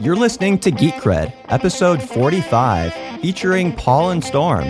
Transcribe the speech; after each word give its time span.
You're 0.00 0.16
listening 0.16 0.58
to 0.58 0.70
Geek 0.70 0.94
Cred, 0.94 1.32
episode 1.48 2.02
45, 2.02 2.92
featuring 3.20 3.72
Paul 3.72 4.10
and 4.10 4.22
Storm. 4.22 4.64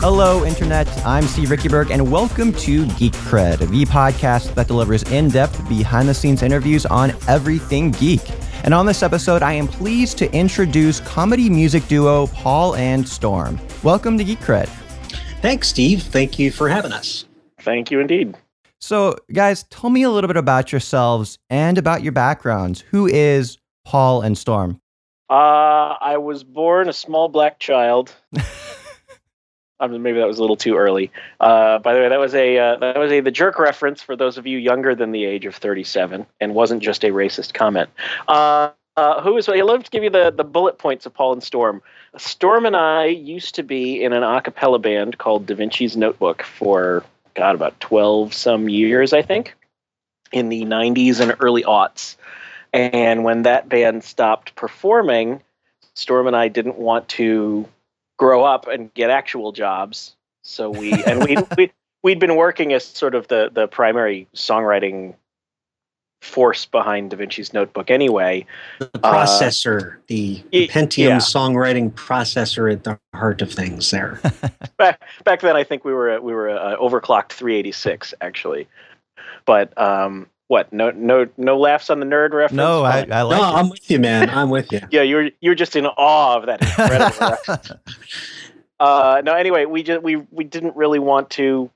Hello, 0.00 0.44
Internet. 0.44 0.88
I'm 1.06 1.24
Steve 1.24 1.48
Riekeberg, 1.48 1.90
and 1.90 2.10
welcome 2.10 2.52
to 2.54 2.86
Geek 2.94 3.12
Cred, 3.12 3.58
the 3.58 3.84
podcast 3.84 4.54
that 4.54 4.66
delivers 4.66 5.02
in 5.04 5.28
depth, 5.28 5.68
behind 5.68 6.08
the 6.08 6.14
scenes 6.14 6.42
interviews 6.42 6.84
on 6.86 7.12
everything 7.28 7.90
geek. 7.92 8.22
And 8.64 8.72
on 8.72 8.86
this 8.86 9.02
episode, 9.02 9.42
I 9.42 9.52
am 9.52 9.68
pleased 9.68 10.16
to 10.16 10.32
introduce 10.32 10.98
comedy 11.00 11.50
music 11.50 11.86
duo 11.86 12.28
Paul 12.28 12.74
and 12.76 13.06
Storm. 13.06 13.60
Welcome 13.82 14.16
to 14.16 14.24
Geek 14.24 14.38
Cred. 14.38 14.68
Thanks, 15.42 15.68
Steve. 15.68 16.02
Thank 16.02 16.38
you 16.38 16.50
for 16.50 16.70
having 16.70 16.90
us. 16.90 17.26
Thank 17.60 17.90
you 17.90 18.00
indeed. 18.00 18.34
So, 18.80 19.16
guys, 19.30 19.64
tell 19.64 19.90
me 19.90 20.02
a 20.02 20.08
little 20.08 20.28
bit 20.28 20.38
about 20.38 20.72
yourselves 20.72 21.38
and 21.50 21.76
about 21.76 22.02
your 22.02 22.12
backgrounds. 22.12 22.80
Who 22.90 23.06
is 23.06 23.58
Paul 23.84 24.22
and 24.22 24.36
Storm? 24.38 24.80
Uh, 25.28 25.96
I 26.00 26.16
was 26.16 26.42
born 26.42 26.88
a 26.88 26.94
small 26.94 27.28
black 27.28 27.58
child. 27.58 28.14
I 29.84 29.92
mean, 29.92 30.02
maybe 30.02 30.18
that 30.18 30.26
was 30.26 30.38
a 30.38 30.40
little 30.40 30.56
too 30.56 30.76
early. 30.76 31.10
Uh, 31.40 31.78
by 31.78 31.94
the 31.94 32.00
way, 32.00 32.08
that 32.08 32.18
was 32.18 32.34
a 32.34 32.58
uh, 32.58 32.76
that 32.76 32.98
was 32.98 33.12
a 33.12 33.20
the 33.20 33.30
jerk 33.30 33.58
reference 33.58 34.02
for 34.02 34.16
those 34.16 34.38
of 34.38 34.46
you 34.46 34.58
younger 34.58 34.94
than 34.94 35.12
the 35.12 35.24
age 35.24 35.46
of 35.46 35.54
37, 35.54 36.26
and 36.40 36.54
wasn't 36.54 36.82
just 36.82 37.04
a 37.04 37.08
racist 37.08 37.54
comment. 37.54 37.90
Uh, 38.28 38.70
uh, 38.96 39.20
who 39.22 39.36
is? 39.36 39.48
I 39.48 39.60
love 39.62 39.84
to 39.84 39.90
give 39.90 40.04
you 40.04 40.10
the 40.10 40.30
the 40.30 40.44
bullet 40.44 40.78
points 40.78 41.04
of 41.06 41.14
Paul 41.14 41.32
and 41.32 41.42
Storm. 41.42 41.82
Storm 42.16 42.64
and 42.64 42.76
I 42.76 43.06
used 43.06 43.54
to 43.56 43.62
be 43.62 44.02
in 44.02 44.12
an 44.12 44.22
a 44.22 44.40
cappella 44.40 44.78
band 44.78 45.18
called 45.18 45.46
Da 45.46 45.54
Vinci's 45.54 45.96
Notebook 45.96 46.42
for 46.42 47.04
God 47.34 47.56
about 47.56 47.78
12 47.80 48.32
some 48.32 48.68
years, 48.68 49.12
I 49.12 49.22
think, 49.22 49.54
in 50.30 50.48
the 50.48 50.62
90s 50.64 51.18
and 51.18 51.34
early 51.40 51.64
aughts. 51.64 52.16
And 52.72 53.24
when 53.24 53.42
that 53.42 53.68
band 53.68 54.04
stopped 54.04 54.54
performing, 54.54 55.42
Storm 55.94 56.26
and 56.26 56.36
I 56.36 56.48
didn't 56.48 56.78
want 56.78 57.08
to 57.10 57.68
grow 58.16 58.44
up 58.44 58.66
and 58.66 58.92
get 58.94 59.10
actual 59.10 59.52
jobs. 59.52 60.14
So 60.42 60.70
we 60.70 60.92
and 61.04 61.24
we 61.24 61.36
we 61.56 61.72
we'd 62.02 62.18
been 62.18 62.36
working 62.36 62.72
as 62.72 62.84
sort 62.84 63.14
of 63.14 63.28
the 63.28 63.50
the 63.52 63.66
primary 63.66 64.28
songwriting 64.34 65.14
force 66.24 66.64
behind 66.64 67.10
Da 67.10 67.16
Vinci's 67.16 67.52
Notebook 67.52 67.90
anyway. 67.90 68.46
The 68.78 68.86
processor, 68.98 69.96
uh, 69.96 70.00
the, 70.06 70.42
the, 70.50 70.68
Pentium 70.68 71.08
yeah. 71.08 71.16
songwriting 71.18 71.92
processor 71.92 72.72
at 72.72 72.84
the 72.84 72.98
heart 73.12 73.42
of 73.42 73.52
things 73.52 73.90
there. 73.90 74.20
back 74.78 75.02
back 75.24 75.40
then 75.42 75.56
I 75.56 75.64
think 75.64 75.84
we 75.84 75.92
were 75.92 76.20
we 76.20 76.32
were 76.32 76.50
uh, 76.50 76.76
overclocked 76.76 77.32
386 77.32 78.14
actually. 78.20 78.68
But 79.44 79.76
um 79.78 80.26
what? 80.48 80.72
No, 80.72 80.90
no, 80.90 81.26
no 81.36 81.58
laughs 81.58 81.90
on 81.90 82.00
the 82.00 82.06
nerd 82.06 82.32
reference. 82.32 82.56
No, 82.56 82.82
I, 82.82 83.06
I 83.10 83.22
like. 83.22 83.40
No, 83.40 83.48
it. 83.48 83.52
I'm 83.54 83.70
with 83.70 83.90
you, 83.90 83.98
man. 83.98 84.30
I'm 84.30 84.50
with 84.50 84.72
you. 84.72 84.80
yeah, 84.90 85.02
you're 85.02 85.30
you're 85.40 85.54
just 85.54 85.76
in 85.76 85.86
awe 85.86 86.36
of 86.36 86.46
that 86.46 86.62
incredible 86.62 87.16
reference. 87.20 87.72
Uh, 88.80 89.22
no, 89.24 89.34
anyway, 89.34 89.64
we 89.64 89.82
just 89.82 90.02
we 90.02 90.16
we 90.16 90.44
didn't 90.44 90.76
really 90.76 90.98
want 90.98 91.30
to 91.30 91.70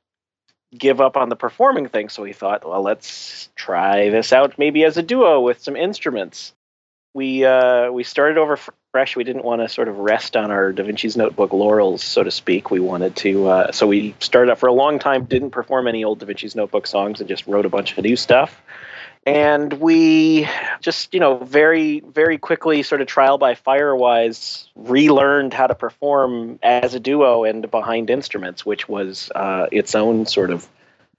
give 0.76 1.00
up 1.00 1.16
on 1.16 1.28
the 1.28 1.36
performing 1.36 1.88
thing, 1.88 2.08
so 2.08 2.22
we 2.22 2.32
thought, 2.32 2.68
well, 2.68 2.82
let's 2.82 3.48
try 3.54 4.10
this 4.10 4.32
out 4.32 4.58
maybe 4.58 4.84
as 4.84 4.96
a 4.96 5.02
duo 5.02 5.40
with 5.40 5.62
some 5.62 5.76
instruments. 5.76 6.54
We 7.14 7.44
uh, 7.44 7.90
we 7.90 8.04
started 8.04 8.38
over 8.38 8.58
fresh. 8.92 9.16
We 9.16 9.24
didn't 9.24 9.44
want 9.44 9.60
to 9.60 9.68
sort 9.68 9.88
of 9.88 9.98
rest 9.98 10.36
on 10.36 10.50
our 10.50 10.72
Da 10.72 10.82
Vinci's 10.82 11.16
Notebook 11.16 11.52
laurels, 11.52 12.02
so 12.02 12.22
to 12.22 12.30
speak. 12.30 12.70
We 12.70 12.80
wanted 12.80 13.16
to, 13.16 13.48
uh, 13.48 13.72
so 13.72 13.86
we 13.86 14.14
started 14.20 14.50
out 14.50 14.58
for 14.58 14.68
a 14.68 14.72
long 14.72 14.98
time, 14.98 15.24
didn't 15.24 15.50
perform 15.50 15.88
any 15.88 16.04
old 16.04 16.20
Da 16.20 16.26
Vinci's 16.26 16.54
Notebook 16.54 16.86
songs, 16.86 17.20
and 17.20 17.28
just 17.28 17.46
wrote 17.46 17.66
a 17.66 17.68
bunch 17.68 17.96
of 17.96 18.04
new 18.04 18.16
stuff. 18.16 18.60
And 19.26 19.74
we 19.74 20.48
just, 20.80 21.12
you 21.12 21.20
know, 21.20 21.36
very, 21.36 22.00
very 22.00 22.38
quickly, 22.38 22.82
sort 22.82 23.02
of 23.02 23.08
trial 23.08 23.36
by 23.36 23.56
fire 23.56 23.94
wise, 23.94 24.70
relearned 24.74 25.52
how 25.52 25.66
to 25.66 25.74
perform 25.74 26.58
as 26.62 26.94
a 26.94 27.00
duo 27.00 27.44
and 27.44 27.70
behind 27.70 28.08
instruments, 28.08 28.64
which 28.64 28.88
was 28.88 29.30
uh, 29.34 29.66
its 29.70 29.94
own 29.94 30.24
sort 30.24 30.50
of 30.50 30.66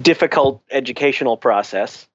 difficult 0.02 0.64
educational 0.72 1.38
process. 1.38 2.08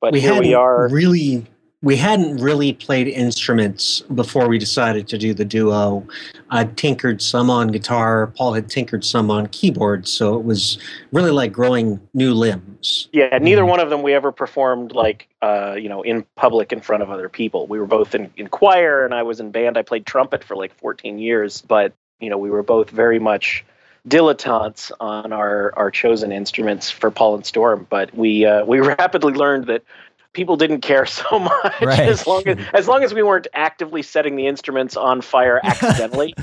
But 0.00 0.14
we 0.14 0.20
here 0.20 0.40
we 0.40 0.54
are. 0.54 0.88
Really 0.88 1.44
we 1.82 1.96
hadn't 1.96 2.36
really 2.36 2.72
played 2.72 3.08
instruments 3.08 4.00
before 4.14 4.48
we 4.48 4.56
decided 4.56 5.08
to 5.08 5.18
do 5.18 5.34
the 5.34 5.44
duo. 5.44 6.06
I 6.50 6.64
tinkered 6.64 7.20
some 7.20 7.50
on 7.50 7.68
guitar. 7.68 8.28
Paul 8.28 8.52
had 8.52 8.70
tinkered 8.70 9.04
some 9.04 9.30
on 9.32 9.48
keyboard, 9.48 10.06
so 10.06 10.36
it 10.36 10.44
was 10.44 10.78
really 11.10 11.32
like 11.32 11.52
growing 11.52 12.00
new 12.14 12.34
limbs. 12.34 13.08
Yeah, 13.12 13.36
neither 13.38 13.62
mm-hmm. 13.62 13.70
one 13.70 13.80
of 13.80 13.90
them 13.90 14.02
we 14.02 14.14
ever 14.14 14.30
performed 14.30 14.92
like 14.92 15.28
uh, 15.42 15.74
you 15.76 15.88
know 15.88 16.02
in 16.02 16.24
public 16.36 16.72
in 16.72 16.80
front 16.80 17.02
of 17.02 17.10
other 17.10 17.28
people. 17.28 17.66
We 17.66 17.80
were 17.80 17.86
both 17.86 18.14
in, 18.14 18.30
in 18.36 18.48
choir, 18.48 19.04
and 19.04 19.12
I 19.12 19.24
was 19.24 19.40
in 19.40 19.50
band. 19.50 19.76
I 19.76 19.82
played 19.82 20.06
trumpet 20.06 20.44
for 20.44 20.54
like 20.54 20.72
14 20.78 21.18
years, 21.18 21.62
but 21.62 21.92
you 22.20 22.30
know 22.30 22.38
we 22.38 22.50
were 22.50 22.62
both 22.62 22.90
very 22.90 23.18
much 23.18 23.64
dilettantes 24.08 24.90
on 24.98 25.32
our, 25.32 25.72
our 25.76 25.90
chosen 25.90 26.32
instruments 26.32 26.90
for 26.90 27.10
Paul 27.10 27.36
and 27.36 27.46
Storm, 27.46 27.86
but 27.88 28.14
we 28.14 28.44
uh, 28.44 28.64
we 28.64 28.80
rapidly 28.98 29.32
learned 29.32 29.66
that 29.66 29.82
people 30.32 30.56
didn't 30.56 30.80
care 30.80 31.06
so 31.06 31.38
much 31.38 31.80
right. 31.80 32.00
as 32.00 32.26
long 32.26 32.46
as 32.46 32.58
as 32.72 32.88
long 32.88 33.02
as 33.02 33.14
we 33.14 33.22
weren't 33.22 33.46
actively 33.54 34.02
setting 34.02 34.36
the 34.36 34.46
instruments 34.46 34.96
on 34.96 35.20
fire 35.20 35.60
accidentally. 35.64 36.34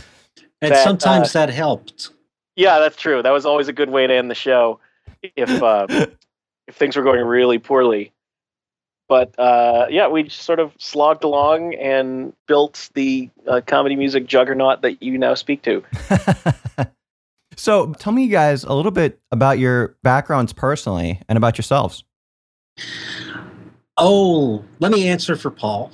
and 0.62 0.72
that, 0.72 0.84
sometimes 0.84 1.36
uh, 1.36 1.46
that 1.46 1.54
helped. 1.54 2.12
Yeah, 2.56 2.80
that's 2.80 2.98
true. 2.98 3.22
That 3.22 3.32
was 3.32 3.46
always 3.46 3.68
a 3.68 3.74
good 3.74 3.90
way 3.90 4.06
to 4.06 4.14
end 4.14 4.30
the 4.30 4.36
show 4.36 4.80
if 5.22 5.50
uh, 5.50 5.88
if 6.68 6.76
things 6.76 6.96
were 6.96 7.04
going 7.04 7.26
really 7.26 7.60
poorly. 7.60 8.12
But 9.08 9.38
uh, 9.40 9.88
yeah, 9.90 10.08
we 10.08 10.24
just 10.24 10.44
sort 10.44 10.60
of 10.60 10.72
slogged 10.78 11.24
along 11.24 11.74
and 11.74 12.34
built 12.48 12.90
the 12.94 13.30
uh, 13.48 13.62
comedy 13.66 13.96
music 13.96 14.28
juggernaut 14.28 14.84
that 14.84 15.02
you 15.02 15.18
now 15.18 15.34
speak 15.34 15.64
to. 15.64 15.84
so, 17.56 17.94
tell 17.94 18.14
me, 18.14 18.26
you 18.26 18.30
guys, 18.30 18.64
a 18.64 18.74
little 18.74 18.92
bit 18.92 19.20
about 19.32 19.58
your 19.58 19.96
backgrounds 20.04 20.54
personally 20.54 21.24
and 21.28 21.38
about 21.38 21.58
yourselves. 21.58 22.04
Oh, 24.00 24.64
let 24.80 24.92
me 24.92 25.08
answer 25.08 25.36
for 25.36 25.52
Paul. 25.52 25.92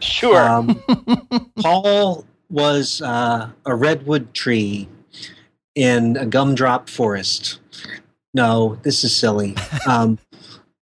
Sure. 0.00 0.48
Um, 0.48 0.82
Paul 1.60 2.24
was 2.48 3.00
uh, 3.02 3.50
a 3.64 3.74
redwood 3.74 4.34
tree 4.34 4.88
in 5.74 6.16
a 6.16 6.26
gumdrop 6.26 6.88
forest. 6.88 7.60
No, 8.34 8.78
this 8.82 9.04
is 9.04 9.14
silly. 9.14 9.56
Um, 9.86 10.18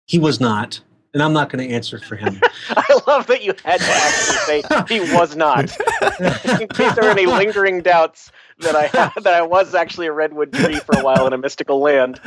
he 0.06 0.19
was 0.19 0.41
not, 0.41 0.81
and 1.14 1.22
I'm 1.22 1.32
not 1.32 1.48
going 1.48 1.66
to 1.66 1.75
answer 1.75 1.98
for 1.98 2.16
him. 2.16 2.41
I 2.69 3.00
love 3.06 3.28
that 3.28 3.42
you 3.42 3.54
had 3.64 3.80
to 3.80 3.86
actually 3.86 4.62
say 4.62 4.84
he 4.88 5.14
was 5.14 5.36
not, 5.36 5.62
in 6.60 6.69
case 6.69 6.94
there 6.94 7.04
are 7.04 7.10
any 7.10 7.26
lingering 7.26 7.80
doubts 7.80 8.32
that 8.58 8.75
I 8.76 8.88
that 9.20 9.34
I 9.34 9.42
was 9.42 9.74
actually 9.74 10.08
a 10.08 10.12
redwood 10.12 10.53
tree 10.53 10.76
for 10.80 10.98
a 10.98 11.03
while 11.03 11.26
in 11.26 11.32
a 11.32 11.38
mystical 11.38 11.80
land. 11.80 12.20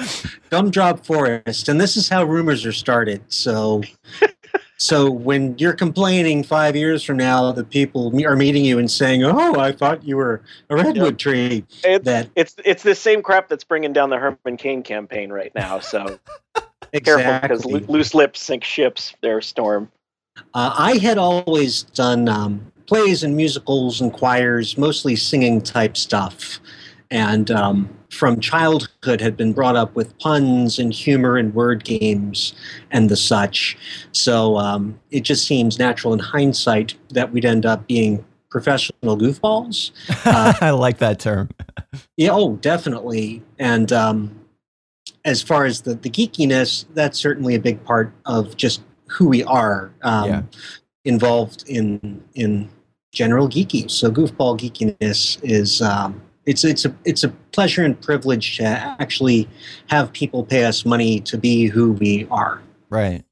Gumdrop 0.50 1.06
forest, 1.06 1.70
and 1.70 1.80
this 1.80 1.96
is 1.96 2.10
how 2.10 2.24
rumors 2.24 2.66
are 2.66 2.72
started. 2.72 3.22
So, 3.28 3.84
so 4.78 5.12
when 5.12 5.58
you're 5.58 5.74
complaining 5.74 6.44
five 6.44 6.76
years 6.76 7.04
from 7.04 7.18
now 7.18 7.52
that 7.52 7.70
people 7.70 8.12
are 8.26 8.36
meeting 8.36 8.66
you 8.66 8.80
and 8.80 8.90
saying, 8.90 9.24
"Oh, 9.24 9.60
I 9.60 9.72
thought 9.74 10.04
you 10.06 10.18
were 10.18 10.42
a 10.70 10.76
redwood 10.76 11.14
yep. 11.14 11.18
tree," 11.18 11.66
it's, 11.84 12.06
that 12.06 12.30
it's 12.36 12.56
it's 12.64 12.84
the 12.84 12.96
same 12.96 13.22
crap 13.22 13.50
that's 13.50 13.64
bringing 13.64 13.94
down 13.94 14.10
the 14.10 14.18
Herman 14.18 14.58
Cain 14.58 14.84
campaign 14.84 15.32
right 15.32 15.54
now. 15.54 15.80
So. 15.80 16.20
exactly. 16.94 17.24
Careful, 17.24 17.42
because 17.42 17.66
lo- 17.66 17.94
loose 17.94 18.14
lips 18.14 18.42
sink 18.42 18.64
ships. 18.64 19.14
There, 19.22 19.42
Storm. 19.42 19.92
Uh, 20.54 20.74
I 20.78 20.98
had 20.98 21.18
always 21.18 21.84
done 21.84 22.30
um, 22.30 22.72
plays 22.86 23.24
and 23.24 23.36
musicals 23.36 24.02
and 24.02 24.12
choirs, 24.14 24.78
mostly 24.78 25.16
singing 25.16 25.62
type 25.62 25.98
stuff. 25.98 26.60
And 27.10 27.50
um, 27.52 27.90
from 28.10 28.40
childhood 28.40 29.22
had 29.22 29.38
been 29.38 29.54
brought 29.54 29.76
up 29.76 29.96
with 29.96 30.18
puns 30.20 30.80
and 30.80 30.94
humor 30.94 31.38
and 31.38 31.54
word 31.54 31.84
games 31.84 32.54
and 32.92 33.10
the 33.10 33.16
such. 33.16 33.78
So 34.12 34.58
um, 34.58 35.00
it 35.12 35.22
just 35.22 35.46
seems 35.48 35.80
natural 35.80 36.14
in 36.14 36.20
hindsight 36.20 36.96
that 37.10 37.32
we'd 37.32 37.46
end 37.46 37.66
up 37.66 37.88
being 37.88 38.26
professional 38.50 39.18
goofballs. 39.18 39.92
Uh, 40.26 40.54
I 40.60 40.72
like 40.72 40.98
that 40.98 41.20
term. 41.20 41.50
yeah, 42.18 42.32
oh, 42.32 42.58
definitely. 42.58 43.42
And 43.60 43.94
um, 43.94 44.37
as 45.26 45.42
far 45.42 45.66
as 45.66 45.82
the, 45.82 45.96
the 45.96 46.10
geekiness, 46.10 46.86
that's 46.94 47.20
certainly 47.20 47.56
a 47.56 47.60
big 47.60 47.84
part 47.84 48.14
of 48.26 48.56
just 48.58 48.82
who 49.08 49.28
we 49.28 49.44
are. 49.44 49.92
Um, 50.02 50.30
yeah. 50.30 50.42
Involved 51.06 51.64
in 51.70 52.22
in 52.36 52.70
general 53.14 53.48
geeky. 53.48 53.90
So 53.90 54.12
goofball 54.12 54.60
geekiness 54.60 55.40
is 55.42 55.82
um, 55.82 56.22
it's 56.46 56.64
it's 56.64 56.86
a 56.86 56.94
it's 57.06 57.24
a 57.24 57.30
pleasure 57.52 57.84
and 57.84 58.00
privilege 58.02 58.58
to 58.58 58.66
actually 58.66 59.48
have 59.88 60.12
people 60.12 60.44
pay 60.44 60.66
us 60.66 60.86
money 60.86 61.20
to 61.22 61.38
be 61.38 61.68
who 61.68 61.94
we 61.94 62.28
are. 62.30 62.62
Right. 62.90 63.24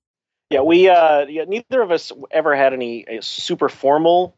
Yeah, 0.52 0.62
we 0.62 0.88
uh, 0.90 1.26
yeah, 1.28 1.44
neither 1.48 1.82
of 1.82 1.92
us 1.92 2.12
ever 2.32 2.56
had 2.56 2.72
any 2.74 3.08
uh, 3.08 3.22
super 3.22 3.68
formal 3.68 4.38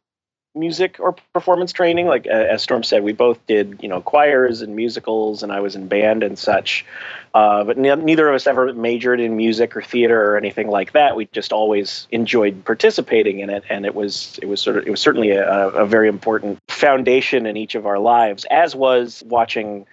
music 0.57 0.97
or 0.99 1.15
performance 1.33 1.71
training. 1.71 2.07
Like 2.07 2.27
uh, 2.27 2.29
as 2.29 2.63
Storm 2.63 2.83
said, 2.83 3.03
we 3.03 3.13
both 3.13 3.45
did 3.47 3.79
you 3.81 3.87
know 3.87 4.01
choirs 4.01 4.61
and 4.61 4.75
musicals, 4.75 5.43
and 5.43 5.51
I 5.51 5.59
was 5.59 5.75
in 5.75 5.87
band 5.87 6.23
and 6.23 6.37
such. 6.37 6.85
Uh, 7.33 7.63
but 7.63 7.77
ne- 7.77 7.95
neither 7.95 8.29
of 8.29 8.35
us 8.35 8.47
ever 8.47 8.73
majored 8.73 9.19
in 9.19 9.37
music 9.37 9.75
or 9.75 9.81
theater 9.81 10.31
or 10.31 10.37
anything 10.37 10.69
like 10.69 10.93
that. 10.93 11.15
We 11.15 11.27
just 11.33 11.53
always 11.53 12.07
enjoyed 12.11 12.65
participating 12.65 13.39
in 13.39 13.49
it, 13.49 13.63
and 13.69 13.85
it 13.85 13.95
was 13.95 14.39
it 14.41 14.47
was 14.47 14.61
sort 14.61 14.77
of 14.77 14.87
it 14.87 14.91
was 14.91 15.01
certainly 15.01 15.31
a, 15.31 15.69
a 15.69 15.85
very 15.85 16.07
important 16.09 16.59
foundation 16.67 17.45
in 17.45 17.55
each 17.55 17.75
of 17.75 17.85
our 17.85 17.99
lives, 17.99 18.45
as 18.49 18.75
was 18.75 19.23
watching 19.27 19.85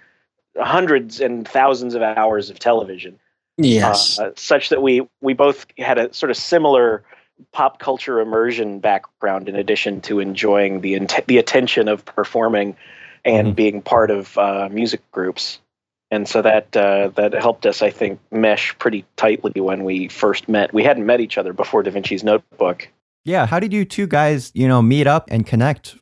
hundreds 0.57 1.19
and 1.19 1.47
thousands 1.47 1.93
of 1.95 2.01
hours 2.01 2.49
of 2.49 2.59
television. 2.59 3.19
Yes, 3.57 4.19
uh, 4.19 4.31
such 4.35 4.69
that 4.69 4.81
we 4.81 5.07
we 5.21 5.33
both 5.33 5.65
had 5.77 5.97
a 5.97 6.13
sort 6.13 6.29
of 6.29 6.37
similar 6.37 7.03
pop 7.51 7.79
culture 7.79 8.19
immersion 8.19 8.79
background 8.79 9.49
in 9.49 9.55
addition 9.55 10.01
to 10.01 10.19
enjoying 10.19 10.81
the 10.81 10.93
int- 10.93 11.25
the 11.27 11.37
attention 11.37 11.87
of 11.87 12.05
performing 12.05 12.75
and 13.23 13.47
mm-hmm. 13.47 13.55
being 13.55 13.81
part 13.81 14.11
of 14.11 14.37
uh, 14.37 14.69
music 14.71 15.01
groups 15.11 15.59
and 16.11 16.27
so 16.27 16.41
that 16.41 16.75
uh, 16.75 17.09
that 17.15 17.33
helped 17.33 17.65
us, 17.65 17.81
I 17.81 17.89
think, 17.89 18.19
mesh 18.31 18.77
pretty 18.77 19.05
tightly 19.15 19.59
when 19.59 19.83
we 19.83 20.07
first 20.07 20.47
met. 20.47 20.73
We 20.73 20.83
hadn't 20.83 21.05
met 21.05 21.19
each 21.19 21.37
other 21.37 21.53
before 21.53 21.83
Da 21.83 21.91
Vinci's 21.91 22.23
Notebook. 22.23 22.87
Yeah, 23.23 23.45
how 23.45 23.59
did 23.59 23.73
you 23.73 23.85
two 23.85 24.07
guys, 24.07 24.51
you 24.53 24.67
know, 24.67 24.81
meet 24.81 25.07
up 25.07 25.27
and 25.31 25.45
connect? 25.45 25.97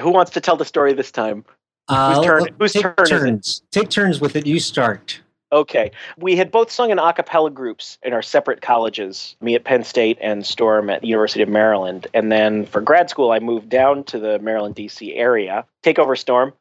Who 0.00 0.10
wants 0.10 0.32
to 0.32 0.40
tell 0.40 0.56
the 0.56 0.64
story 0.64 0.92
this 0.92 1.12
time? 1.12 1.44
Uh, 1.86 2.16
whose 2.16 2.24
turn? 2.24 2.46
Whose 2.58 2.72
take 2.72 2.82
turn 2.82 3.06
turns. 3.06 3.62
Take 3.70 3.88
turns 3.90 4.20
with 4.20 4.34
it. 4.34 4.46
You 4.46 4.58
start. 4.58 5.20
Okay. 5.50 5.92
We 6.18 6.36
had 6.36 6.50
both 6.50 6.70
sung 6.70 6.90
in 6.90 6.98
a 6.98 7.12
cappella 7.12 7.50
groups 7.50 7.98
in 8.02 8.12
our 8.12 8.22
separate 8.22 8.60
colleges, 8.60 9.36
me 9.40 9.54
at 9.54 9.64
Penn 9.64 9.82
State 9.82 10.18
and 10.20 10.44
Storm 10.44 10.90
at 10.90 11.00
the 11.00 11.08
University 11.08 11.42
of 11.42 11.48
Maryland. 11.48 12.06
And 12.12 12.30
then 12.30 12.66
for 12.66 12.80
grad 12.80 13.08
school, 13.08 13.30
I 13.30 13.38
moved 13.38 13.68
down 13.70 14.04
to 14.04 14.18
the 14.18 14.38
Maryland, 14.40 14.74
D.C. 14.74 15.14
area. 15.14 15.64
Take 15.82 15.98
over, 15.98 16.16
Storm. 16.16 16.52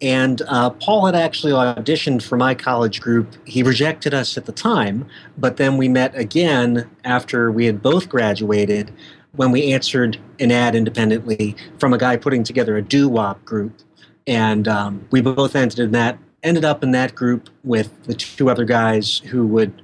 And 0.00 0.42
uh, 0.48 0.70
Paul 0.70 1.06
had 1.06 1.14
actually 1.14 1.52
auditioned 1.52 2.22
for 2.22 2.36
my 2.36 2.54
college 2.54 3.00
group. 3.00 3.36
He 3.46 3.62
rejected 3.62 4.12
us 4.12 4.36
at 4.36 4.46
the 4.46 4.52
time, 4.52 5.06
but 5.38 5.56
then 5.56 5.76
we 5.76 5.88
met 5.88 6.16
again 6.16 6.90
after 7.04 7.52
we 7.52 7.66
had 7.66 7.82
both 7.82 8.08
graduated 8.08 8.92
when 9.36 9.50
we 9.50 9.72
answered 9.72 10.18
an 10.40 10.50
ad 10.50 10.74
independently 10.74 11.56
from 11.78 11.92
a 11.92 11.98
guy 11.98 12.16
putting 12.16 12.42
together 12.42 12.76
a 12.76 12.82
doo 12.82 13.08
wop 13.08 13.44
group. 13.44 13.80
And 14.26 14.66
um, 14.66 15.06
we 15.10 15.20
both 15.20 15.54
ended 15.54 15.78
in 15.78 15.92
that 15.92 16.18
ended 16.44 16.64
up 16.64 16.82
in 16.82 16.92
that 16.92 17.14
group 17.14 17.48
with 17.64 18.04
the 18.04 18.14
two 18.14 18.50
other 18.50 18.64
guys 18.64 19.18
who 19.18 19.46
would 19.48 19.82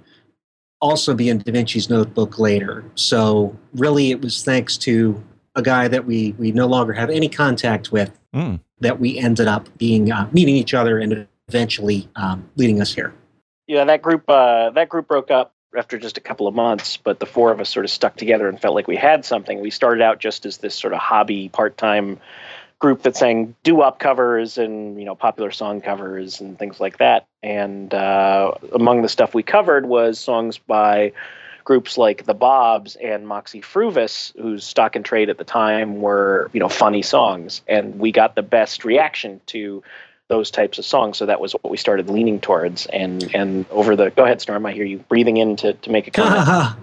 also 0.80 1.14
be 1.14 1.28
in 1.28 1.38
Da 1.38 1.52
Vinci's 1.52 1.90
notebook 1.90 2.38
later. 2.38 2.84
So 2.94 3.56
really 3.74 4.10
it 4.10 4.20
was 4.20 4.44
thanks 4.44 4.76
to 4.78 5.22
a 5.56 5.62
guy 5.62 5.88
that 5.88 6.06
we 6.06 6.32
we 6.38 6.52
no 6.52 6.66
longer 6.66 6.92
have 6.92 7.10
any 7.10 7.28
contact 7.28 7.90
with 7.90 8.16
mm 8.34 8.60
that 8.80 8.98
we 8.98 9.18
ended 9.18 9.46
up 9.46 9.68
being 9.78 10.10
uh, 10.10 10.28
meeting 10.32 10.56
each 10.56 10.74
other 10.74 10.98
and 10.98 11.26
eventually 11.48 12.08
um, 12.16 12.48
leading 12.56 12.80
us 12.80 12.94
here. 12.94 13.12
Yeah, 13.66 13.84
that 13.84 14.02
group 14.02 14.24
uh, 14.28 14.70
that 14.70 14.88
group 14.88 15.06
broke 15.06 15.30
up 15.30 15.54
after 15.76 15.98
just 15.98 16.18
a 16.18 16.20
couple 16.20 16.48
of 16.48 16.54
months, 16.54 16.96
but 16.96 17.20
the 17.20 17.26
four 17.26 17.52
of 17.52 17.60
us 17.60 17.68
sort 17.68 17.84
of 17.84 17.90
stuck 17.90 18.16
together 18.16 18.48
and 18.48 18.60
felt 18.60 18.74
like 18.74 18.88
we 18.88 18.96
had 18.96 19.24
something. 19.24 19.60
We 19.60 19.70
started 19.70 20.02
out 20.02 20.18
just 20.18 20.44
as 20.44 20.58
this 20.58 20.74
sort 20.74 20.92
of 20.92 20.98
hobby 20.98 21.48
part-time 21.50 22.18
group 22.80 23.02
that 23.02 23.14
sang 23.14 23.54
doo-wop 23.62 23.98
covers 23.98 24.58
and 24.58 24.98
you 24.98 25.04
know 25.04 25.14
popular 25.14 25.50
song 25.52 25.80
covers 25.80 26.40
and 26.40 26.58
things 26.58 26.80
like 26.80 26.98
that. 26.98 27.26
And 27.42 27.94
uh, 27.94 28.52
among 28.72 29.02
the 29.02 29.08
stuff 29.08 29.34
we 29.34 29.42
covered 29.42 29.86
was 29.86 30.18
songs 30.18 30.58
by 30.58 31.12
groups 31.62 31.96
like 31.96 32.24
the 32.24 32.34
Bobs 32.34 32.96
and 32.96 33.28
Moxy 33.28 33.60
Früvous, 33.60 34.36
whose 34.40 34.64
stock 34.64 34.96
and 34.96 35.04
trade 35.04 35.28
at 35.30 35.38
the 35.38 35.44
time 35.44 36.00
were, 36.00 36.50
you 36.52 36.58
know, 36.58 36.68
funny 36.68 37.02
songs. 37.02 37.62
And 37.68 37.98
we 37.98 38.10
got 38.10 38.34
the 38.34 38.42
best 38.42 38.84
reaction 38.84 39.40
to 39.46 39.82
those 40.30 40.50
types 40.50 40.78
of 40.78 40.86
songs. 40.86 41.18
So 41.18 41.26
that 41.26 41.40
was 41.40 41.52
what 41.52 41.70
we 41.70 41.76
started 41.76 42.08
leaning 42.08 42.40
towards. 42.40 42.86
And 42.86 43.28
and 43.34 43.66
over 43.70 43.94
the 43.96 44.10
go 44.10 44.24
ahead, 44.24 44.40
Storm, 44.40 44.64
I 44.64 44.72
hear 44.72 44.84
you 44.84 44.98
breathing 45.08 45.36
in 45.36 45.56
to, 45.56 45.74
to 45.74 45.90
make 45.90 46.06
a 46.06 46.10
comment. 46.12 46.78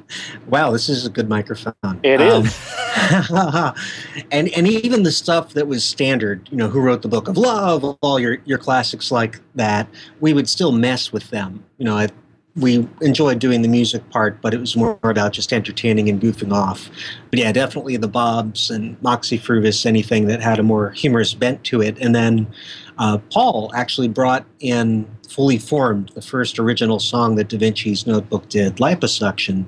wow, 0.48 0.70
this 0.70 0.90
is 0.90 1.06
a 1.06 1.10
good 1.10 1.30
microphone. 1.30 1.74
It 2.04 2.22
um, 2.22 2.46
is. 2.46 2.74
and 4.32 4.50
and 4.50 4.68
even 4.68 5.04
the 5.04 5.12
stuff 5.12 5.54
that 5.54 5.68
was 5.68 5.84
standard, 5.84 6.48
you 6.52 6.58
know, 6.58 6.70
who 6.70 6.82
wrote 6.82 7.02
the 7.02 7.08
book 7.08 7.28
of 7.28 7.38
love, 7.38 7.84
all 8.02 8.20
your 8.20 8.38
your 8.46 8.60
classics 8.60 9.12
like 9.12 9.40
that, 9.56 9.88
we 10.20 10.34
would 10.34 10.50
still 10.50 10.74
mess 10.74 11.12
with 11.12 11.30
them. 11.30 11.64
You 11.78 11.86
know, 11.86 11.98
I, 11.98 12.10
we 12.58 12.88
enjoyed 13.02 13.40
doing 13.40 13.62
the 13.62 13.68
music 13.68 14.08
part, 14.10 14.42
but 14.42 14.54
it 14.54 14.60
was 14.60 14.76
more 14.76 15.00
about 15.04 15.32
just 15.32 15.54
entertaining 15.54 16.10
and 16.10 16.20
goofing 16.20 16.52
off. 16.52 16.90
But 17.30 17.40
yeah, 17.40 17.52
definitely 17.52 17.98
the 17.98 18.08
Bobs 18.08 18.72
and 18.72 19.02
Moxy 19.02 19.38
Früvous, 19.38 19.86
anything 19.86 20.26
that 20.28 20.42
had 20.42 20.60
a 20.60 20.64
more 20.64 20.90
humorous 20.92 21.34
bent 21.34 21.64
to 21.66 21.82
it. 21.82 21.98
And 22.00 22.16
then 22.16 22.48
uh, 23.00 23.18
Paul 23.32 23.72
actually 23.76 24.08
brought 24.08 24.46
in 24.60 25.08
Fully 25.30 25.58
Formed, 25.58 26.10
the 26.16 26.22
first 26.22 26.60
original 26.60 27.00
song 27.00 27.36
that 27.36 27.50
Da 27.50 27.58
Vinci's 27.58 28.08
Notebook 28.08 28.50
did, 28.50 28.78
Liposuction. 28.78 29.66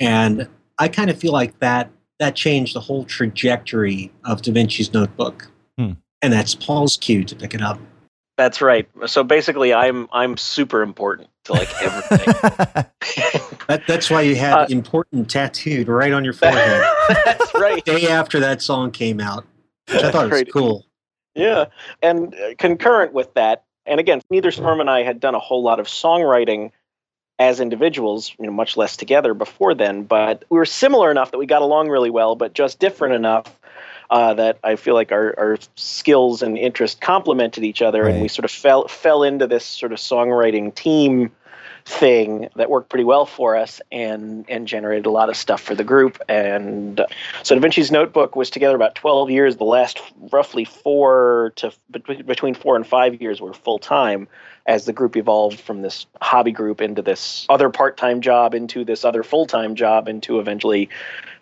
And 0.00 0.48
I 0.78 0.88
kind 0.88 1.10
of 1.10 1.18
feel 1.18 1.32
like 1.32 1.58
that 1.60 1.90
that 2.18 2.34
changed 2.34 2.74
the 2.74 2.80
whole 2.80 3.04
trajectory 3.04 4.10
of 4.24 4.42
Da 4.42 4.52
Vinci's 4.52 4.92
Notebook. 4.92 5.50
Hmm. 5.78 5.92
And 6.22 6.32
that's 6.32 6.54
Paul's 6.54 6.96
cue 6.96 7.24
to 7.24 7.36
pick 7.36 7.54
it 7.54 7.62
up. 7.62 7.78
That's 8.36 8.60
right. 8.60 8.88
So 9.06 9.24
basically, 9.24 9.72
I'm 9.72 10.08
I'm 10.12 10.36
super 10.36 10.82
important 10.82 11.28
to 11.44 11.52
like 11.52 11.68
everything. 11.82 12.18
that, 13.68 13.82
that's 13.86 14.10
why 14.10 14.22
you 14.22 14.36
had 14.36 14.54
uh, 14.54 14.66
important 14.68 15.30
tattooed 15.30 15.88
right 15.88 16.12
on 16.12 16.22
your 16.22 16.34
forehead. 16.34 16.86
that's 17.24 17.54
right. 17.54 17.82
Day 17.84 18.08
after 18.08 18.38
that 18.40 18.60
song 18.60 18.90
came 18.90 19.20
out, 19.20 19.46
which 19.88 20.02
I 20.02 20.10
thought 20.10 20.30
was 20.30 20.44
cool. 20.52 20.84
Yeah, 21.36 21.66
and 22.02 22.34
uh, 22.34 22.54
concurrent 22.58 23.12
with 23.12 23.34
that, 23.34 23.64
and 23.84 24.00
again, 24.00 24.22
neither 24.30 24.50
Storm 24.50 24.80
and 24.80 24.90
I 24.90 25.02
had 25.02 25.20
done 25.20 25.34
a 25.34 25.38
whole 25.38 25.62
lot 25.62 25.78
of 25.78 25.86
songwriting 25.86 26.72
as 27.38 27.60
individuals, 27.60 28.34
you 28.38 28.46
know, 28.46 28.52
much 28.52 28.76
less 28.76 28.96
together 28.96 29.34
before 29.34 29.74
then. 29.74 30.04
But 30.04 30.44
we 30.48 30.56
were 30.56 30.64
similar 30.64 31.10
enough 31.10 31.30
that 31.32 31.38
we 31.38 31.46
got 31.46 31.62
along 31.62 31.88
really 31.88 32.10
well, 32.10 32.34
but 32.34 32.54
just 32.54 32.78
different 32.78 33.14
enough 33.14 33.54
uh, 34.10 34.34
that 34.34 34.58
I 34.64 34.76
feel 34.76 34.94
like 34.94 35.12
our, 35.12 35.34
our 35.38 35.58
skills 35.74 36.42
and 36.42 36.56
interests 36.56 36.98
complemented 36.98 37.64
each 37.64 37.82
other, 37.82 38.04
right. 38.04 38.14
and 38.14 38.22
we 38.22 38.28
sort 38.28 38.44
of 38.44 38.50
fell 38.50 38.88
fell 38.88 39.22
into 39.22 39.46
this 39.46 39.64
sort 39.64 39.92
of 39.92 39.98
songwriting 39.98 40.74
team 40.74 41.30
thing 41.86 42.48
that 42.56 42.68
worked 42.68 42.88
pretty 42.88 43.04
well 43.04 43.24
for 43.24 43.54
us 43.54 43.80
and 43.92 44.44
and 44.48 44.66
generated 44.66 45.06
a 45.06 45.10
lot 45.10 45.28
of 45.28 45.36
stuff 45.36 45.60
for 45.60 45.76
the 45.76 45.84
group. 45.84 46.18
And 46.28 47.00
so 47.44 47.54
Da 47.54 47.60
Vinci's 47.60 47.92
Notebook 47.92 48.34
was 48.34 48.50
together 48.50 48.74
about 48.74 48.96
12 48.96 49.30
years. 49.30 49.56
The 49.56 49.64
last 49.64 50.00
roughly 50.32 50.64
4 50.64 51.52
to 51.56 51.72
between 52.26 52.54
4 52.54 52.76
and 52.76 52.86
5 52.86 53.22
years 53.22 53.40
were 53.40 53.54
full 53.54 53.78
time 53.78 54.26
as 54.66 54.84
the 54.84 54.92
group 54.92 55.16
evolved 55.16 55.60
from 55.60 55.82
this 55.82 56.06
hobby 56.20 56.50
group 56.50 56.80
into 56.80 57.02
this 57.02 57.46
other 57.48 57.70
part-time 57.70 58.20
job 58.20 58.52
into 58.52 58.84
this 58.84 59.04
other 59.04 59.22
full-time 59.22 59.76
job 59.76 60.08
into 60.08 60.40
eventually 60.40 60.88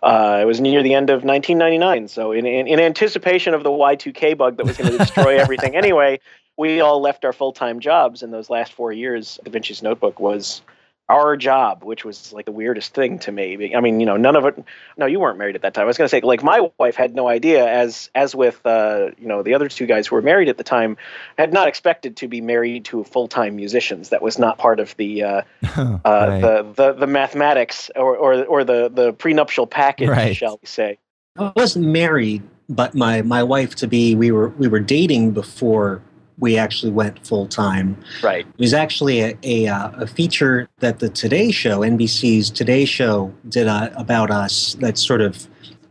uh, 0.03 0.41
it 0.43 0.45
was 0.45 0.61
near 0.61 0.83
the 0.83 0.93
end 0.93 1.09
of 1.09 1.25
1999 1.25 2.09
so 2.09 2.33
in, 2.33 2.45
in, 2.45 2.67
in 2.67 2.79
anticipation 2.79 3.55
of 3.55 3.63
the 3.63 3.71
y2k 3.71 4.37
bug 4.37 4.59
that 4.59 4.67
was 4.67 4.77
going 4.77 4.93
to 4.93 4.99
destroy 4.99 5.39
everything 5.41 5.75
anyway 5.75 6.21
we 6.57 6.81
all 6.81 7.01
left 7.01 7.25
our 7.25 7.33
full-time 7.33 7.81
jobs 7.81 8.23
in 8.23 8.31
those 8.31 8.51
last 8.51 8.73
four 8.73 8.93
years 8.93 9.39
da 9.45 9.51
vinci's 9.51 9.83
notebook 9.83 10.21
was 10.21 10.63
our 11.09 11.37
job, 11.37 11.85
which 11.85 12.05
was 12.05 12.33
like 12.33 12.47
the 12.47 12.53
weirdest 12.53 12.95
thing 12.95 13.19
to 13.21 13.33
me. 13.33 13.75
I 13.75 13.81
mean, 13.81 14.01
you 14.01 14.07
know, 14.07 14.17
none 14.17 14.37
of 14.37 14.47
it. 14.47 14.65
No, 14.97 15.05
you 15.05 15.21
weren't 15.21 15.39
married 15.39 15.55
at 15.55 15.63
that 15.63 15.75
time. 15.75 15.83
I 15.83 15.87
was 15.87 15.99
going 15.99 16.07
to 16.07 16.09
say, 16.09 16.21
like, 16.23 16.43
my 16.43 16.71
wife 16.79 16.97
had 16.97 17.15
no 17.15 17.29
idea, 17.29 17.67
as 17.67 18.11
as 18.15 18.35
with 18.35 18.65
uh, 18.65 19.11
you 19.19 19.29
know 19.29 19.43
the 19.43 19.55
other 19.55 19.69
two 19.69 19.87
guys 19.87 20.07
who 20.07 20.17
were 20.17 20.23
married 20.23 20.49
at 20.49 20.57
the 20.57 20.65
time, 20.65 20.97
had 21.37 21.53
not 21.53 21.69
expected 21.69 22.17
to 22.19 22.29
be 22.29 22.41
married 22.41 22.87
to 22.87 23.05
full 23.05 23.29
time 23.29 23.57
musicians. 23.57 24.09
That 24.09 24.23
was 24.23 24.39
not 24.39 24.57
part 24.57 24.81
of 24.81 24.97
the 24.97 25.23
uh, 25.23 25.43
uh, 25.63 26.01
right. 26.05 26.41
the, 26.41 26.73
the 26.75 26.93
the 26.95 27.07
mathematics 27.07 27.91
or 27.95 28.17
or, 28.17 28.45
or 28.45 28.65
the 28.65 28.89
the 28.89 29.13
prenuptial 29.13 29.67
package, 29.67 30.09
right. 30.09 30.35
shall 30.35 30.59
we 30.63 30.67
say? 30.67 30.99
I 31.39 31.53
wasn't 31.55 31.87
married, 31.87 32.43
but 32.71 32.95
my 32.95 33.21
my 33.21 33.43
wife 33.43 33.75
to 33.77 33.87
be 33.87 34.15
we 34.15 34.31
were 34.31 34.49
we 34.51 34.69
were 34.69 34.81
dating 34.81 35.33
before 35.33 36.01
we 36.39 36.59
actually 36.59 36.93
went 36.93 37.25
full 37.27 37.47
time. 37.47 37.97
Right. 38.23 38.47
It 38.47 38.59
was 38.59 38.75
actually 38.75 39.21
a, 39.21 39.39
a, 39.43 39.69
uh, 39.69 39.91
a, 39.93 40.07
feature 40.07 40.69
that 40.81 40.99
the 40.99 41.09
Today 41.09 41.51
Show, 41.51 41.81
NBC's 41.81 42.51
Today 42.51 42.85
Show, 42.85 43.33
did 43.49 43.69
uh, 43.69 43.91
about 43.97 44.31
us 44.31 44.75
that 44.81 44.99
sort 44.99 45.21
of 45.21 45.47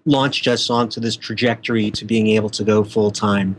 launched 0.05 0.47
us 0.47 0.69
onto 0.69 1.00
this 1.00 1.15
trajectory 1.15 1.89
to 1.91 2.05
being 2.05 2.27
able 2.27 2.50
to 2.50 2.63
go 2.63 2.83
full 2.83 3.12
time. 3.12 3.55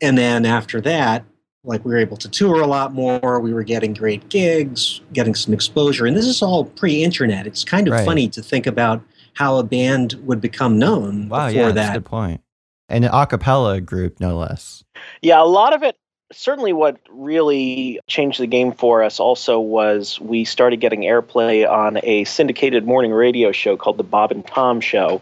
And 0.00 0.16
then 0.16 0.46
after 0.46 0.80
that, 0.82 1.24
like 1.64 1.84
we 1.84 1.92
were 1.92 1.98
able 1.98 2.18
to 2.18 2.28
tour 2.28 2.60
a 2.60 2.66
lot 2.66 2.92
more. 2.92 3.40
We 3.40 3.52
were 3.52 3.62
getting 3.62 3.94
great 3.94 4.28
gigs, 4.28 5.00
getting 5.12 5.34
some 5.34 5.54
exposure. 5.54 6.06
And 6.06 6.16
this 6.16 6.26
is 6.26 6.42
all 6.42 6.66
pre 6.66 7.02
internet. 7.02 7.46
It's 7.46 7.64
kind 7.64 7.88
of 7.88 7.92
right. 7.92 8.04
funny 8.04 8.28
to 8.28 8.42
think 8.42 8.66
about 8.66 9.02
how 9.32 9.56
a 9.56 9.64
band 9.64 10.14
would 10.24 10.40
become 10.40 10.78
known 10.78 11.28
wow, 11.28 11.48
before 11.48 11.62
yeah, 11.62 11.66
that. 11.68 11.74
That's 11.74 11.90
a 11.90 12.00
good 12.00 12.04
point. 12.04 12.40
And 12.88 13.04
an 13.06 13.10
a 13.12 13.26
cappella 13.26 13.80
group, 13.80 14.20
no 14.20 14.36
less. 14.36 14.84
Yeah, 15.22 15.42
a 15.42 15.44
lot 15.44 15.74
of 15.74 15.82
it 15.82 15.96
certainly 16.32 16.72
what 16.72 16.98
really 17.10 18.00
changed 18.06 18.40
the 18.40 18.46
game 18.46 18.72
for 18.72 19.02
us 19.02 19.20
also 19.20 19.60
was 19.60 20.20
we 20.20 20.44
started 20.44 20.80
getting 20.80 21.00
airplay 21.00 21.68
on 21.68 21.98
a 22.02 22.24
syndicated 22.24 22.86
morning 22.86 23.12
radio 23.12 23.52
show 23.52 23.76
called 23.76 23.96
the 23.96 24.04
Bob 24.04 24.32
and 24.32 24.46
Tom 24.46 24.80
Show 24.80 25.20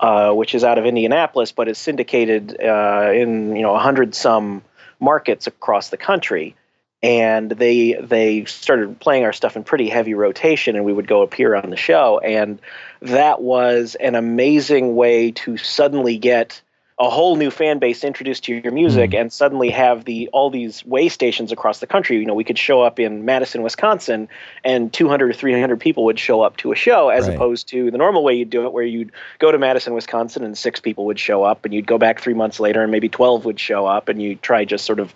uh, 0.00 0.32
which 0.32 0.54
is 0.54 0.64
out 0.64 0.78
of 0.78 0.86
Indianapolis, 0.86 1.52
but 1.52 1.68
is 1.68 1.78
syndicated 1.78 2.56
uh, 2.60 3.10
in 3.14 3.56
you 3.56 3.62
know 3.62 3.74
a 3.74 3.78
hundred 3.78 4.14
some 4.14 4.62
markets 5.00 5.46
across 5.46 5.88
the 5.88 5.96
country. 5.96 6.54
And 7.02 7.50
they 7.50 7.94
they 7.94 8.44
started 8.46 8.98
playing 8.98 9.24
our 9.24 9.32
stuff 9.32 9.56
in 9.56 9.64
pretty 9.64 9.88
heavy 9.88 10.14
rotation, 10.14 10.76
and 10.76 10.84
we 10.84 10.92
would 10.92 11.06
go 11.06 11.22
appear 11.22 11.54
on 11.54 11.70
the 11.70 11.76
show. 11.76 12.18
And 12.18 12.60
that 13.02 13.40
was 13.40 13.94
an 13.94 14.14
amazing 14.14 14.96
way 14.96 15.32
to 15.32 15.56
suddenly 15.58 16.16
get 16.16 16.62
a 16.98 17.10
whole 17.10 17.34
new 17.34 17.50
fan 17.50 17.80
base 17.80 18.04
introduced 18.04 18.44
to 18.44 18.54
your 18.54 18.72
music 18.72 19.10
mm. 19.10 19.20
and 19.20 19.32
suddenly 19.32 19.70
have 19.70 20.04
the 20.04 20.28
all 20.32 20.48
these 20.48 20.84
way 20.86 21.08
stations 21.08 21.50
across 21.50 21.80
the 21.80 21.86
country 21.86 22.16
you 22.18 22.24
know 22.24 22.34
we 22.34 22.44
could 22.44 22.58
show 22.58 22.82
up 22.82 23.00
in 23.00 23.24
madison 23.24 23.62
wisconsin 23.62 24.28
and 24.64 24.92
200 24.92 25.30
or 25.30 25.32
300 25.32 25.80
people 25.80 26.04
would 26.04 26.18
show 26.18 26.40
up 26.40 26.56
to 26.56 26.70
a 26.70 26.76
show 26.76 27.08
as 27.08 27.26
right. 27.26 27.34
opposed 27.34 27.68
to 27.68 27.90
the 27.90 27.98
normal 27.98 28.22
way 28.22 28.34
you'd 28.34 28.50
do 28.50 28.64
it 28.64 28.72
where 28.72 28.84
you'd 28.84 29.10
go 29.40 29.50
to 29.50 29.58
madison 29.58 29.92
wisconsin 29.92 30.44
and 30.44 30.56
six 30.56 30.78
people 30.78 31.06
would 31.06 31.18
show 31.18 31.42
up 31.42 31.64
and 31.64 31.74
you'd 31.74 31.86
go 31.86 31.98
back 31.98 32.20
three 32.20 32.34
months 32.34 32.60
later 32.60 32.82
and 32.82 32.92
maybe 32.92 33.08
12 33.08 33.44
would 33.44 33.58
show 33.58 33.86
up 33.86 34.08
and 34.08 34.22
you 34.22 34.36
try 34.36 34.64
just 34.64 34.84
sort 34.84 35.00
of 35.00 35.12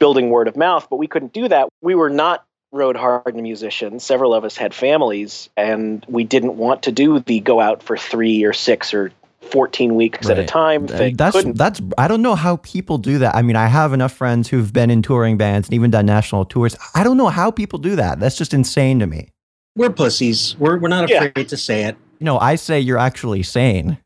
building 0.00 0.28
word 0.28 0.48
of 0.48 0.56
mouth 0.56 0.88
but 0.90 0.96
we 0.96 1.06
couldn't 1.06 1.32
do 1.32 1.46
that 1.46 1.68
we 1.80 1.94
were 1.94 2.10
not 2.10 2.44
road 2.72 2.96
hardened 2.96 3.42
musicians. 3.42 4.02
Several 4.02 4.32
of 4.32 4.44
us 4.44 4.56
had 4.56 4.74
families, 4.74 5.50
and 5.58 6.04
we 6.08 6.24
didn't 6.24 6.56
want 6.56 6.84
to 6.84 6.92
do 6.92 7.20
the 7.20 7.38
go 7.38 7.60
out 7.60 7.82
for 7.82 7.98
three 7.98 8.44
or 8.44 8.54
six 8.54 8.94
or 8.94 9.12
14 9.42 9.94
weeks 9.94 10.28
right. 10.28 10.38
at 10.38 10.44
a 10.44 10.46
time. 10.46 10.86
They 10.86 11.12
that's 11.12 11.36
couldn't. 11.36 11.58
that's 11.58 11.80
I 11.98 12.08
don't 12.08 12.22
know 12.22 12.34
how 12.34 12.56
people 12.56 12.98
do 12.98 13.18
that. 13.18 13.34
I 13.34 13.42
mean, 13.42 13.56
I 13.56 13.66
have 13.66 13.92
enough 13.92 14.12
friends 14.12 14.48
who've 14.48 14.72
been 14.72 14.90
in 14.90 15.02
touring 15.02 15.36
bands 15.36 15.68
and 15.68 15.74
even 15.74 15.90
done 15.90 16.06
national 16.06 16.44
tours. 16.44 16.76
I 16.94 17.04
don't 17.04 17.16
know 17.16 17.28
how 17.28 17.50
people 17.50 17.78
do 17.78 17.96
that. 17.96 18.20
That's 18.20 18.36
just 18.36 18.54
insane 18.54 18.98
to 19.00 19.06
me. 19.06 19.28
We're 19.76 19.90
pussies. 19.90 20.56
We're 20.58 20.78
we're 20.78 20.88
not 20.88 21.10
afraid 21.10 21.32
yeah. 21.36 21.44
to 21.44 21.56
say 21.56 21.84
it. 21.84 21.96
You 22.18 22.24
know, 22.24 22.38
I 22.38 22.54
say 22.54 22.78
you're 22.78 22.98
actually 22.98 23.42
sane. 23.42 23.98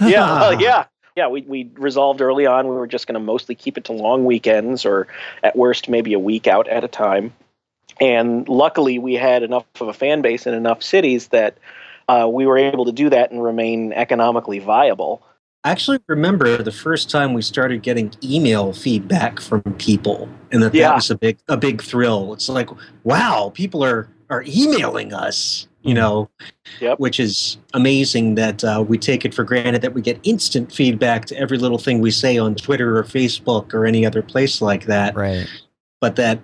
yeah, 0.00 0.24
uh, 0.32 0.56
yeah. 0.58 0.84
Yeah, 1.14 1.28
we, 1.28 1.42
we 1.42 1.70
resolved 1.74 2.22
early 2.22 2.46
on 2.46 2.68
we 2.68 2.74
were 2.74 2.86
just 2.86 3.06
going 3.06 3.14
to 3.14 3.20
mostly 3.20 3.54
keep 3.54 3.76
it 3.76 3.84
to 3.84 3.92
long 3.92 4.24
weekends 4.24 4.86
or 4.86 5.08
at 5.42 5.54
worst 5.54 5.90
maybe 5.90 6.14
a 6.14 6.18
week 6.18 6.46
out 6.46 6.66
at 6.68 6.84
a 6.84 6.88
time. 6.88 7.34
And 8.00 8.48
luckily, 8.48 8.98
we 8.98 9.14
had 9.14 9.42
enough 9.42 9.66
of 9.80 9.88
a 9.88 9.92
fan 9.92 10.22
base 10.22 10.46
in 10.46 10.54
enough 10.54 10.82
cities 10.82 11.28
that 11.28 11.58
uh, 12.12 12.26
we 12.26 12.46
were 12.46 12.58
able 12.58 12.84
to 12.84 12.92
do 12.92 13.08
that 13.10 13.30
and 13.30 13.42
remain 13.42 13.92
economically 13.92 14.58
viable. 14.58 15.22
I 15.64 15.70
actually 15.70 16.00
remember 16.08 16.62
the 16.62 16.72
first 16.72 17.08
time 17.08 17.34
we 17.34 17.42
started 17.42 17.82
getting 17.82 18.12
email 18.22 18.72
feedback 18.72 19.40
from 19.40 19.62
people, 19.78 20.28
and 20.50 20.62
that, 20.62 20.74
yeah. 20.74 20.88
that 20.88 20.96
was 20.96 21.10
a 21.10 21.16
big 21.16 21.38
a 21.48 21.56
big 21.56 21.80
thrill. 21.80 22.32
It's 22.32 22.48
like, 22.48 22.68
wow, 23.04 23.52
people 23.54 23.84
are 23.84 24.08
are 24.28 24.44
emailing 24.46 25.14
us, 25.14 25.68
you 25.82 25.94
know, 25.94 26.28
yep. 26.80 26.98
which 26.98 27.20
is 27.20 27.58
amazing 27.74 28.34
that 28.34 28.64
uh, 28.64 28.84
we 28.86 28.98
take 28.98 29.24
it 29.24 29.32
for 29.32 29.44
granted 29.44 29.82
that 29.82 29.94
we 29.94 30.02
get 30.02 30.18
instant 30.24 30.72
feedback 30.72 31.26
to 31.26 31.38
every 31.38 31.58
little 31.58 31.78
thing 31.78 32.00
we 32.00 32.10
say 32.10 32.38
on 32.38 32.56
Twitter 32.56 32.98
or 32.98 33.04
Facebook 33.04 33.72
or 33.72 33.86
any 33.86 34.04
other 34.04 34.22
place 34.22 34.60
like 34.60 34.86
that. 34.86 35.14
Right. 35.14 35.46
But 36.00 36.16
that 36.16 36.40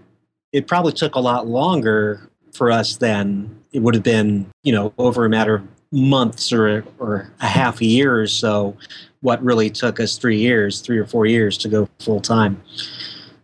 it 0.52 0.68
probably 0.68 0.92
took 0.92 1.16
a 1.16 1.20
lot 1.20 1.48
longer 1.48 2.30
for 2.52 2.70
us 2.70 2.96
than 2.98 3.57
it 3.72 3.80
would 3.80 3.94
have 3.94 4.04
been, 4.04 4.46
you 4.62 4.72
know, 4.72 4.92
over 4.98 5.24
a 5.24 5.28
matter 5.28 5.56
of 5.56 5.68
months 5.92 6.52
or 6.52 6.84
or 6.98 7.30
a 7.40 7.46
half 7.46 7.80
a 7.80 7.84
year 7.84 8.20
or 8.20 8.26
so. 8.26 8.76
What 9.20 9.42
really 9.42 9.68
took 9.70 9.98
us 9.98 10.16
three 10.16 10.38
years, 10.38 10.80
three 10.80 10.98
or 10.98 11.06
four 11.06 11.26
years 11.26 11.58
to 11.58 11.68
go 11.68 11.88
full 11.98 12.20
time. 12.20 12.62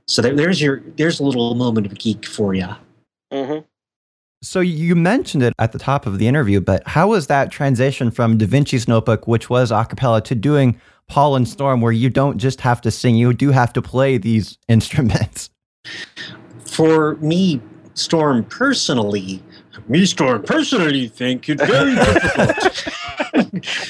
So 0.06 0.22
there, 0.22 0.34
there's 0.34 0.60
your 0.60 0.82
there's 0.96 1.20
a 1.20 1.24
little 1.24 1.54
moment 1.54 1.86
of 1.86 1.98
geek 1.98 2.26
for 2.26 2.54
you. 2.54 2.68
Mm-hmm. 3.32 3.64
So 4.42 4.60
you 4.60 4.94
mentioned 4.94 5.42
it 5.42 5.54
at 5.58 5.72
the 5.72 5.78
top 5.78 6.06
of 6.06 6.18
the 6.18 6.28
interview, 6.28 6.60
but 6.60 6.86
how 6.86 7.08
was 7.08 7.28
that 7.28 7.50
transition 7.50 8.10
from 8.10 8.36
Da 8.36 8.46
Vinci's 8.46 8.86
Notebook, 8.86 9.26
which 9.26 9.48
was 9.48 9.70
a 9.70 9.84
cappella, 9.84 10.20
to 10.22 10.34
doing 10.34 10.78
Paul 11.08 11.34
and 11.34 11.48
Storm, 11.48 11.80
where 11.80 11.92
you 11.92 12.10
don't 12.10 12.36
just 12.36 12.60
have 12.60 12.82
to 12.82 12.90
sing, 12.90 13.16
you 13.16 13.32
do 13.32 13.52
have 13.52 13.72
to 13.72 13.80
play 13.80 14.18
these 14.18 14.58
instruments? 14.68 15.48
For 16.66 17.16
me, 17.16 17.60
Storm 17.94 18.44
personally, 18.44 19.42
me 19.88 20.06
Storm 20.06 20.42
personally 20.42 21.08
think 21.08 21.48
it's 21.48 21.64
very 21.64 21.94
difficult. 21.94 22.56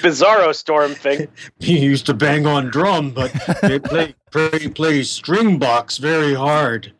Bizarro 0.02 0.54
Storm 0.54 0.94
thing. 0.94 1.28
he 1.58 1.78
used 1.78 2.06
to 2.06 2.14
bang 2.14 2.46
on 2.46 2.68
drum, 2.68 3.10
but 3.10 3.32
they 3.62 3.78
play, 3.78 4.14
play, 4.30 4.68
play 4.68 5.02
string 5.02 5.58
box 5.58 5.98
very 5.98 6.34
hard. 6.34 6.92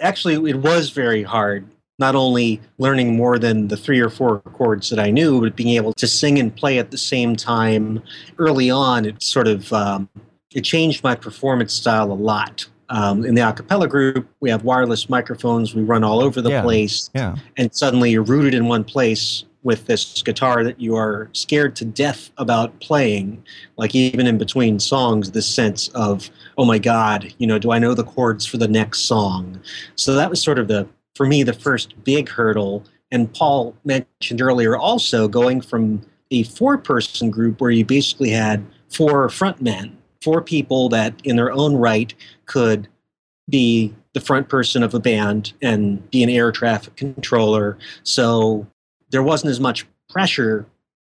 Actually, 0.00 0.50
it 0.50 0.56
was 0.56 0.90
very 0.90 1.22
hard. 1.22 1.66
Not 1.98 2.14
only 2.14 2.60
learning 2.78 3.16
more 3.16 3.38
than 3.38 3.68
the 3.68 3.76
three 3.76 4.00
or 4.00 4.10
four 4.10 4.40
chords 4.40 4.90
that 4.90 4.98
I 4.98 5.10
knew, 5.10 5.40
but 5.40 5.54
being 5.54 5.76
able 5.76 5.92
to 5.94 6.06
sing 6.06 6.38
and 6.38 6.54
play 6.54 6.78
at 6.78 6.90
the 6.90 6.98
same 6.98 7.36
time. 7.36 8.02
Early 8.38 8.70
on, 8.70 9.04
it 9.04 9.22
sort 9.22 9.46
of 9.46 9.72
um, 9.72 10.08
it 10.54 10.62
changed 10.62 11.04
my 11.04 11.14
performance 11.14 11.72
style 11.72 12.10
a 12.10 12.14
lot. 12.14 12.66
Um, 12.92 13.24
in 13.24 13.34
the 13.34 13.40
acapella 13.40 13.88
group, 13.88 14.28
we 14.40 14.50
have 14.50 14.64
wireless 14.64 15.08
microphones. 15.08 15.74
We 15.74 15.82
run 15.82 16.04
all 16.04 16.20
over 16.20 16.42
the 16.42 16.50
yeah. 16.50 16.62
place. 16.62 17.08
Yeah. 17.14 17.36
And 17.56 17.74
suddenly 17.74 18.10
you're 18.10 18.22
rooted 18.22 18.52
in 18.52 18.66
one 18.66 18.84
place 18.84 19.44
with 19.62 19.86
this 19.86 20.20
guitar 20.22 20.62
that 20.62 20.78
you 20.78 20.94
are 20.94 21.30
scared 21.32 21.74
to 21.76 21.86
death 21.86 22.30
about 22.36 22.78
playing. 22.80 23.42
Like 23.78 23.94
even 23.94 24.26
in 24.26 24.36
between 24.36 24.78
songs, 24.78 25.30
this 25.30 25.46
sense 25.46 25.88
of, 25.88 26.28
oh 26.58 26.66
my 26.66 26.78
God, 26.78 27.32
you 27.38 27.46
know, 27.46 27.58
do 27.58 27.70
I 27.70 27.78
know 27.78 27.94
the 27.94 28.04
chords 28.04 28.44
for 28.44 28.58
the 28.58 28.68
next 28.68 29.00
song? 29.00 29.58
So 29.94 30.14
that 30.14 30.28
was 30.28 30.42
sort 30.42 30.58
of 30.58 30.68
the, 30.68 30.86
for 31.14 31.26
me, 31.26 31.44
the 31.44 31.54
first 31.54 31.94
big 32.04 32.28
hurdle. 32.28 32.84
And 33.10 33.32
Paul 33.32 33.74
mentioned 33.84 34.42
earlier 34.42 34.76
also 34.76 35.28
going 35.28 35.62
from 35.62 36.02
a 36.30 36.42
four 36.42 36.76
person 36.76 37.30
group 37.30 37.58
where 37.60 37.70
you 37.70 37.86
basically 37.86 38.30
had 38.30 38.66
four 38.90 39.28
frontmen 39.28 39.92
four 40.22 40.40
people 40.42 40.88
that, 40.90 41.14
in 41.24 41.36
their 41.36 41.52
own 41.52 41.76
right, 41.76 42.14
could 42.46 42.88
be 43.48 43.94
the 44.14 44.20
front 44.20 44.48
person 44.48 44.82
of 44.82 44.94
a 44.94 45.00
band 45.00 45.52
and 45.62 46.08
be 46.10 46.22
an 46.22 46.28
air 46.28 46.52
traffic 46.52 46.96
controller. 46.96 47.78
So 48.02 48.66
there 49.10 49.22
wasn't 49.22 49.50
as 49.50 49.60
much 49.60 49.86
pressure 50.08 50.66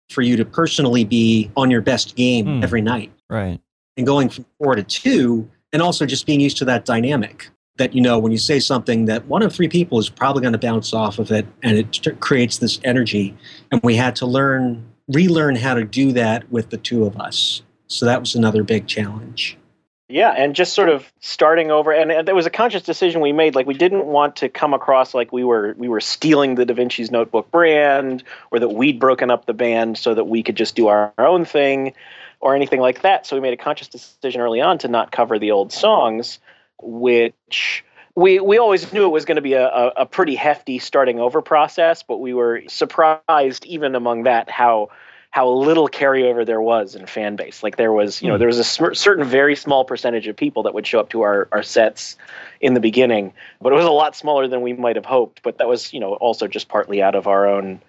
for 0.10 0.22
you 0.22 0.36
to 0.38 0.46
personally 0.46 1.04
be 1.04 1.52
on 1.56 1.70
your 1.70 1.82
best 1.82 2.16
game 2.16 2.46
hmm. 2.46 2.64
every 2.64 2.82
night. 2.82 3.12
Right. 3.30 3.60
And 3.98 4.06
going 4.06 4.30
from 4.30 4.46
four 4.58 4.76
to 4.76 4.84
two, 4.84 5.50
and 5.74 5.82
also 5.82 6.06
just 6.06 6.26
being 6.26 6.40
used 6.40 6.58
to 6.58 6.66
that 6.66 6.86
dynamic 6.86 7.50
that, 7.78 7.94
you 7.94 8.02
know, 8.02 8.18
when 8.18 8.32
you 8.32 8.38
say 8.38 8.60
something 8.60 9.06
that 9.06 9.26
one 9.26 9.44
of 9.44 9.54
three 9.54 9.68
people 9.68 10.00
is 10.00 10.10
probably 10.10 10.42
going 10.42 10.54
to 10.54 10.60
bounce 10.60 10.94
off 10.94 11.20
of 11.20 11.32
it 11.32 11.46
and 11.62 11.78
it 11.78 11.92
t- 11.92 12.12
creates 12.12 12.58
this 12.58 12.80
energy. 12.84 13.36
And 13.72 13.82
we 13.84 13.96
had 13.96 14.16
to 14.18 14.26
learn, 14.26 14.84
relearn 15.08 15.56
how 15.56 15.74
to 15.74 15.84
do 15.84 16.12
that 16.14 16.50
with 16.52 16.70
the 16.70 16.78
two 16.78 17.06
of 17.06 17.20
us. 17.20 17.62
So 17.88 18.06
that 18.06 18.20
was 18.20 18.36
another 18.36 18.64
big 18.64 18.88
challenge. 18.88 19.58
Yeah, 20.10 20.32
and 20.32 20.56
just 20.56 20.74
sort 20.74 20.88
of 20.88 21.12
starting 21.20 21.70
over, 21.70 21.92
and, 21.92 22.26
there 22.26 22.36
was 22.36 22.46
a 22.46 22.50
conscious 22.50 22.82
decision 22.82 23.20
we 23.20 23.34
made. 23.34 23.56
Like 23.56 23.68
we 23.68 23.74
didn't 23.74 24.06
want 24.06 24.38
to 24.38 24.48
come 24.48 24.74
across 24.74 25.14
like 25.14 25.34
we 25.34 25.44
were 25.44 25.76
we 25.78 25.90
were 25.90 26.00
stealing 26.00 26.56
the 26.56 26.66
Da 26.66 26.74
Vinci's 26.74 27.12
Notebook 27.12 27.52
brand, 27.52 28.24
or 28.50 28.60
that 28.60 28.70
we'd 28.70 29.00
broken 29.00 29.30
up 29.30 29.46
the 29.46 29.54
band 29.54 29.98
so 29.98 30.14
that 30.14 30.24
we 30.24 30.44
could 30.44 30.56
just 30.56 30.78
do 30.78 30.88
our, 30.88 31.14
our 31.18 31.28
own 31.28 31.44
thing, 31.44 31.94
or 32.40 32.56
anything 32.56 32.80
like 32.80 33.02
that. 33.02 33.26
So 33.26 33.36
we 33.36 33.42
made 33.42 33.54
a 33.54 33.62
conscious 33.62 33.90
decision 33.90 34.40
early 34.40 34.62
on 34.62 34.78
to 34.80 34.88
not 34.88 35.12
cover 35.12 35.40
the 35.40 35.52
old 35.52 35.74
songs, 35.74 36.40
which 36.82 37.84
we 38.16 38.40
we 38.40 38.60
always 38.60 38.94
knew 38.94 39.04
it 39.04 39.10
was 39.12 39.26
going 39.26 39.36
to 39.36 39.42
be 39.42 39.54
a, 39.54 39.68
a, 39.68 39.88
a 39.98 40.06
pretty 40.06 40.36
hefty 40.36 40.80
starting 40.80 41.20
over 41.20 41.42
process, 41.42 42.04
but 42.04 42.20
we 42.20 42.34
were 42.34 42.64
surprised 42.70 43.66
even 43.66 43.94
among 43.94 44.24
that 44.24 44.50
how 44.50 44.90
how 45.38 45.48
little 45.48 45.88
carryover 45.88 46.44
there 46.44 46.64
was 46.64 46.96
in 46.96 47.06
fan 47.06 47.36
base. 47.36 47.62
Like 47.62 47.78
there 47.78 47.94
was, 47.94 48.24
you 48.24 48.28
know, 48.28 48.34
hmm. 48.34 48.40
there 48.40 48.48
was 48.48 48.58
a 48.58 48.64
sm- 48.64 48.94
certain 48.94 49.24
very 49.24 49.56
small 49.56 49.86
percentage 49.86 50.26
of 50.26 50.36
people 50.36 50.64
that 50.64 50.74
would 50.74 50.88
show 50.88 51.00
up 51.00 51.12
to 51.12 51.22
our, 51.22 51.48
our 51.52 51.62
sets 51.62 52.18
in 52.60 52.74
the 52.74 52.80
beginning, 52.80 53.32
but 53.62 53.72
it 53.72 53.76
was 53.76 53.86
a 53.86 53.92
lot 53.92 54.16
smaller 54.16 54.48
than 54.48 54.64
we 54.64 54.74
might 54.74 54.96
have 54.96 55.06
hoped. 55.06 55.44
But 55.44 55.60
that 55.60 55.68
was, 55.68 55.94
you 55.94 56.00
know, 56.00 56.16
also 56.16 56.48
just 56.48 56.70
partly 56.70 57.04
out 57.04 57.14
of 57.14 57.28
our 57.28 57.46
own, 57.46 57.80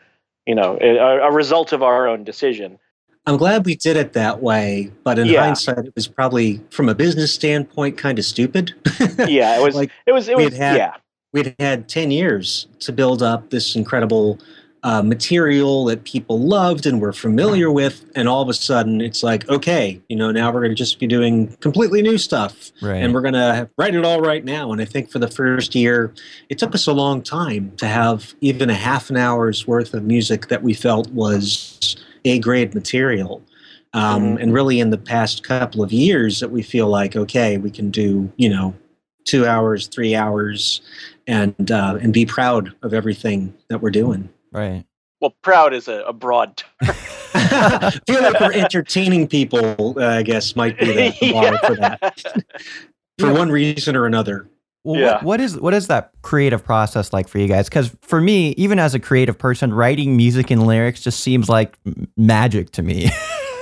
you 0.44 0.54
know, 0.54 0.76
a, 0.78 0.98
a 1.26 1.32
result 1.32 1.72
of 1.72 1.82
our 1.82 2.06
own 2.06 2.22
decision. 2.22 2.78
I'm 3.24 3.38
glad 3.38 3.64
we 3.64 3.76
did 3.76 3.96
it 3.96 4.12
that 4.12 4.42
way, 4.42 4.92
but 5.02 5.18
in 5.18 5.28
yeah. 5.28 5.44
hindsight, 5.44 5.86
it 5.86 5.94
was 5.94 6.06
probably 6.06 6.60
from 6.68 6.90
a 6.90 6.94
business 6.94 7.32
standpoint 7.32 7.96
kind 7.96 8.18
of 8.18 8.26
stupid. 8.26 8.74
yeah, 9.26 9.58
it 9.58 9.62
was. 9.62 9.74
like 9.74 9.90
it 10.06 10.12
was. 10.12 10.28
It 10.28 10.36
was. 10.36 10.54
Had, 10.54 10.76
yeah, 10.76 10.96
we'd 11.32 11.56
had 11.58 11.88
ten 11.88 12.10
years 12.10 12.68
to 12.80 12.92
build 12.92 13.22
up 13.22 13.48
this 13.48 13.74
incredible 13.74 14.38
uh, 14.82 15.02
material 15.02 15.84
that 15.86 16.04
people 16.04 16.38
loved 16.38 16.86
and 16.86 17.00
were 17.00 17.12
familiar 17.12 17.70
with, 17.70 18.04
and 18.14 18.28
all 18.28 18.42
of 18.42 18.48
a 18.48 18.54
sudden 18.54 19.00
it's 19.00 19.22
like, 19.22 19.48
okay, 19.48 20.00
you 20.08 20.16
know, 20.16 20.30
now 20.30 20.52
we're 20.52 20.60
going 20.60 20.70
to 20.70 20.76
just 20.76 20.98
be 20.98 21.06
doing 21.06 21.48
completely 21.56 22.00
new 22.02 22.18
stuff, 22.18 22.70
right. 22.80 23.02
and 23.02 23.12
we're 23.12 23.20
going 23.20 23.34
to 23.34 23.68
write 23.76 23.94
it 23.94 24.04
all 24.04 24.20
right 24.20 24.44
now. 24.44 24.70
And 24.70 24.80
I 24.80 24.84
think 24.84 25.10
for 25.10 25.18
the 25.18 25.28
first 25.28 25.74
year, 25.74 26.12
it 26.48 26.58
took 26.58 26.74
us 26.74 26.86
a 26.86 26.92
long 26.92 27.22
time 27.22 27.72
to 27.76 27.86
have 27.86 28.34
even 28.40 28.70
a 28.70 28.74
half 28.74 29.10
an 29.10 29.16
hour's 29.16 29.66
worth 29.66 29.94
of 29.94 30.04
music 30.04 30.48
that 30.48 30.62
we 30.62 30.74
felt 30.74 31.08
was 31.10 31.96
A 32.24 32.38
grade 32.38 32.74
material. 32.74 33.42
Um, 33.94 34.22
mm-hmm. 34.22 34.42
And 34.42 34.52
really, 34.52 34.80
in 34.80 34.90
the 34.90 34.98
past 34.98 35.42
couple 35.42 35.82
of 35.82 35.92
years, 35.92 36.40
that 36.40 36.50
we 36.50 36.62
feel 36.62 36.88
like, 36.88 37.16
okay, 37.16 37.56
we 37.56 37.70
can 37.70 37.90
do, 37.90 38.30
you 38.36 38.48
know, 38.48 38.74
two 39.24 39.46
hours, 39.46 39.86
three 39.88 40.14
hours, 40.14 40.82
and 41.26 41.70
uh, 41.70 41.98
and 42.00 42.12
be 42.12 42.26
proud 42.26 42.74
of 42.82 42.92
everything 42.92 43.54
that 43.68 43.80
we're 43.80 43.90
doing. 43.90 44.28
Right. 44.52 44.84
Well, 45.20 45.34
proud 45.42 45.74
is 45.74 45.88
a, 45.88 46.02
a 46.02 46.12
broad 46.12 46.56
term. 46.56 46.94
feel 48.06 48.22
like 48.22 48.40
we're 48.40 48.52
entertaining 48.52 49.26
people. 49.26 49.98
Uh, 49.98 50.06
I 50.06 50.22
guess 50.22 50.54
might 50.54 50.78
be 50.78 50.86
the, 50.86 51.16
the 51.20 51.32
bar 51.32 51.44
yeah. 51.44 51.58
for 51.58 51.76
that, 51.76 52.44
for 53.18 53.32
one 53.32 53.50
reason 53.50 53.96
or 53.96 54.06
another. 54.06 54.48
Well, 54.84 55.00
yeah. 55.00 55.14
what, 55.16 55.24
what 55.24 55.40
is 55.40 55.58
what 55.58 55.74
is 55.74 55.88
that 55.88 56.12
creative 56.22 56.64
process 56.64 57.12
like 57.12 57.28
for 57.28 57.38
you 57.38 57.48
guys? 57.48 57.68
Because 57.68 57.94
for 58.00 58.20
me, 58.20 58.50
even 58.50 58.78
as 58.78 58.94
a 58.94 59.00
creative 59.00 59.36
person, 59.36 59.74
writing 59.74 60.16
music 60.16 60.50
and 60.50 60.66
lyrics 60.66 61.00
just 61.02 61.20
seems 61.20 61.48
like 61.48 61.76
magic 62.16 62.70
to 62.72 62.82
me. 62.82 63.10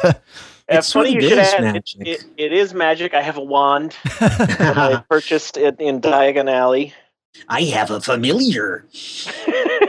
it's 0.69 0.93
funny 0.93 1.15
you 1.15 1.23
should 1.23 1.39
add. 1.39 1.77
It, 1.77 1.95
it, 2.01 2.25
it 2.37 2.53
is 2.53 2.75
magic. 2.75 3.15
I 3.15 3.23
have 3.23 3.39
a 3.39 3.43
wand 3.43 3.97
that 4.21 4.77
I 4.77 5.03
purchased 5.09 5.57
it 5.57 5.81
in 5.81 6.01
Diagon 6.01 6.51
Alley. 6.51 6.93
I 7.49 7.63
have 7.63 7.91
a 7.91 8.01
familiar. 8.01 8.87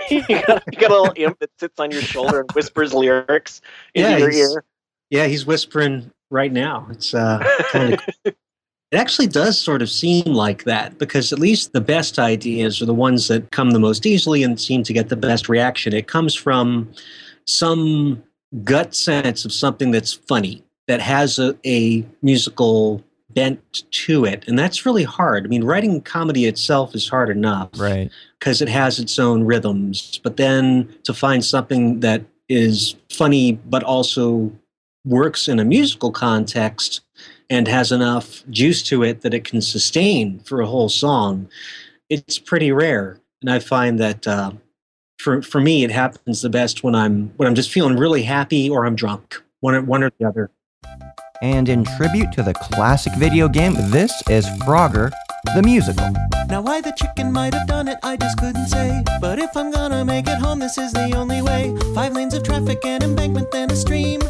you, 0.10 0.24
got, 0.27 0.63
you, 0.72 0.80
got, 0.80 0.92
a 0.92 1.01
little 1.01 1.13
imp 1.16 1.39
that 1.39 1.50
sits 1.60 1.80
on 1.80 1.92
your 1.92 2.01
shoulder 2.01 2.42
and 2.42 2.51
whispers 2.51 2.94
lyrics 2.94 3.62
into 3.94 4.10
yeah, 4.10 4.18
your 4.18 4.32
ear. 4.32 4.63
Yeah, 5.10 5.25
he's 5.27 5.46
whispering 5.46 6.12
right 6.30 6.51
now. 6.51 6.88
It's 6.92 7.13
uh, 7.13 7.44
kind 7.72 7.94
of. 7.94 8.01
it 8.25 8.36
actually 8.98 9.27
does 9.27 9.60
sort 9.60 9.82
of 9.82 9.89
seem 9.89 10.25
like 10.25 10.63
that 10.63 10.98
because 10.98 11.34
at 11.34 11.39
least 11.39 11.74
the 11.74 11.82
best 11.82 12.20
ideas 12.20 12.82
are 12.82 12.86
the 12.86 12.94
ones 12.94 13.27
that 13.27 13.51
come 13.51 13.72
the 13.72 13.80
most 13.80 14.06
easily 14.06 14.44
and 14.44 14.60
seem 14.60 14.84
to 14.84 14.94
get 14.94 15.10
the 15.10 15.16
best 15.16 15.50
reaction. 15.50 15.94
It 15.94 16.08
comes 16.08 16.34
from 16.34 16.89
some 17.46 18.24
gut 18.63 18.96
sense 18.96 19.44
of 19.46 19.51
something 19.51 19.92
that's 19.92 20.13
funny 20.13 20.63
that 20.88 21.01
has 21.01 21.38
a, 21.38 21.58
a 21.66 22.06
musical 22.22 23.04
bent 23.38 23.84
to 23.91 24.25
it. 24.25 24.44
And 24.48 24.58
that's 24.58 24.84
really 24.84 25.03
hard. 25.03 25.46
I 25.46 25.48
mean 25.48 25.63
writing 25.63 26.01
comedy 26.01 26.46
itself 26.46 26.96
is 26.96 27.08
hard 27.08 27.29
enough 27.29 27.70
right. 27.77 28.10
because 28.39 28.63
it 28.63 28.67
has 28.67 28.98
its 28.98 29.20
own 29.20 29.44
rhythms. 29.44 30.20
But 30.24 30.38
then 30.38 30.91
to 31.03 31.13
find 31.13 31.46
something 31.46 32.00
that 32.00 32.24
is 32.50 32.96
funny 33.12 33.51
but 33.51 33.84
also 33.84 34.51
works 35.06 35.48
in 35.48 35.60
a 35.60 35.65
musical 35.65 36.12
context 36.12 37.01
and 37.48 37.67
has 37.67 37.91
enough 37.91 38.44
juice 38.50 38.82
to 38.84 39.03
it 39.03 39.22
that 39.22 39.36
it 39.36 39.44
can 39.44 39.62
sustain 39.62 40.39
for 40.39 40.60
a 40.60 40.65
whole 40.65 40.89
song 40.89 41.48
it's 42.10 42.39
pretty 42.39 42.72
rare. 42.72 43.20
And 43.44 43.51
i 43.51 43.60
find 43.60 44.00
that 44.00 44.25
uh, 44.25 44.53
for 45.20 45.44
for 45.44 45.62
me 45.62 45.84
it 45.84 45.91
happens 45.91 46.41
the 46.41 46.50
best 46.50 46.84
when 46.84 46.96
i'm 46.96 47.32
when 47.38 47.48
i'm 47.48 47.56
just 47.56 47.72
feeling 47.72 47.98
really 47.98 48.24
happy 48.24 48.67
or 48.67 48.86
i'm 48.86 48.96
drunk 48.96 49.44
one, 49.60 49.86
one 49.86 50.03
or 50.03 50.12
the 50.17 50.25
other 50.25 50.50
and 51.41 51.70
in 51.70 51.84
tribute 51.98 52.32
to 52.34 52.44
the 52.44 52.53
classic 52.53 53.13
video 53.13 53.48
game, 53.48 53.74
this 53.91 54.12
is 54.29 54.46
Frogger, 54.62 55.12
the 55.56 55.62
musical. 55.63 56.08
Now, 56.48 56.62
why 56.62 56.82
the 56.82 56.94
chicken 56.94 57.32
might 57.32 57.53
have 57.53 57.67
done 57.67 57.88
it, 57.88 58.00
I 58.03 58.15
just 58.15 58.38
couldn't 58.38 58.67
say. 58.67 59.03
But 59.20 59.39
if 59.39 59.56
I'm 59.56 59.72
gonna 59.72 60.06
make 60.06 60.27
it 60.27 60.39
home, 60.39 60.60
this 60.60 60.77
is 60.77 60.94
the 60.94 61.13
only 61.15 61.41
way. 61.41 61.75
Five 61.94 62.13
lanes 62.13 62.34
of 62.34 62.44
traffic, 62.44 62.84
and 62.86 63.03
embankment, 63.03 63.51
then 63.51 63.70
a 63.72 63.75
stream. 63.75 64.22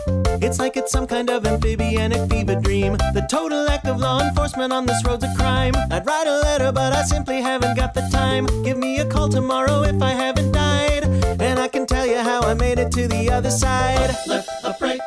It's 0.42 0.60
like 0.60 0.78
it's 0.78 0.92
some 0.92 1.08
kind 1.08 1.30
of 1.30 1.46
amphibianic 1.46 2.30
fever 2.30 2.56
dream. 2.56 2.94
The 3.14 3.28
total 3.30 3.64
lack 3.64 3.86
of 3.86 4.00
law 4.00 4.22
enforcement 4.22 4.72
on 4.74 4.86
this 4.86 5.04
road's 5.06 5.24
a 5.24 5.34
crime. 5.36 5.74
I'd 5.92 6.06
write 6.06 6.28
a 6.28 6.40
letter, 6.40 6.72
but 6.72 6.94
I 6.94 7.04
simply 7.04 7.42
haven't 7.42 7.76
got 7.76 7.94
the 7.94 8.08
time. 8.12 8.46
Give 8.64 8.78
me 8.78 9.00
a 9.00 9.06
call 9.06 9.30
tomorrow 9.30 9.84
if 9.84 10.02
I 10.02 10.12
haven't 10.12 10.52
died. 10.52 11.06
And 11.40 11.60
I 11.60 11.68
can 11.68 11.86
tell 11.86 12.06
you 12.06 12.18
how 12.18 12.42
I 12.42 12.54
made 12.54 12.80
it 12.80 12.92
to 12.94 13.08
the 13.08 13.30
other 13.30 13.52
side. 13.52 14.10
Up, 14.10 14.28
left, 14.28 14.50
up, 14.64 14.82
right, 14.82 14.90
right, 14.90 15.00
right, 15.00 15.07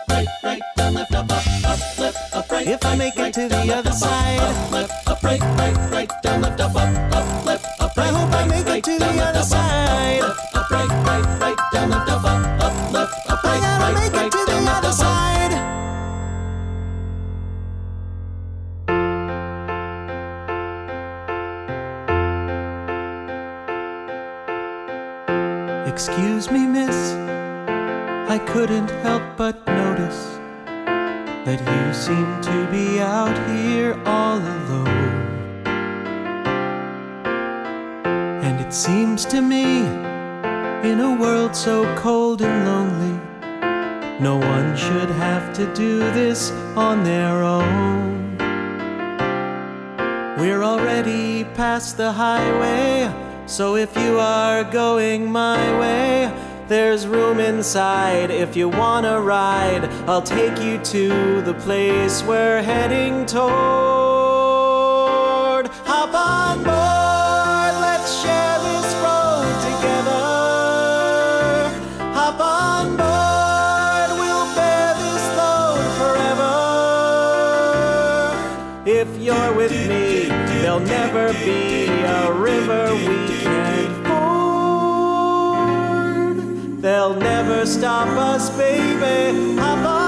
right. 2.60 2.74
If 2.74 2.84
I 2.84 2.96
make 2.96 3.18
it 3.18 3.34
to 3.34 3.48
the 3.48 3.74
other 3.74 3.92
side. 3.92 4.38
Up, 4.38 4.72
left, 4.72 5.08
up, 5.08 5.22
right, 5.22 5.40
right, 5.40 5.76
right, 5.90 6.10
down, 6.22 6.42
left, 6.42 6.60
up, 6.60 6.74
up, 6.76 7.14
up, 7.14 7.46
left, 7.46 7.80
up, 7.80 7.96
right. 7.96 8.08
I 8.08 8.18
hope 8.18 8.32
I 8.34 8.46
make 8.46 8.66
it 8.66 8.84
to 8.84 8.98
the 8.98 9.22
other 9.22 9.42
side. 9.42 10.22
Up, 10.22 10.70
right, 10.70 10.88
right, 10.88 11.40
right, 11.40 11.58
down, 11.72 11.90
left, 11.90 12.10
up, 12.10 12.24
up, 12.24 12.92
left, 12.92 13.30
up, 13.30 13.44
right, 13.44 13.62
I 13.62 13.92
gotta 13.92 14.10
make 14.12 14.26
it 14.26 14.32
to 14.32 14.44
the 14.46 14.70
other 14.70 14.92
side. 14.92 15.54
Excuse 25.86 26.50
me, 26.50 26.66
miss. 26.66 27.14
I 28.30 28.38
couldn't 28.46 28.90
help 29.02 29.19
that 31.56 31.66
you 31.66 31.92
seem 31.92 32.40
to 32.40 32.70
be 32.70 33.00
out 33.00 33.36
here 33.50 34.00
all 34.06 34.38
alone. 34.38 34.86
And 38.44 38.60
it 38.60 38.72
seems 38.72 39.24
to 39.26 39.40
me, 39.40 39.78
in 40.88 41.00
a 41.00 41.16
world 41.18 41.56
so 41.56 41.92
cold 41.96 42.40
and 42.42 42.66
lonely, 42.66 43.16
no 44.20 44.36
one 44.36 44.76
should 44.76 45.10
have 45.10 45.52
to 45.54 45.66
do 45.74 45.98
this 46.12 46.52
on 46.76 47.02
their 47.02 47.42
own. 47.42 48.36
We're 50.38 50.62
already 50.62 51.44
past 51.54 51.96
the 51.96 52.12
highway, 52.12 53.12
so 53.46 53.74
if 53.74 53.96
you 53.96 54.20
are 54.20 54.62
going 54.62 55.28
my 55.28 55.58
way, 55.80 56.32
there's 56.70 57.04
room 57.04 57.40
inside 57.40 58.30
if 58.30 58.54
you 58.54 58.68
wanna 58.68 59.20
ride. 59.20 59.84
I'll 60.06 60.22
take 60.22 60.56
you 60.62 60.78
to 60.78 61.42
the 61.42 61.54
place 61.54 62.22
we're 62.22 62.62
heading 62.62 63.26
toward. 63.26 63.50
Hop 65.90 66.14
on 66.14 66.58
board, 66.62 67.74
let's 67.86 68.12
share 68.22 68.58
this 68.68 68.88
road 69.02 69.52
together. 69.68 70.28
Hop 72.14 72.38
on 72.38 72.96
board, 73.02 74.10
we'll 74.20 74.48
bear 74.54 74.94
this 75.02 75.24
load 75.40 75.84
forever. 75.98 76.54
If 78.86 79.08
you're 79.20 79.52
with 79.54 79.72
me, 79.88 80.28
there'll 80.28 80.78
never 80.78 81.32
be 81.44 81.79
never 87.60 87.70
stop 87.70 88.08
us, 88.16 88.48
baby. 88.56 89.56
Hop 89.60 89.84
on 89.84 89.99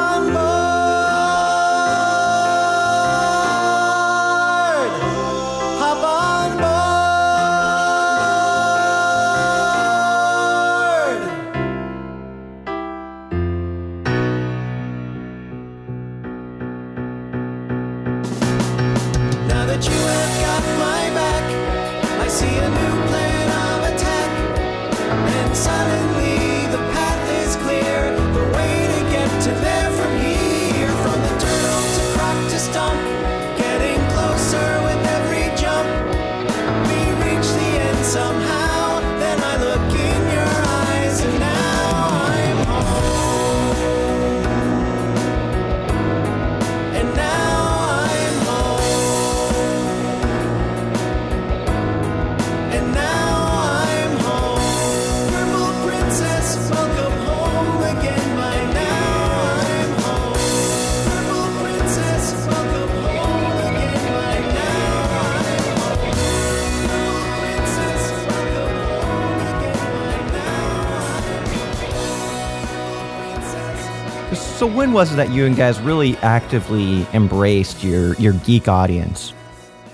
So 74.62 74.68
when 74.68 74.92
was 74.92 75.12
it 75.12 75.16
that 75.16 75.30
you 75.30 75.44
and 75.44 75.56
guys 75.56 75.80
really 75.80 76.16
actively 76.18 77.04
embraced 77.14 77.82
your 77.82 78.14
your 78.14 78.34
geek 78.44 78.68
audience? 78.68 79.34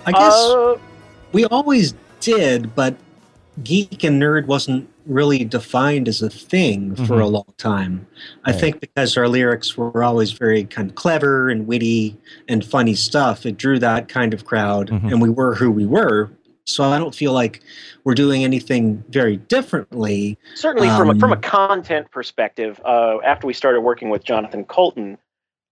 I 0.05 0.13
guess 0.13 0.35
uh, 0.35 0.77
we 1.33 1.47
always 1.47 1.95
did, 2.21 2.75
but 2.75 2.95
geek 3.65 4.05
and 4.05 4.21
nerd 4.21 4.45
wasn't 4.45 4.87
really 5.07 5.43
defined 5.43 6.07
as 6.07 6.21
a 6.21 6.29
thing 6.29 6.95
for 6.97 7.03
mm-hmm. 7.05 7.13
a 7.15 7.27
long 7.29 7.55
time. 7.57 8.07
I 8.45 8.53
think 8.53 8.81
because 8.81 9.17
our 9.17 9.27
lyrics 9.27 9.75
were 9.75 10.05
always 10.05 10.33
very 10.33 10.65
kind 10.65 10.91
of 10.91 10.97
clever 10.97 11.49
and 11.49 11.67
witty 11.67 12.19
and 12.47 12.63
funny 12.63 12.95
stuff, 12.95 13.47
it 13.47 13.57
drew 13.57 13.79
that 13.79 14.09
kind 14.09 14.35
of 14.35 14.45
crowd, 14.45 14.91
mm-hmm. 14.91 15.09
and 15.09 15.23
we 15.23 15.31
were 15.31 15.55
who 15.55 15.71
we 15.71 15.87
were 15.87 16.31
So 16.69 16.85
I 16.85 16.99
don't 16.99 17.15
feel 17.15 17.33
like 17.33 17.61
we're 18.05 18.15
doing 18.15 18.45
anything 18.45 19.03
very 19.09 19.37
differently. 19.37 20.39
Certainly, 20.55 20.89
um, 20.89 20.99
from 20.99 21.11
a, 21.11 21.19
from 21.19 21.33
a 21.33 21.37
um, 21.37 21.43
content 21.43 22.11
perspective, 22.11 22.81
uh, 22.85 23.19
after 23.25 23.47
we 23.47 23.55
started 23.55 23.81
working 23.81 24.11
with 24.11 24.23
Jonathan 24.23 24.65
Coulton 24.65 25.19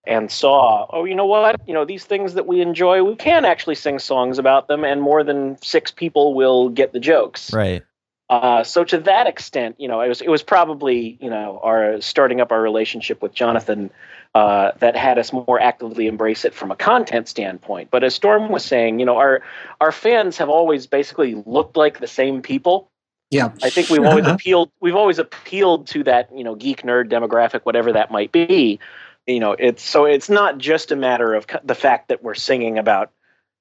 and 0.06 0.30
saw, 0.30 0.86
oh, 0.90 1.04
you 1.04 1.14
know 1.14 1.26
what? 1.26 1.60
You 1.66 1.74
know, 1.74 1.84
these 1.84 2.04
things 2.04 2.34
that 2.34 2.46
we 2.46 2.60
enjoy, 2.60 3.02
we 3.02 3.16
can 3.16 3.44
actually 3.44 3.74
sing 3.74 3.98
songs 3.98 4.38
about 4.38 4.68
them, 4.68 4.84
and 4.84 5.02
more 5.02 5.22
than 5.22 5.60
six 5.62 5.90
people 5.90 6.34
will 6.34 6.68
get 6.70 6.92
the 6.92 7.00
jokes. 7.00 7.52
Right. 7.52 7.82
Uh, 8.28 8.64
so 8.64 8.82
to 8.82 8.98
that 8.98 9.26
extent, 9.26 9.76
you 9.78 9.86
know, 9.86 10.00
it 10.00 10.08
was 10.08 10.20
it 10.20 10.28
was 10.28 10.42
probably 10.42 11.16
you 11.20 11.30
know 11.30 11.60
our 11.62 12.00
starting 12.00 12.40
up 12.40 12.50
our 12.50 12.60
relationship 12.60 13.22
with 13.22 13.32
Jonathan 13.32 13.90
uh, 14.34 14.72
that 14.80 14.96
had 14.96 15.18
us 15.18 15.32
more 15.32 15.60
actively 15.60 16.08
embrace 16.08 16.44
it 16.44 16.52
from 16.52 16.70
a 16.70 16.76
content 16.76 17.28
standpoint. 17.28 17.90
But 17.90 18.02
as 18.02 18.14
Storm 18.14 18.50
was 18.50 18.64
saying, 18.64 18.98
you 18.98 19.06
know, 19.06 19.16
our 19.16 19.42
our 19.80 19.92
fans 19.92 20.38
have 20.38 20.48
always 20.48 20.86
basically 20.86 21.42
looked 21.46 21.76
like 21.76 22.00
the 22.00 22.08
same 22.08 22.42
people. 22.42 22.90
Yeah, 23.30 23.50
I 23.62 23.70
think 23.70 23.90
we've 23.90 24.04
always 24.04 24.26
appealed. 24.26 24.70
We've 24.80 24.96
always 24.96 25.20
appealed 25.20 25.86
to 25.88 26.02
that 26.04 26.36
you 26.36 26.42
know 26.42 26.56
geek 26.56 26.82
nerd 26.82 27.10
demographic, 27.10 27.60
whatever 27.62 27.92
that 27.92 28.10
might 28.10 28.32
be 28.32 28.80
you 29.26 29.40
know 29.40 29.52
it's 29.52 29.82
so 29.82 30.04
it's 30.04 30.28
not 30.28 30.58
just 30.58 30.92
a 30.92 30.96
matter 30.96 31.34
of 31.34 31.46
the 31.64 31.74
fact 31.74 32.08
that 32.08 32.22
we're 32.22 32.34
singing 32.34 32.78
about 32.78 33.10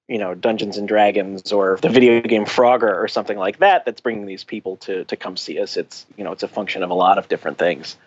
you 0.07 0.17
know 0.17 0.35
Dungeons 0.35 0.77
and 0.77 0.87
Dragons 0.87 1.51
or 1.51 1.77
the 1.81 1.89
video 1.89 2.21
game 2.21 2.45
Frogger 2.45 2.95
or 2.95 3.07
something 3.07 3.37
like 3.37 3.59
that 3.59 3.85
that's 3.85 4.01
bringing 4.01 4.25
these 4.25 4.43
people 4.43 4.77
to 4.77 5.03
to 5.05 5.15
come 5.15 5.37
see 5.37 5.59
us. 5.59 5.77
It's 5.77 6.05
you 6.17 6.23
know 6.23 6.31
it's 6.31 6.43
a 6.43 6.47
function 6.47 6.83
of 6.83 6.89
a 6.89 6.93
lot 6.95 7.17
of 7.17 7.27
different 7.27 7.57
things. 7.57 7.97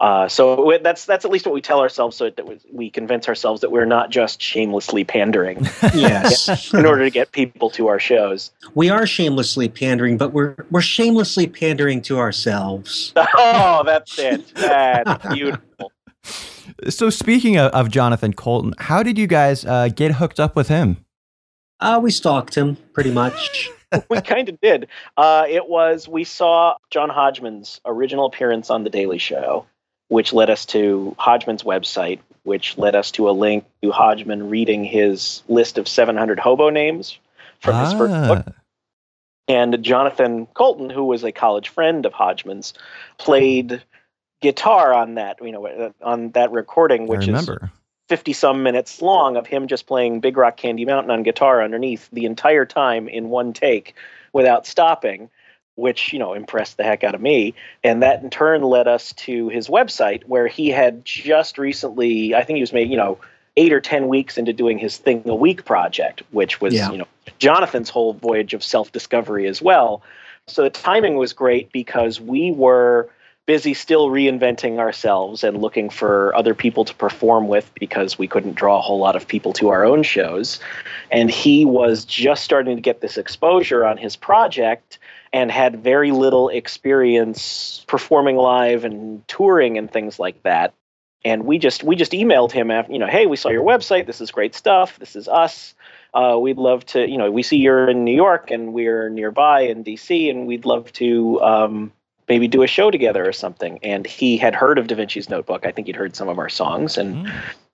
Uh, 0.00 0.26
so 0.28 0.78
that's 0.82 1.04
that's 1.04 1.26
at 1.26 1.30
least 1.30 1.44
what 1.44 1.54
we 1.54 1.60
tell 1.60 1.80
ourselves, 1.80 2.16
so 2.16 2.30
that 2.30 2.72
we 2.72 2.88
convince 2.88 3.28
ourselves 3.28 3.60
that 3.60 3.70
we're 3.70 3.84
not 3.84 4.08
just 4.08 4.40
shamelessly 4.40 5.04
pandering. 5.04 5.58
yes, 5.94 6.72
in 6.74 6.86
order 6.86 7.04
to 7.04 7.10
get 7.10 7.32
people 7.32 7.68
to 7.68 7.88
our 7.88 7.98
shows, 7.98 8.50
we 8.74 8.88
are 8.88 9.06
shamelessly 9.06 9.68
pandering, 9.68 10.16
but 10.16 10.32
we're 10.32 10.56
we're 10.70 10.80
shamelessly 10.80 11.46
pandering 11.46 12.00
to 12.02 12.18
ourselves. 12.18 13.12
Oh, 13.42 13.82
that's 13.84 14.18
it. 14.18 14.54
That's 14.54 15.26
beautiful. 15.34 15.92
So 16.88 17.10
speaking 17.10 17.56
of, 17.56 17.70
of, 17.72 17.90
Jonathan 17.90 18.32
Coulton, 18.32 18.74
how 18.78 19.02
did 19.02 19.18
you 19.18 19.26
guys 19.26 19.64
uh, 19.64 19.88
get 19.88 20.12
hooked 20.12 20.38
up 20.38 20.56
with 20.56 20.68
him? 20.68 21.04
Uh, 21.80 21.98
we 22.02 22.10
stalked 22.10 22.54
him 22.54 22.76
pretty 22.92 23.10
much. 23.10 23.70
we 24.08 24.20
kind 24.20 24.48
of 24.48 24.60
did. 24.60 24.88
Uh, 25.16 25.46
it 25.48 25.68
was 25.68 26.06
we 26.06 26.24
saw 26.24 26.76
John 26.90 27.08
Hodgman's 27.08 27.80
original 27.84 28.26
appearance 28.26 28.70
on 28.70 28.84
The 28.84 28.90
Daily 28.90 29.18
Show, 29.18 29.66
which 30.08 30.32
led 30.32 30.50
us 30.50 30.66
to 30.66 31.14
Hodgman's 31.18 31.62
website, 31.62 32.20
which 32.42 32.76
led 32.78 32.94
us 32.94 33.10
to 33.12 33.28
a 33.28 33.32
link 33.32 33.64
to 33.82 33.90
Hodgman 33.90 34.50
reading 34.50 34.84
his 34.84 35.42
list 35.48 35.78
of 35.78 35.88
700 35.88 36.38
hobo 36.38 36.70
names 36.70 37.18
from 37.60 37.74
ah. 37.74 37.84
his 37.84 37.92
first 37.94 38.14
ah. 38.14 38.34
book. 38.34 38.54
And 39.48 39.82
Jonathan 39.82 40.46
Coulton, 40.54 40.90
who 40.90 41.04
was 41.04 41.24
a 41.24 41.32
college 41.32 41.70
friend 41.70 42.06
of 42.06 42.12
Hodgman's, 42.12 42.72
played 43.18 43.82
guitar 44.40 44.92
on 44.94 45.14
that, 45.14 45.38
you 45.42 45.50
know, 45.50 45.92
on 46.00 46.30
that 46.30 46.52
recording, 46.52 47.08
which 47.08 47.26
is 47.26 47.50
50 48.10 48.32
some 48.32 48.64
minutes 48.64 49.00
long 49.00 49.36
of 49.36 49.46
him 49.46 49.68
just 49.68 49.86
playing 49.86 50.18
Big 50.18 50.36
Rock 50.36 50.56
Candy 50.56 50.84
Mountain 50.84 51.12
on 51.12 51.22
guitar 51.22 51.62
underneath 51.62 52.08
the 52.12 52.24
entire 52.24 52.66
time 52.66 53.08
in 53.08 53.28
one 53.28 53.52
take 53.52 53.94
without 54.32 54.66
stopping, 54.66 55.30
which, 55.76 56.12
you 56.12 56.18
know, 56.18 56.34
impressed 56.34 56.76
the 56.76 56.82
heck 56.82 57.04
out 57.04 57.14
of 57.14 57.20
me. 57.20 57.54
And 57.84 58.02
that 58.02 58.20
in 58.20 58.28
turn 58.28 58.64
led 58.64 58.88
us 58.88 59.12
to 59.12 59.48
his 59.50 59.68
website 59.68 60.24
where 60.24 60.48
he 60.48 60.70
had 60.70 61.04
just 61.04 61.56
recently, 61.56 62.34
I 62.34 62.42
think 62.42 62.56
he 62.56 62.62
was 62.62 62.72
made, 62.72 62.90
you 62.90 62.96
know, 62.96 63.16
eight 63.56 63.72
or 63.72 63.80
10 63.80 64.08
weeks 64.08 64.38
into 64.38 64.52
doing 64.52 64.76
his 64.76 64.96
Thing 64.96 65.22
a 65.26 65.34
Week 65.36 65.64
project, 65.64 66.24
which 66.32 66.60
was, 66.60 66.74
yeah. 66.74 66.90
you 66.90 66.98
know, 66.98 67.06
Jonathan's 67.38 67.90
whole 67.90 68.14
voyage 68.14 68.54
of 68.54 68.64
self 68.64 68.90
discovery 68.90 69.46
as 69.46 69.62
well. 69.62 70.02
So 70.48 70.64
the 70.64 70.70
timing 70.70 71.14
was 71.14 71.32
great 71.32 71.70
because 71.70 72.20
we 72.20 72.50
were 72.50 73.08
busy 73.46 73.74
still 73.74 74.08
reinventing 74.08 74.78
ourselves 74.78 75.42
and 75.42 75.60
looking 75.60 75.90
for 75.90 76.34
other 76.36 76.54
people 76.54 76.84
to 76.84 76.94
perform 76.94 77.48
with 77.48 77.70
because 77.74 78.18
we 78.18 78.28
couldn't 78.28 78.54
draw 78.54 78.78
a 78.78 78.80
whole 78.80 78.98
lot 78.98 79.16
of 79.16 79.26
people 79.26 79.52
to 79.54 79.70
our 79.70 79.84
own 79.84 80.02
shows. 80.02 80.60
And 81.10 81.30
he 81.30 81.64
was 81.64 82.04
just 82.04 82.44
starting 82.44 82.76
to 82.76 82.82
get 82.82 83.00
this 83.00 83.18
exposure 83.18 83.84
on 83.84 83.96
his 83.96 84.14
project 84.14 84.98
and 85.32 85.50
had 85.50 85.82
very 85.82 86.10
little 86.10 86.48
experience 86.48 87.84
performing 87.86 88.36
live 88.36 88.84
and 88.84 89.26
touring 89.28 89.78
and 89.78 89.90
things 89.90 90.18
like 90.18 90.42
that. 90.42 90.74
And 91.24 91.44
we 91.44 91.58
just 91.58 91.82
we 91.82 91.96
just 91.96 92.12
emailed 92.12 92.52
him 92.52 92.70
after, 92.70 92.92
you 92.92 92.98
know, 92.98 93.06
hey, 93.06 93.26
we 93.26 93.36
saw 93.36 93.50
your 93.50 93.64
website. 93.64 94.06
This 94.06 94.20
is 94.20 94.30
great 94.30 94.54
stuff. 94.54 94.98
This 94.98 95.14
is 95.16 95.28
us. 95.28 95.74
Uh, 96.14 96.38
we'd 96.40 96.56
love 96.56 96.84
to, 96.86 97.08
you 97.08 97.18
know, 97.18 97.30
we 97.30 97.42
see 97.42 97.58
you're 97.58 97.90
in 97.90 98.04
New 98.04 98.14
York 98.14 98.50
and 98.50 98.72
we're 98.72 99.08
nearby 99.10 99.62
in 99.62 99.84
DC, 99.84 100.30
and 100.30 100.46
we'd 100.46 100.64
love 100.64 100.90
to 100.94 101.40
um, 101.40 101.92
maybe 102.30 102.46
do 102.46 102.62
a 102.62 102.66
show 102.68 102.92
together 102.92 103.28
or 103.28 103.32
something. 103.32 103.80
And 103.82 104.06
he 104.06 104.38
had 104.38 104.54
heard 104.54 104.78
of 104.78 104.86
Da 104.86 104.94
Vinci's 104.94 105.28
Notebook. 105.28 105.66
I 105.66 105.72
think 105.72 105.88
he'd 105.88 105.96
heard 105.96 106.14
some 106.14 106.28
of 106.28 106.38
our 106.38 106.48
songs 106.48 106.96
and, 106.96 107.26
mm. 107.26 107.32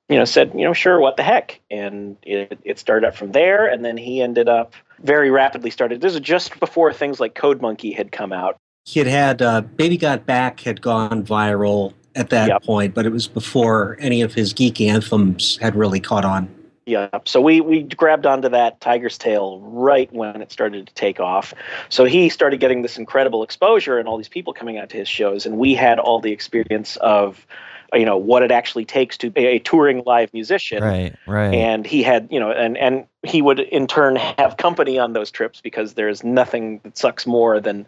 you 0.09 0.17
know, 0.17 0.25
said, 0.25 0.51
you 0.55 0.65
know, 0.65 0.73
sure, 0.73 0.99
what 0.99 1.19
the 1.19 1.23
heck? 1.23 1.61
And 1.71 2.17
it, 2.23 2.59
it 2.65 2.79
started 2.79 3.07
up 3.07 3.15
from 3.15 3.33
there. 3.33 3.67
And 3.67 3.85
then 3.85 3.99
he 3.99 4.23
ended 4.23 4.49
up 4.49 4.73
very 5.01 5.31
rapidly 5.31 5.69
started. 5.69 6.01
This 6.01 6.15
is 6.15 6.21
just 6.21 6.59
before 6.59 6.91
things 6.91 7.21
like 7.21 7.35
Code 7.35 7.61
Monkey 7.61 7.93
had 7.93 8.11
come 8.11 8.33
out. 8.33 8.57
He 8.87 8.99
had 8.99 9.09
had 9.09 9.43
uh, 9.43 9.61
Baby 9.61 9.99
Got 9.99 10.25
Back 10.25 10.61
had 10.61 10.81
gone 10.81 11.23
viral 11.23 11.93
at 12.15 12.31
that 12.31 12.49
yep. 12.49 12.63
point, 12.63 12.95
but 12.95 13.05
it 13.05 13.13
was 13.13 13.29
before 13.29 13.99
any 14.01 14.23
of 14.23 14.33
his 14.33 14.55
geek 14.55 14.81
anthems 14.81 15.59
had 15.61 15.77
really 15.77 16.01
caught 16.01 16.25
on. 16.25 16.49
Yeah, 16.87 17.09
so 17.25 17.41
we 17.41 17.61
we 17.61 17.83
grabbed 17.83 18.27
onto 18.27 18.49
that 18.51 18.81
tiger's 18.81 19.19
tail 19.19 19.59
right 19.61 20.11
when 20.13 20.41
it 20.41 20.53
started 20.53 20.87
to 20.87 20.95
take 20.95 21.19
off. 21.19 21.53
So 21.89 22.05
he 22.05 22.29
started 22.29 22.61
getting 22.61 22.83
this 22.83 22.97
incredible 22.97 23.43
exposure 23.43 23.99
and 23.99 24.07
all 24.07 24.17
these 24.17 24.29
people 24.29 24.53
coming 24.53 24.79
out 24.79 24.91
to 24.91 24.97
his 24.97 25.09
shows, 25.09 25.47
and 25.47 25.59
we 25.59 25.75
had 25.75 25.99
all 25.99 26.21
the 26.21 26.31
experience 26.31 26.97
of 26.99 27.45
you 27.93 28.05
know 28.05 28.17
what 28.17 28.45
it 28.45 28.53
actually 28.53 28.85
takes 28.85 29.17
to 29.19 29.31
be 29.31 29.47
a 29.47 29.59
touring 29.59 30.05
live 30.07 30.33
musician. 30.33 30.81
Right 30.81 31.17
right. 31.27 31.53
And 31.55 31.85
he 31.85 32.05
had 32.05 32.29
you 32.31 32.39
know 32.39 32.53
and 32.53 32.79
and 32.79 33.07
he 33.25 33.43
would 33.43 33.59
in 33.59 33.89
turn 33.89 34.15
have 34.15 34.57
company 34.57 34.97
on 34.97 35.13
those 35.13 35.33
trips 35.33 35.61
because 35.61 35.95
there's 35.95 36.23
nothing 36.23 36.81
that 36.85 36.97
sucks 36.97 37.27
more 37.27 37.59
than 37.59 37.85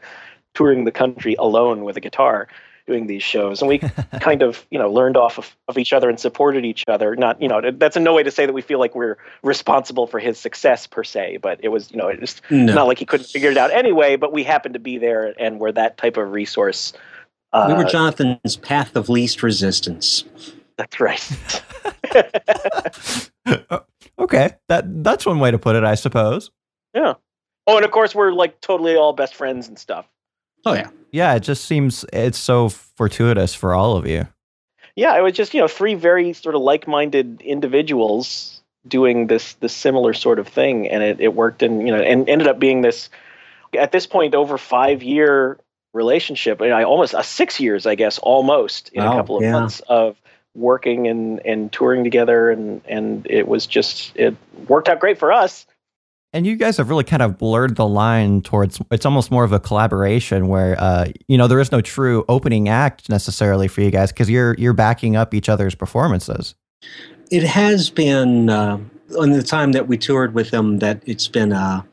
touring 0.55 0.85
the 0.85 0.91
country 0.91 1.37
alone 1.39 1.85
with 1.85 1.97
a 1.97 2.01
guitar 2.01 2.49
doing 2.89 3.07
these 3.07 3.23
shows. 3.23 3.63
And 3.63 3.69
we 3.69 3.79
kind 4.21 4.43
of 4.43 4.67
you 4.73 4.79
know 4.81 4.91
learned 4.91 5.17
off 5.17 5.39
of, 5.39 5.57
of 5.69 5.79
each 5.79 5.93
other 5.93 6.09
and 6.09 6.19
supported 6.19 6.65
each 6.65 6.85
other. 6.89 7.15
Not 7.15 7.41
you 7.41 7.47
know 7.47 7.71
that's 7.71 7.97
in 7.97 8.03
no 8.03 8.15
way 8.15 8.25
to 8.25 8.33
say 8.33 8.47
that 8.47 8.53
we 8.53 8.63
feel 8.63 8.81
like 8.81 8.97
we're 8.97 9.17
responsible 9.43 10.07
for 10.07 10.19
his 10.19 10.39
success 10.39 10.87
per 10.87 11.05
se 11.05 11.39
but 11.43 11.61
it 11.63 11.69
was 11.69 11.91
you 11.91 11.97
know 11.97 12.09
it's 12.09 12.41
no. 12.51 12.73
not 12.73 12.87
like 12.87 12.99
he 12.99 13.05
couldn't 13.05 13.27
figure 13.27 13.51
it 13.51 13.59
out 13.59 13.71
anyway 13.71 14.17
but 14.17 14.33
we 14.33 14.43
happened 14.43 14.75
to 14.75 14.81
be 14.81 14.99
there 14.99 15.35
and 15.39 15.61
we're 15.61 15.73
that 15.73 15.99
type 15.99 16.17
of 16.17 16.33
resource 16.33 16.93
uh, 17.53 17.67
we 17.69 17.75
were 17.75 17.85
jonathan's 17.85 18.57
path 18.57 18.97
of 18.97 19.09
least 19.09 19.43
resistance. 19.43 20.25
That's 20.77 21.01
right. 21.01 21.63
Okay. 24.21 24.51
That 24.69 25.05
that's 25.05 25.25
one 25.25 25.39
way 25.39 25.53
to 25.53 25.59
put 25.59 25.77
it 25.77 25.85
i 25.85 25.95
suppose. 25.95 26.51
Yeah. 26.93 27.15
Oh 27.67 27.77
and 27.77 27.85
of 27.85 27.93
course 27.93 28.15
we're 28.15 28.33
like 28.33 28.61
totally 28.61 28.97
all 28.97 29.13
best 29.13 29.35
friends 29.35 29.69
and 29.69 29.79
stuff 29.79 30.07
Oh 30.65 30.75
yeah. 30.75 30.91
Yeah, 31.11 31.35
it 31.35 31.41
just 31.41 31.65
seems 31.65 32.05
it's 32.13 32.39
so 32.39 32.69
fortuitous 32.69 33.55
for 33.55 33.75
all 33.75 33.97
of 33.97 34.07
you. 34.07 34.29
Yeah, 34.95 35.17
it 35.17 35.23
was 35.23 35.33
just, 35.33 35.55
you 35.55 35.61
know, 35.61 35.69
three 35.69 35.95
very 35.95 36.33
sort 36.33 36.55
of 36.55 36.61
like-minded 36.61 37.41
individuals 37.41 38.59
doing 38.87 39.27
this 39.27 39.55
this 39.55 39.73
similar 39.73 40.13
sort 40.13 40.39
of 40.39 40.49
thing 40.49 40.89
and 40.89 41.03
it, 41.03 41.21
it 41.21 41.35
worked 41.35 41.63
and 41.63 41.87
you 41.87 41.95
know 41.95 42.01
and 42.01 42.29
ended 42.29 42.47
up 42.47 42.59
being 42.59 42.81
this 42.81 43.11
at 43.79 43.93
this 43.93 44.07
point 44.07 44.35
over 44.35 44.57
five 44.57 45.03
year 45.03 45.59
relationship 45.93 46.61
and 46.61 46.73
I 46.73 46.85
almost 46.85 47.15
a 47.15 47.23
six 47.23 47.61
years 47.61 47.87
I 47.87 47.97
guess 47.97 48.19
almost 48.19 48.89
in 48.91 49.03
a 49.03 49.13
oh, 49.13 49.17
couple 49.17 49.37
of 49.37 49.43
yeah. 49.43 49.53
months 49.53 49.81
of 49.89 50.17
working 50.55 51.07
and 51.07 51.45
and 51.45 51.73
touring 51.73 52.05
together 52.05 52.51
and 52.51 52.81
and 52.87 53.27
it 53.29 53.47
was 53.47 53.67
just 53.67 54.13
it 54.17 54.37
worked 54.69 54.89
out 54.89 55.01
great 55.01 55.19
for 55.19 55.33
us 55.33 55.67
and 56.33 56.47
you 56.47 56.57
guys 56.57 56.77
have 56.77 56.89
really 56.89 57.05
kind 57.05 57.23
of 57.23 57.39
blurred 57.39 57.77
the 57.77 57.87
line 57.87 58.43
towards 58.43 58.81
it's 58.91 59.07
almost 59.07 59.31
more 59.31 59.45
of 59.45 59.53
a 59.53 59.61
collaboration 59.61 60.49
where 60.49 60.77
uh, 60.79 61.07
you 61.27 61.39
know 61.39 61.47
there 61.47 61.61
is 61.61 61.73
no 61.73 61.81
true 61.81 62.25
opening 62.29 62.69
act 62.69 63.09
necessarily 63.09 63.69
for 63.69 63.81
you 63.81 63.91
guys 63.91 64.13
because 64.13 64.29
you're 64.29 64.55
you're 64.55 64.73
backing 64.73 65.17
up 65.17 65.35
each 65.35 65.49
other's 65.49 65.75
performances. 65.75 66.55
It 67.31 67.43
has 67.43 67.91
been 67.91 68.51
uh, 68.51 68.79
on 69.19 69.33
the 69.33 69.43
time 69.43 69.73
that 69.73 69.89
we 69.89 69.99
toured 69.99 70.35
with 70.35 70.51
them 70.51 70.79
that 70.79 71.03
it's 71.07 71.29
been 71.29 71.53
a, 71.53 71.87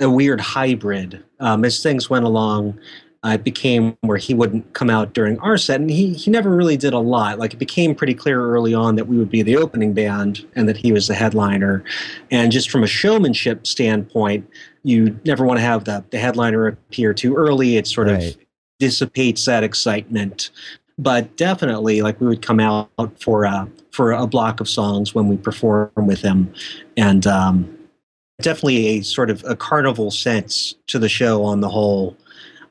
a 0.00 0.10
weird 0.10 0.40
hybrid 0.40 1.22
um, 1.40 1.64
as 1.64 1.82
things 1.82 2.10
went 2.10 2.24
along 2.24 2.78
uh, 3.24 3.30
it 3.30 3.42
became 3.42 3.96
where 4.02 4.16
he 4.16 4.32
wouldn't 4.32 4.72
come 4.74 4.88
out 4.88 5.12
during 5.12 5.38
our 5.40 5.58
set, 5.58 5.80
and 5.80 5.90
he 5.90 6.12
he 6.12 6.30
never 6.30 6.54
really 6.54 6.76
did 6.76 6.92
a 6.92 6.98
lot. 6.98 7.38
Like 7.38 7.52
it 7.52 7.58
became 7.58 7.94
pretty 7.94 8.14
clear 8.14 8.40
early 8.40 8.74
on 8.74 8.94
that 8.94 9.08
we 9.08 9.16
would 9.16 9.30
be 9.30 9.42
the 9.42 9.56
opening 9.56 9.92
band 9.92 10.46
and 10.54 10.68
that 10.68 10.76
he 10.76 10.92
was 10.92 11.08
the 11.08 11.14
headliner. 11.14 11.82
And 12.30 12.52
just 12.52 12.70
from 12.70 12.84
a 12.84 12.86
showmanship 12.86 13.66
standpoint, 13.66 14.48
you 14.84 15.18
never 15.24 15.44
want 15.44 15.58
to 15.58 15.62
have 15.62 15.84
the 15.84 16.04
the 16.10 16.18
headliner 16.18 16.68
appear 16.68 17.12
too 17.12 17.34
early. 17.34 17.76
It 17.76 17.88
sort 17.88 18.06
right. 18.08 18.22
of 18.22 18.36
dissipates 18.78 19.44
that 19.46 19.64
excitement. 19.64 20.50
But 20.96 21.36
definitely, 21.36 22.02
like 22.02 22.20
we 22.20 22.26
would 22.28 22.42
come 22.42 22.60
out 22.60 22.90
for 23.20 23.44
a 23.44 23.68
for 23.90 24.12
a 24.12 24.28
block 24.28 24.60
of 24.60 24.68
songs 24.68 25.14
when 25.14 25.26
we 25.26 25.36
perform 25.36 25.90
with 25.96 26.20
him, 26.20 26.52
and 26.96 27.26
um, 27.26 27.78
definitely 28.40 28.86
a 28.86 29.02
sort 29.02 29.30
of 29.30 29.44
a 29.44 29.56
carnival 29.56 30.10
sense 30.10 30.74
to 30.86 30.98
the 30.98 31.08
show 31.08 31.42
on 31.42 31.60
the 31.60 31.68
whole. 31.68 32.16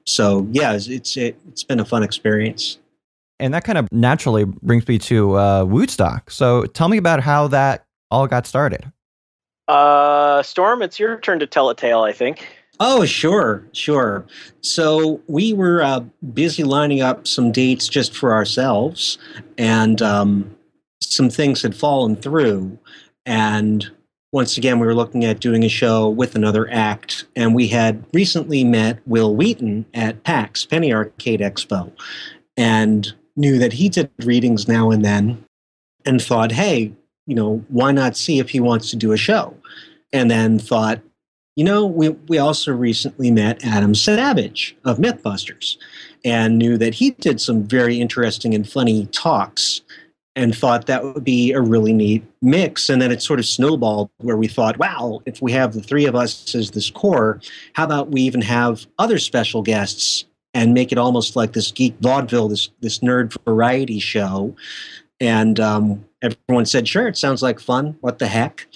So 0.08 0.48
yeah, 0.52 0.74
it's 0.74 0.88
it's, 0.88 1.18
it, 1.18 1.38
has 1.50 1.64
been 1.64 1.80
a 1.80 1.86
fun 1.86 2.02
experience. 2.02 2.80
And 3.40 3.54
that 3.54 3.64
kind 3.64 3.78
of 3.78 3.88
naturally 3.92 4.46
brings 4.46 4.88
me 4.88 4.98
to 5.00 5.36
uh, 5.36 5.66
w00tstock. 5.66 6.32
So 6.32 6.66
tell 6.66 6.90
me 6.90 6.98
about 6.98 7.22
how 7.22 7.48
that 7.50 7.86
all 8.10 8.26
got 8.26 8.48
started. 8.48 8.92
Uh, 9.68 10.42
Storm, 10.42 10.82
it's 10.82 10.98
your 10.98 11.20
turn 11.20 11.40
to 11.40 11.46
tell 11.46 11.70
a 11.70 11.76
tale. 11.76 12.02
I 12.02 12.14
think. 12.14 12.48
Oh, 12.80 13.06
sure, 13.06 13.68
sure. 13.74 14.26
So 14.62 15.20
we 15.28 15.52
were 15.54 15.82
uh, 15.82 16.02
busy 16.34 16.64
lining 16.64 17.02
up 17.02 17.28
some 17.28 17.52
dates 17.52 17.88
just 17.88 18.16
for 18.16 18.34
ourselves, 18.34 19.18
and 19.58 20.02
um, 20.02 20.56
some 21.02 21.30
things 21.30 21.62
had 21.62 21.76
fallen 21.76 22.16
through. 22.16 22.78
And 23.26 23.92
once 24.32 24.58
again, 24.58 24.80
we 24.80 24.86
were 24.86 24.96
looking 24.96 25.24
at 25.24 25.40
doing 25.40 25.64
a 25.64 25.70
show 25.70 26.10
with 26.10 26.36
another 26.36 26.70
act, 26.70 27.26
and 27.36 27.56
we 27.56 27.68
had 27.68 28.04
recently 28.14 28.64
met 28.64 29.00
Wil 29.06 29.36
Wheaton 29.36 29.86
at 29.94 30.24
PAX, 30.24 30.66
Penny 30.66 30.94
Arcade 30.94 31.40
Expo, 31.40 31.92
and 32.58 33.14
knew 33.36 33.58
that 33.58 33.74
he 33.74 33.88
did 33.88 34.10
readings 34.20 34.68
now 34.68 34.92
and 34.92 35.06
then, 35.06 35.44
and 36.06 36.22
thought, 36.22 36.52
hey, 36.52 36.92
you 37.26 37.36
know, 37.36 37.64
why 37.70 37.92
not 37.92 38.18
see 38.18 38.40
if 38.40 38.50
he 38.50 38.60
wants 38.60 38.90
to 38.90 38.96
do 38.96 39.12
a 39.12 39.18
show? 39.18 39.56
And 40.12 40.30
then 40.30 40.60
thought, 40.60 41.02
you 41.56 41.64
know, 41.64 41.86
we, 41.86 42.10
we 42.10 42.38
also 42.38 42.72
recently 42.72 43.32
met 43.32 43.64
Adam 43.66 43.96
Savage 43.96 44.76
of 44.86 44.98
Mythbusters 44.98 45.78
and 46.24 46.58
knew 46.58 46.78
that 46.78 46.96
he 46.96 47.12
did 47.12 47.42
some 47.42 47.64
very 47.64 48.00
interesting 48.00 48.54
and 48.54 48.68
funny 48.68 49.08
talks 49.08 49.82
and 50.38 50.56
thought 50.56 50.86
that 50.86 51.04
would 51.04 51.24
be 51.24 51.52
a 51.52 51.60
really 51.60 51.92
neat 51.92 52.24
mix. 52.42 52.90
And 52.90 53.02
then 53.02 53.12
it 53.12 53.22
sort 53.22 53.40
of 53.40 53.46
snowballed 53.46 54.10
where 54.20 54.38
we 54.38 54.48
thought, 54.48 54.78
wow, 54.78 55.20
if 55.26 55.42
we 55.42 55.52
have 55.52 55.74
the 55.74 55.82
three 55.82 56.06
of 56.06 56.16
us 56.16 56.56
as 56.56 56.72
this 56.72 56.90
core, 56.90 57.42
how 57.74 57.84
about 57.84 58.12
we 58.12 58.22
even 58.22 58.42
have 58.42 58.86
other 59.00 59.18
special 59.18 59.62
guests 59.62 60.26
and 60.54 60.74
make 60.74 60.92
it 60.92 60.98
almost 60.98 61.36
like 61.36 61.54
this 61.54 61.72
geek 61.72 61.96
vaudeville, 62.00 62.48
this, 62.48 62.70
this 62.80 63.00
nerd 63.00 63.36
variety 63.44 64.00
show? 64.00 64.56
And 65.20 65.60
um, 65.60 66.06
everyone 66.22 66.66
said, 66.66 66.88
sure, 66.88 67.08
it 67.08 67.18
sounds 67.18 67.42
like 67.42 67.60
fun. 67.60 67.98
What 68.02 68.20
the 68.20 68.28
heck? 68.28 68.68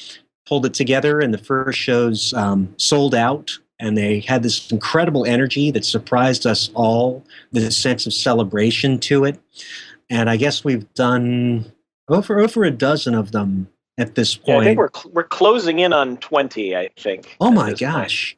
pulled 0.52 0.66
it 0.66 0.74
together, 0.74 1.22
and 1.22 1.34
the 1.34 1.38
first 1.38 1.80
shows 1.80 2.34
um, 2.34 2.74
sold 2.76 3.16
out. 3.16 3.58
And 3.80 3.98
they 3.98 4.20
had 4.20 4.44
this 4.44 4.70
incredible 4.70 5.26
energy 5.26 5.72
that 5.72 5.86
surprised 5.86 6.46
us 6.46 6.70
all, 6.74 7.24
the 7.54 7.72
sense 7.72 8.06
of 8.06 8.14
celebration 8.14 9.00
to 9.00 9.24
it. 9.24 9.40
And 10.12 10.30
I 10.30 10.38
guess 10.38 10.64
we've 10.64 10.92
done 10.94 11.72
over 12.08 12.40
over 12.40 12.64
a 12.64 12.72
dozen 12.72 13.16
of 13.16 13.32
them 13.32 13.68
at 13.98 14.14
this 14.14 14.36
point. 14.36 14.48
Yeah, 14.48 14.58
I 14.58 14.64
think 14.66 14.78
we're 14.78 14.90
cl- 14.94 15.14
we're 15.14 15.24
closing 15.24 15.80
in 15.80 15.94
on 15.94 16.18
twenty. 16.18 16.76
I 16.76 16.90
think. 16.98 17.36
Oh 17.42 17.50
my 17.50 17.74
gosh! 17.74 18.34
Point. 18.34 18.38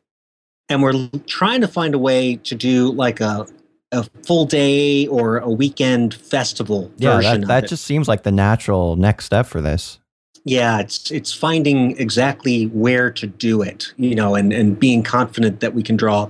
And 0.70 0.84
we're 0.84 1.10
trying 1.28 1.60
to 1.62 1.68
find 1.68 1.94
a 1.94 2.00
way 2.00 2.38
to 2.38 2.56
do 2.56 2.92
like 2.94 3.20
a 3.20 3.48
a 3.94 4.04
full 4.26 4.46
day 4.46 5.08
or 5.08 5.38
a 5.38 5.50
weekend 5.50 6.14
festival 6.16 6.92
yeah, 6.98 7.16
version. 7.18 7.42
that, 7.42 7.48
that 7.48 7.68
just 7.68 7.86
seems 7.86 8.08
like 8.08 8.24
the 8.24 8.32
natural 8.32 8.96
next 8.96 9.26
step 9.26 9.46
for 9.46 9.62
this 9.62 10.00
yeah 10.46 10.80
it's 10.80 11.12
it's 11.12 11.32
finding 11.32 11.98
exactly 11.98 12.66
where 12.68 13.12
to 13.12 13.28
do 13.28 13.62
it 13.62 13.94
you 13.98 14.16
know 14.16 14.36
and 14.36 14.52
and 14.52 14.80
being 14.80 15.04
confident 15.04 15.60
that 15.60 15.74
we 15.74 15.84
can 15.84 15.96
draw 15.96 16.30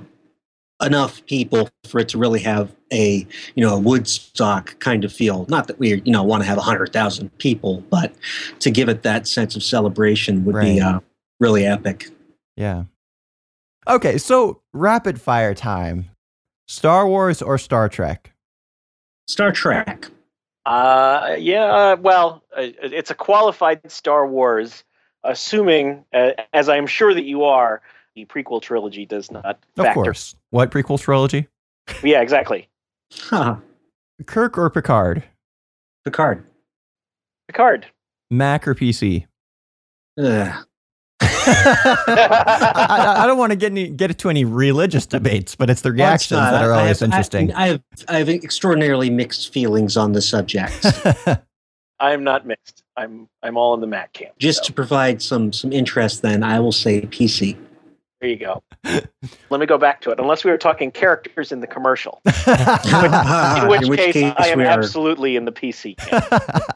enough 0.82 1.26
people 1.28 1.70
for 1.86 2.00
it 2.00 2.10
to 2.10 2.18
really 2.18 2.40
have 2.40 2.76
a 2.92 3.26
you 3.56 3.66
know 3.66 3.76
a 3.76 3.80
woodstock 3.80 4.78
kind 4.80 5.06
of 5.06 5.14
feel. 5.14 5.46
Not 5.50 5.68
that 5.68 5.80
we 5.80 6.02
you 6.06 6.12
know 6.12 6.24
want 6.24 6.44
to 6.44 6.48
have 6.48 6.58
100000 6.58 7.38
people 7.38 7.82
but 7.90 8.14
to 8.60 8.72
give 8.72 8.90
it 8.90 9.04
that 9.04 9.28
sense 9.28 9.56
of 9.56 9.64
celebration 9.64 10.46
would 10.46 10.56
right. 10.56 10.76
be 10.76 10.82
uh, 10.82 11.00
really 11.40 11.66
epic. 11.66 12.10
Yeah. 12.56 12.84
Okay 13.88 14.18
so 14.18 14.62
rapid 14.74 15.22
fire 15.22 15.54
time. 15.54 16.10
Star 16.68 17.08
wars 17.08 17.42
or 17.42 17.58
star 17.58 17.90
trek? 17.90 18.34
Star 19.28 19.52
trek. 19.52 20.10
Uh, 20.66 21.36
yeah, 21.38 21.66
uh, 21.66 21.98
well, 22.00 22.44
uh, 22.56 22.68
it's 22.82 23.12
a 23.12 23.16
qualified 23.16 23.92
Star 23.92 24.26
Wars, 24.26 24.84
assuming, 25.24 26.06
uh, 26.14 26.32
as 26.54 26.70
I'm 26.70 26.88
sure 26.88 27.14
that 27.14 27.26
you 27.26 27.44
are, 27.44 27.82
the 27.82 27.92
prequel 28.17 28.62
trilogy 28.62 29.06
does 29.06 29.32
not 29.32 29.60
factor. 29.76 29.89
Of 29.89 29.93
course. 29.93 30.36
What 30.52 30.71
prequel 30.71 30.99
trilogy? 30.99 31.47
yeah, 32.04 32.21
exactly. 32.21 32.69
Huh. 33.12 33.58
Kirk 34.26 34.58
or 34.58 34.69
Picard? 34.69 35.23
Picard. 36.06 36.45
Picard. 37.47 37.88
Mac 38.30 38.67
or 38.67 38.76
PC? 38.76 39.26
Ugh. 40.17 40.65
I, 41.45 43.15
I, 43.17 43.28
don't 43.28 43.38
want 43.38 43.52
to 43.52 43.56
get 43.56 43.71
any, 43.71 43.89
get 43.89 44.12
into 44.12 44.30
any 44.30 44.45
religious 44.45 45.06
debates, 45.06 45.56
but 45.56 45.69
it's 45.69 45.82
the 45.82 45.91
reactions 45.91 46.39
that 46.39 46.63
are 46.63 46.71
always 46.73 47.02
I 47.02 47.06
have, 47.06 47.12
interesting. 47.12 47.54
I, 47.54 47.63
I, 47.63 47.67
have 47.67 47.82
I 48.08 48.17
have 48.19 48.30
extraordinarily 48.30 49.10
mixed 49.10 49.52
feelings 49.52 49.97
on 49.97 50.13
the 50.13 50.21
subject. 50.21 50.86
I'm 51.99 52.23
not 52.23 52.45
mixed. 52.45 52.84
I'm 52.95 53.28
I'm 53.41 53.58
all 53.58 53.73
in 53.73 53.82
the 53.82 53.88
Mac 53.88 54.13
camp. 54.13 54.38
Just 54.38 54.60
so. 54.60 54.65
to 54.67 54.73
provide 54.73 55.21
some 55.21 55.52
some 55.52 55.73
interest, 55.73 56.21
then 56.21 56.43
I 56.43 56.60
will 56.60 56.71
say 56.71 57.02
PC. 57.02 57.58
There 58.24 58.30
you 58.30 58.38
go. 58.38 58.64
Let 59.50 59.60
me 59.60 59.66
go 59.66 59.78
back 59.78 60.00
to 60.04 60.12
it. 60.12 60.18
Unless 60.18 60.46
we 60.46 60.52
were 60.52 60.58
talking 60.58 60.92
characters 60.92 61.52
in 61.52 61.60
the 61.60 61.68
commercial, 61.68 62.22
in 62.26 63.68
which, 63.68 63.82
in 63.82 63.90
which 63.90 64.00
case, 64.00 64.14
case, 64.14 64.34
I 64.38 64.48
am 64.48 64.62
absolutely 64.62 65.36
in 65.36 65.44
the 65.44 65.52
PC 65.52 65.98
camp. 65.98 66.24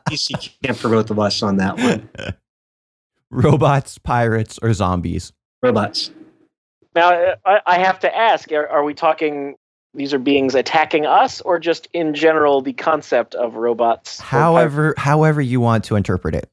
PC 0.09 0.51
camp 0.61 0.77
for 0.77 0.89
both 0.89 1.09
of 1.09 1.17
us 1.19 1.41
on 1.41 1.55
that 1.55 1.77
one 1.77 2.09
robots, 3.31 3.97
pirates, 3.97 4.59
or 4.61 4.73
zombies? 4.73 5.31
Robots. 5.63 6.11
Now, 6.93 7.35
I, 7.45 7.61
I 7.65 7.77
have 7.77 7.99
to 7.99 8.13
ask: 8.13 8.51
are, 8.51 8.67
are, 8.67 8.83
we 8.83 8.93
talking? 8.93 9.55
These 9.93 10.13
are 10.13 10.19
beings 10.19 10.53
attacking 10.53 11.05
us, 11.05 11.39
or 11.39 11.59
just 11.59 11.87
in 11.93 12.13
general 12.13 12.59
the 12.59 12.73
concept 12.73 13.35
of 13.35 13.55
robots? 13.55 14.19
However, 14.19 14.95
however 14.97 15.39
you 15.39 15.61
want 15.61 15.85
to 15.85 15.95
interpret 15.95 16.35
it. 16.35 16.49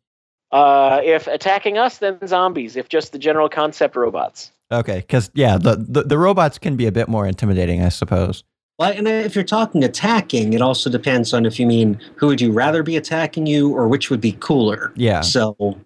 Uh, 0.52 1.00
if 1.02 1.26
attacking 1.26 1.78
us, 1.78 1.98
then 1.98 2.24
zombies. 2.28 2.76
If 2.76 2.88
just 2.88 3.10
the 3.10 3.18
general 3.18 3.48
concept, 3.48 3.96
robots. 3.96 4.52
Okay, 4.72 4.96
because 4.96 5.30
yeah, 5.34 5.58
the, 5.58 5.76
the 5.76 6.02
the 6.02 6.18
robots 6.18 6.58
can 6.58 6.76
be 6.76 6.86
a 6.86 6.92
bit 6.92 7.08
more 7.08 7.26
intimidating, 7.26 7.82
I 7.82 7.90
suppose. 7.90 8.44
Well, 8.78 8.92
and 8.92 9.06
if 9.06 9.34
you're 9.34 9.44
talking 9.44 9.84
attacking, 9.84 10.52
it 10.52 10.60
also 10.60 10.90
depends 10.90 11.32
on 11.32 11.46
if 11.46 11.60
you 11.60 11.66
mean 11.66 12.00
who 12.16 12.26
would 12.26 12.40
you 12.40 12.50
rather 12.50 12.82
be 12.82 12.96
attacking 12.96 13.46
you, 13.46 13.72
or 13.72 13.86
which 13.86 14.10
would 14.10 14.20
be 14.20 14.32
cooler. 14.32 14.92
Yeah. 14.96 15.20
So 15.20 15.78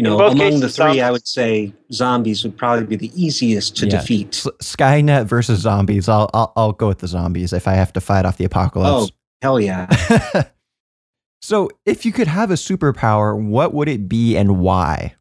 you 0.00 0.04
know, 0.04 0.18
among 0.18 0.38
cases, 0.38 0.60
the 0.60 0.68
three, 0.68 0.84
zombies. 0.84 1.02
I 1.02 1.10
would 1.10 1.28
say 1.28 1.74
zombies 1.92 2.42
would 2.42 2.56
probably 2.56 2.86
be 2.86 2.96
the 2.96 3.12
easiest 3.22 3.76
to 3.76 3.86
yeah. 3.86 4.00
defeat. 4.00 4.28
S- 4.28 4.46
Skynet 4.62 5.26
versus 5.26 5.60
zombies. 5.60 6.08
I'll, 6.08 6.30
I'll 6.32 6.52
I'll 6.56 6.72
go 6.72 6.88
with 6.88 7.00
the 7.00 7.08
zombies 7.08 7.52
if 7.52 7.68
I 7.68 7.74
have 7.74 7.92
to 7.92 8.00
fight 8.00 8.24
off 8.24 8.38
the 8.38 8.46
apocalypse. 8.46 9.12
Oh 9.12 9.14
hell 9.42 9.60
yeah! 9.60 9.86
so, 11.42 11.68
if 11.84 12.06
you 12.06 12.12
could 12.12 12.28
have 12.28 12.50
a 12.50 12.54
superpower, 12.54 13.38
what 13.38 13.74
would 13.74 13.88
it 13.88 14.08
be 14.08 14.38
and 14.38 14.60
why? 14.60 15.16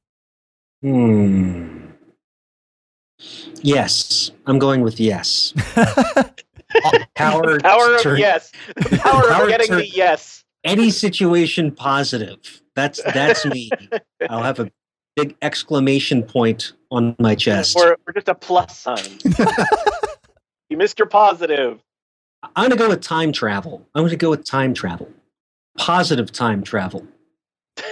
Hmm. 0.81 1.88
Yes, 3.61 4.31
I'm 4.45 4.59
going 4.59 4.81
with 4.81 4.99
yes. 4.99 5.53
power, 7.15 7.59
power 7.59 7.95
of 7.95 8.17
yes. 8.17 8.51
The 8.75 8.99
power, 9.01 9.27
power 9.27 9.43
of 9.43 9.49
getting 9.49 9.71
the 9.71 9.87
yes. 9.87 10.43
Any 10.63 10.89
situation 10.91 11.71
positive. 11.71 12.61
That's 12.75 13.01
that's 13.03 13.45
me. 13.45 13.69
I'll 14.29 14.43
have 14.43 14.59
a 14.59 14.71
big 15.15 15.35
exclamation 15.41 16.23
point 16.23 16.73
on 16.91 17.15
my 17.19 17.35
chest. 17.35 17.77
Or, 17.77 17.97
or 18.07 18.13
just 18.13 18.29
a 18.29 18.35
plus 18.35 18.77
sign. 18.77 19.19
you 20.69 20.77
missed 20.77 20.99
your 20.99 21.07
positive. 21.07 21.79
I'm 22.55 22.69
going 22.69 22.71
to 22.71 22.77
go 22.77 22.89
with 22.89 23.01
time 23.01 23.31
travel. 23.33 23.85
I'm 23.93 24.03
going 24.03 24.11
to 24.11 24.17
go 24.17 24.29
with 24.29 24.45
time 24.45 24.73
travel. 24.73 25.09
Positive 25.77 26.31
time 26.31 26.63
travel. 26.63 27.05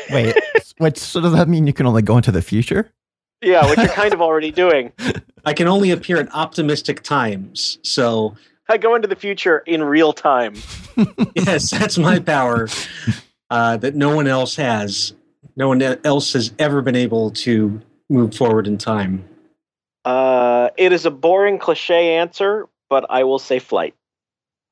Wait, 0.09 0.35
wait, 0.79 0.97
so 0.97 1.21
does 1.21 1.33
that 1.33 1.47
mean 1.47 1.67
you 1.67 1.73
can 1.73 1.85
only 1.85 2.01
go 2.01 2.17
into 2.17 2.31
the 2.31 2.41
future? 2.41 2.91
Yeah, 3.41 3.69
which 3.69 3.79
you're 3.79 3.87
kind 3.87 4.13
of 4.13 4.21
already 4.21 4.51
doing. 4.51 4.91
I 5.45 5.53
can 5.53 5.67
only 5.67 5.91
appear 5.91 6.17
at 6.17 6.33
optimistic 6.33 7.03
times. 7.03 7.77
So 7.83 8.35
I 8.69 8.77
go 8.77 8.95
into 8.95 9.07
the 9.07 9.15
future 9.15 9.59
in 9.59 9.83
real 9.83 10.11
time. 10.13 10.55
yes, 11.35 11.71
that's 11.71 11.97
my 11.97 12.19
power 12.19 12.67
uh, 13.49 13.77
that 13.77 13.95
no 13.95 14.15
one 14.15 14.27
else 14.27 14.55
has. 14.55 15.13
No 15.55 15.69
one 15.69 15.81
else 15.81 16.33
has 16.33 16.51
ever 16.59 16.81
been 16.81 16.95
able 16.95 17.31
to 17.31 17.81
move 18.09 18.35
forward 18.35 18.67
in 18.67 18.77
time. 18.77 19.27
Uh, 20.05 20.69
it 20.77 20.91
is 20.93 21.05
a 21.05 21.11
boring 21.11 21.59
cliche 21.59 22.15
answer, 22.15 22.67
but 22.89 23.05
I 23.09 23.23
will 23.23 23.39
say 23.39 23.59
flight. 23.59 23.93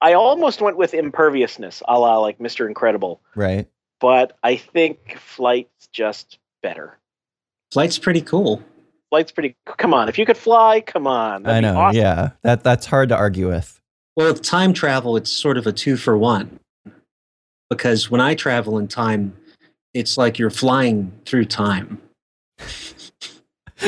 I 0.02 0.14
almost 0.14 0.62
went 0.62 0.78
with 0.78 0.94
imperviousness, 0.94 1.82
a 1.88 1.98
la 1.98 2.20
like 2.20 2.40
Mr. 2.40 2.68
Incredible. 2.68 3.22
Right. 3.36 3.68
But 4.00 4.38
I 4.44 4.58
think 4.58 5.18
flight's 5.20 5.88
just 5.88 6.38
better. 6.62 6.98
Flight's 7.72 7.98
pretty 7.98 8.22
cool. 8.22 8.64
Flight's 9.10 9.32
pretty. 9.32 9.56
Come 9.78 9.94
on, 9.94 10.10
if 10.10 10.18
you 10.18 10.26
could 10.26 10.38
fly, 10.38 10.82
come 10.82 11.08
on. 11.08 11.46
I 11.46 11.60
know. 11.60 11.78
Awesome. 11.78 12.00
Yeah, 12.00 12.32
that 12.44 12.64
that's 12.64 12.86
hard 12.86 13.10
to 13.10 13.16
argue 13.16 13.48
with. 13.48 13.80
Well, 14.16 14.32
with 14.32 14.42
time 14.42 14.74
travel, 14.74 15.18
it's 15.18 15.30
sort 15.32 15.58
of 15.58 15.68
a 15.68 15.72
two 15.72 15.98
for 15.98 16.18
one 16.18 16.60
because 17.70 18.10
when 18.10 18.22
I 18.22 18.36
travel 18.36 18.78
in 18.78 18.88
time, 18.88 19.36
it's 19.94 20.18
like 20.18 20.40
you're 20.40 20.50
flying 20.50 21.12
through 21.26 21.46
time. 21.46 22.02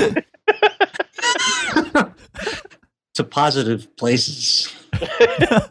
to 3.14 3.24
positive 3.24 3.96
places. 3.98 4.74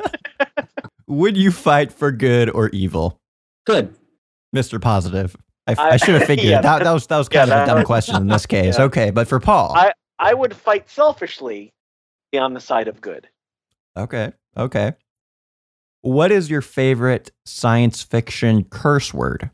Would 1.06 1.36
you 1.36 1.50
fight 1.52 1.92
for 1.92 2.10
good 2.10 2.50
or 2.50 2.68
evil? 2.70 3.18
Good. 3.64 3.94
Mr. 4.54 4.80
Positive. 4.80 5.36
I, 5.66 5.72
I, 5.72 5.90
I 5.90 5.96
should 5.96 6.14
have 6.14 6.24
figured 6.24 6.46
yeah, 6.50 6.60
that, 6.60 6.84
that 6.84 6.92
was 6.92 7.06
that 7.06 7.18
was 7.18 7.28
kind 7.28 7.48
yeah, 7.48 7.62
of 7.62 7.68
a 7.68 7.74
dumb 7.74 7.84
question 7.84 8.16
in 8.16 8.28
this 8.28 8.46
case. 8.56 8.78
Yeah. 8.78 8.84
Okay, 8.84 9.10
but 9.10 9.28
for 9.28 9.40
Paul, 9.40 9.72
I 9.74 9.92
I 10.18 10.34
would 10.34 10.54
fight 10.54 10.88
selfishly 10.88 11.72
on 12.34 12.54
the 12.54 12.60
side 12.60 12.88
of 12.88 13.00
good. 13.00 13.28
Okay, 13.96 14.32
okay. 14.56 14.94
What 16.02 16.30
is 16.30 16.50
your 16.50 16.62
favorite 16.62 17.32
science 17.44 18.02
fiction 18.02 18.64
curse 18.64 19.12
word? 19.12 19.50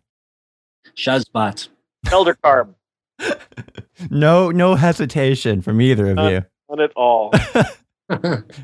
Shazbot. 0.96 1.68
Elder 2.10 2.36
carb. 2.44 2.74
no, 4.10 4.50
no 4.50 4.74
hesitation 4.74 5.62
from 5.62 5.80
either 5.80 6.10
of 6.10 6.16
not, 6.16 6.32
you. 6.32 6.44
Not 6.68 6.80
at 6.80 6.92
all. 6.96 7.32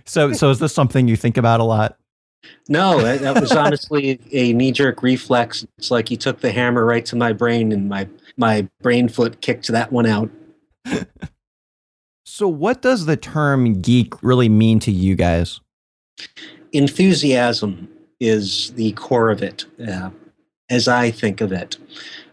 so, 0.04 0.32
so 0.32 0.50
is 0.50 0.58
this 0.58 0.74
something 0.74 1.08
you 1.08 1.16
think 1.16 1.36
about 1.36 1.60
a 1.60 1.64
lot? 1.64 1.96
No, 2.68 3.00
that, 3.00 3.20
that 3.20 3.40
was 3.40 3.52
honestly 3.52 4.20
a 4.32 4.52
knee-jerk 4.52 5.02
reflex. 5.02 5.66
It's 5.78 5.90
like 5.90 6.08
he 6.08 6.16
took 6.16 6.40
the 6.40 6.52
hammer 6.52 6.84
right 6.84 7.04
to 7.06 7.16
my 7.16 7.32
brain, 7.32 7.72
and 7.72 7.88
my 7.88 8.08
my 8.36 8.68
brain 8.80 9.08
foot 9.08 9.40
kicked 9.40 9.68
that 9.68 9.92
one 9.92 10.06
out. 10.06 10.30
so, 12.24 12.48
what 12.48 12.82
does 12.82 13.06
the 13.06 13.16
term 13.16 13.80
geek 13.80 14.22
really 14.22 14.48
mean 14.48 14.78
to 14.80 14.92
you 14.92 15.16
guys? 15.16 15.60
Enthusiasm 16.72 17.88
is 18.20 18.72
the 18.74 18.92
core 18.92 19.30
of 19.30 19.42
it, 19.42 19.64
uh, 19.86 20.10
as 20.70 20.88
I 20.88 21.10
think 21.10 21.40
of 21.40 21.52
it 21.52 21.76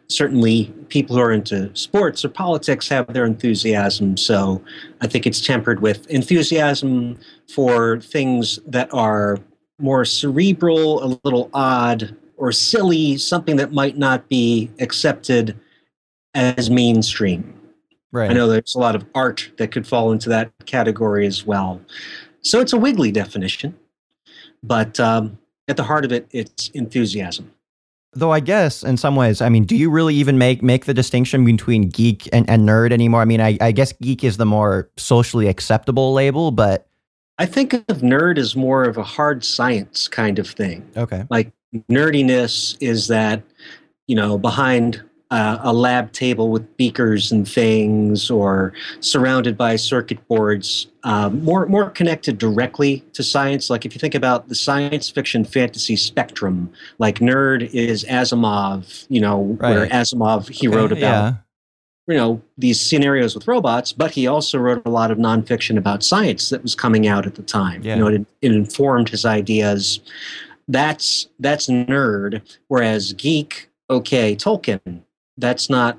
certainly 0.08 0.66
people 0.90 1.16
who 1.16 1.22
are 1.22 1.32
into 1.32 1.74
sports 1.76 2.24
or 2.24 2.30
politics 2.30 2.88
have 2.90 3.12
their 3.14 3.26
enthusiasm. 3.26 4.18
So 4.18 4.62
I 5.02 5.08
think 5.08 5.26
it's 5.26 5.42
tempered 5.42 5.82
with 5.82 6.08
enthusiasm 6.08 7.20
for 7.54 8.00
things 8.02 8.60
that 8.68 8.94
are 8.94 9.40
more 9.80 10.06
cerebral, 10.06 11.04
a 11.04 11.20
little 11.24 11.50
odd, 11.54 12.16
or 12.38 12.52
silly, 12.52 13.18
something 13.18 13.56
that 13.58 13.74
might 13.74 13.98
not 13.98 14.28
be 14.30 14.70
accepted 14.80 15.58
as 16.34 16.70
mainstream. 16.70 17.54
Right. 18.12 18.30
I 18.30 18.34
know 18.34 18.48
there's 18.48 18.76
a 18.76 18.80
lot 18.80 18.96
of 18.96 19.06
art 19.14 19.52
that 19.58 19.72
could 19.72 19.86
fall 19.86 20.12
into 20.12 20.30
that 20.30 20.52
category 20.66 21.28
as 21.28 21.46
well. 21.46 21.82
So 22.42 22.62
it's 22.62 22.74
a 22.74 22.78
wiggly 22.78 23.12
definition, 23.12 23.78
but 24.64 25.00
um, 25.00 25.38
at 25.68 25.78
the 25.78 25.84
heart 25.84 26.06
of 26.06 26.12
it, 26.12 26.28
it's 26.32 26.70
enthusiasm. 26.70 27.52
Though 28.14 28.32
I 28.32 28.40
guess 28.40 28.84
in 28.84 28.96
some 28.96 29.18
ways, 29.18 29.42
I 29.42 29.50
mean, 29.50 29.66
do 29.66 29.76
you 29.76 29.90
really 29.90 30.16
even 30.16 30.38
make 30.38 30.64
make 30.64 30.86
the 30.86 30.94
distinction 30.94 31.44
between 31.44 31.90
geek 31.90 32.30
and, 32.32 32.50
and 32.50 32.68
nerd 32.68 32.94
anymore? 32.94 33.22
I 33.22 33.26
mean, 33.26 33.42
I, 33.42 33.58
I 33.60 33.74
guess 33.74 33.92
geek 34.02 34.24
is 34.24 34.38
the 34.38 34.46
more 34.46 34.90
socially 34.96 35.48
acceptable 35.48 36.14
label, 36.14 36.52
but 36.52 36.88
I 37.38 37.46
think 37.46 37.74
of 37.74 37.98
nerd 38.02 38.38
as 38.38 38.56
more 38.56 38.86
of 38.86 38.98
a 38.98 39.04
hard 39.04 39.44
science 39.44 40.08
kind 40.08 40.40
of 40.40 40.48
thing. 40.48 40.90
Okay. 40.96 41.26
Like 41.30 41.52
nerdiness 41.90 42.78
is 42.80 43.08
that, 43.08 43.44
you 44.08 44.16
know, 44.16 44.38
behind 44.38 45.04
uh, 45.32 45.58
a 45.62 45.74
lab 45.74 46.12
table 46.12 46.50
with 46.50 46.78
beakers 46.78 47.32
and 47.32 47.48
things, 47.48 48.30
or 48.30 48.74
surrounded 49.00 49.58
by 49.58 49.76
circuit 49.76 50.26
boards, 50.28 50.88
um, 51.04 51.44
more 51.44 51.66
more 51.66 51.90
connected 51.90 52.38
directly 52.38 53.04
to 53.14 53.24
science. 53.24 53.70
Like 53.70 53.86
if 53.86 53.96
you 53.96 54.00
think 54.00 54.16
about 54.16 54.48
the 54.50 54.56
science 54.56 55.10
fiction 55.10 55.44
fantasy 55.44 55.96
spectrum, 55.96 56.72
like 57.00 57.20
nerd 57.20 57.70
is 57.74 58.06
Asimov, 58.06 59.06
you 59.10 59.20
know, 59.20 59.58
right. 59.60 59.72
where 59.72 59.88
Asimov 59.88 60.48
he 60.48 60.68
okay, 60.68 60.78
wrote 60.78 60.92
about. 60.92 61.02
Yeah. 61.02 61.34
You 62.08 62.16
know 62.16 62.42
these 62.58 62.80
scenarios 62.80 63.34
with 63.34 63.48
robots, 63.48 63.92
but 63.92 64.12
he 64.12 64.28
also 64.28 64.60
wrote 64.60 64.86
a 64.86 64.90
lot 64.90 65.12
of 65.12 65.18
nonfiction 65.18 65.78
about 65.78 66.04
science 66.04 66.50
that 66.50 66.62
was 66.62 66.76
coming 66.76 67.08
out 67.08 67.26
at 67.26 67.36
the 67.36 67.42
time. 67.42 67.82
Yeah. 67.84 67.96
You 67.96 68.02
know, 68.02 68.08
it, 68.08 68.26
it 68.42 68.52
informed 68.52 69.10
his 69.10 69.26
ideas. 69.26 70.00
That's 70.68 71.28
that's 71.40 71.68
nerd. 71.68 72.42
Whereas 72.68 73.14
geek, 73.14 73.70
okay, 73.90 74.36
Tolkien, 74.36 75.02
that's 75.38 75.70
not 75.70 75.98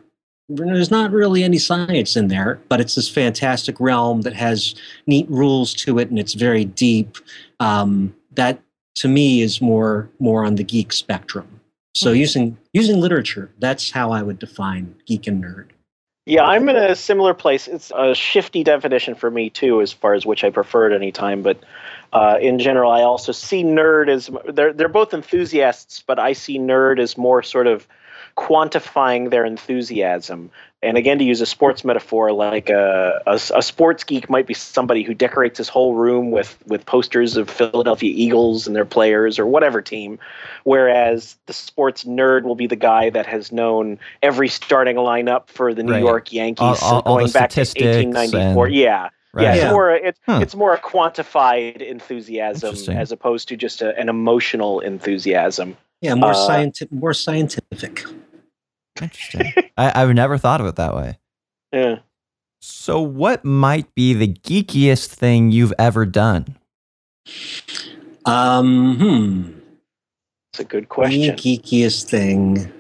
there's 0.49 0.91
not 0.91 1.11
really 1.11 1.43
any 1.43 1.59
science 1.59 2.17
in 2.17 2.29
there, 2.29 2.61
but 2.69 2.81
it's 2.81 2.95
this 2.95 3.09
fantastic 3.09 3.81
realm 3.81 4.21
that 4.23 4.35
has 4.35 4.75
neat 5.07 5.29
rules 5.29 5.75
to 5.75 5.99
it 5.99 6.09
and 6.09 6.19
it's 6.19 6.35
very 6.35 6.65
deep. 6.65 7.17
Um, 7.59 8.15
that 8.35 8.61
to 8.97 9.09
me 9.09 9.41
is 9.41 9.61
more 9.61 10.09
more 10.19 10.45
on 10.45 10.55
the 10.55 10.65
geek 10.65 10.93
spectrum. 10.93 11.61
So 11.95 12.11
mm-hmm. 12.11 12.21
using 12.21 12.59
using 12.73 13.01
literature, 13.01 13.51
that's 13.59 13.91
how 13.91 14.13
I 14.13 14.23
would 14.23 14.39
define 14.39 14.95
geek 15.07 15.27
and 15.27 15.43
nerd. 15.43 15.71
Yeah, 16.29 16.43
I'm 16.43 16.69
in 16.69 16.75
a 16.75 16.97
similar 16.97 17.35
place. 17.35 17.69
It's 17.69 17.93
a 17.95 18.13
shifty 18.13 18.65
definition 18.65 19.15
for 19.15 19.31
me 19.31 19.49
too, 19.49 19.81
as 19.81 19.93
far 19.93 20.13
as 20.13 20.27
which 20.27 20.43
I 20.43 20.51
prefer 20.51 20.91
at 20.91 20.93
any 20.93 21.13
time. 21.13 21.43
But 21.43 21.61
uh, 22.13 22.39
in 22.41 22.59
general, 22.59 22.91
I 22.91 23.03
also 23.03 23.31
see 23.31 23.63
nerd 23.63 24.09
as 24.09 24.29
they're 24.53 24.73
they're 24.73 24.89
both 24.89 25.15
enthusiasts, 25.15 26.03
but 26.05 26.19
I 26.19 26.33
see 26.33 26.59
nerd 26.59 26.99
as 26.99 27.17
more 27.17 27.45
sort 27.45 27.69
of 27.69 27.87
quantifying 28.37 29.31
their 29.31 29.45
enthusiasm. 29.45 30.51
And 30.83 30.99
again, 30.99 31.19
to 31.19 31.25
use 31.25 31.41
a 31.41 31.47
sports 31.47 31.85
metaphor, 31.85 32.33
like 32.33 32.69
a, 32.69 33.23
a, 33.27 33.41
a, 33.55 33.63
sports 33.63 34.05
geek 34.05 34.29
might 34.29 34.47
be 34.47 34.53
somebody 34.53 35.03
who 35.03 35.15
decorates 35.15 35.57
his 35.57 35.71
whole 35.71 35.95
room 35.95 36.31
with, 36.31 36.57
with 36.67 36.85
posters 36.85 37.39
of 37.39 37.49
Philadelphia 37.49 38.13
Eagles 38.15 38.67
and 38.67 38.77
their 38.77 38.85
players 38.85 39.39
or 39.39 39.47
whatever 39.47 39.81
team, 39.81 40.19
whereas 40.65 41.37
the 41.47 41.55
sports 41.55 42.05
nerd 42.05 42.43
will 42.43 42.55
be 42.55 42.67
the 42.67 42.77
guy 42.77 43.09
that 43.09 43.25
has 43.27 43.51
known 43.51 43.99
every 44.23 44.49
starting 44.49 44.97
lineup 44.97 45.49
for 45.49 45.73
the 45.73 45.83
New 45.83 45.93
right. 45.93 46.03
York 46.03 46.31
Yankees 46.31 46.61
all, 46.61 46.77
all, 46.97 47.03
going 47.03 47.27
all 47.27 47.33
back 47.33 47.51
to 47.51 47.61
1894. 47.61 48.67
And... 48.67 48.75
Yeah. 48.75 49.09
Right. 49.33 49.43
Yeah, 49.43 49.53
it's 49.53 49.63
yeah. 49.65 49.71
more 49.71 49.91
it's 49.91 50.21
huh. 50.25 50.39
it's 50.41 50.55
more 50.55 50.73
a 50.73 50.81
quantified 50.81 51.83
enthusiasm 51.83 52.75
as 52.97 53.13
opposed 53.13 53.49
to 53.49 53.57
just 53.57 53.83
a, 53.83 53.95
an 53.99 54.09
emotional 54.09 54.81
enthusiasm. 54.81 55.77
Yeah, 56.01 56.15
more 56.15 56.31
uh, 56.31 56.35
scientific. 56.35 56.93
More 56.93 57.13
scientific. 57.13 58.07
Interesting. 59.03 59.53
I, 59.77 60.03
I've 60.03 60.15
never 60.15 60.39
thought 60.39 60.61
of 60.61 60.67
it 60.67 60.77
that 60.77 60.95
way. 60.95 61.19
Yeah. 61.73 61.99
So, 62.61 63.01
what 63.01 63.45
might 63.45 63.95
be 63.95 64.15
the 64.15 64.29
geekiest 64.29 65.09
thing 65.09 65.51
you've 65.51 65.75
ever 65.79 66.07
done? 66.07 66.57
Um, 68.25 68.97
hmm. 68.97 69.53
It's 70.53 70.61
a 70.61 70.65
good 70.65 70.89
question. 70.89 71.21
The 71.21 71.33
geekiest 71.33 72.09
thing 72.09 72.73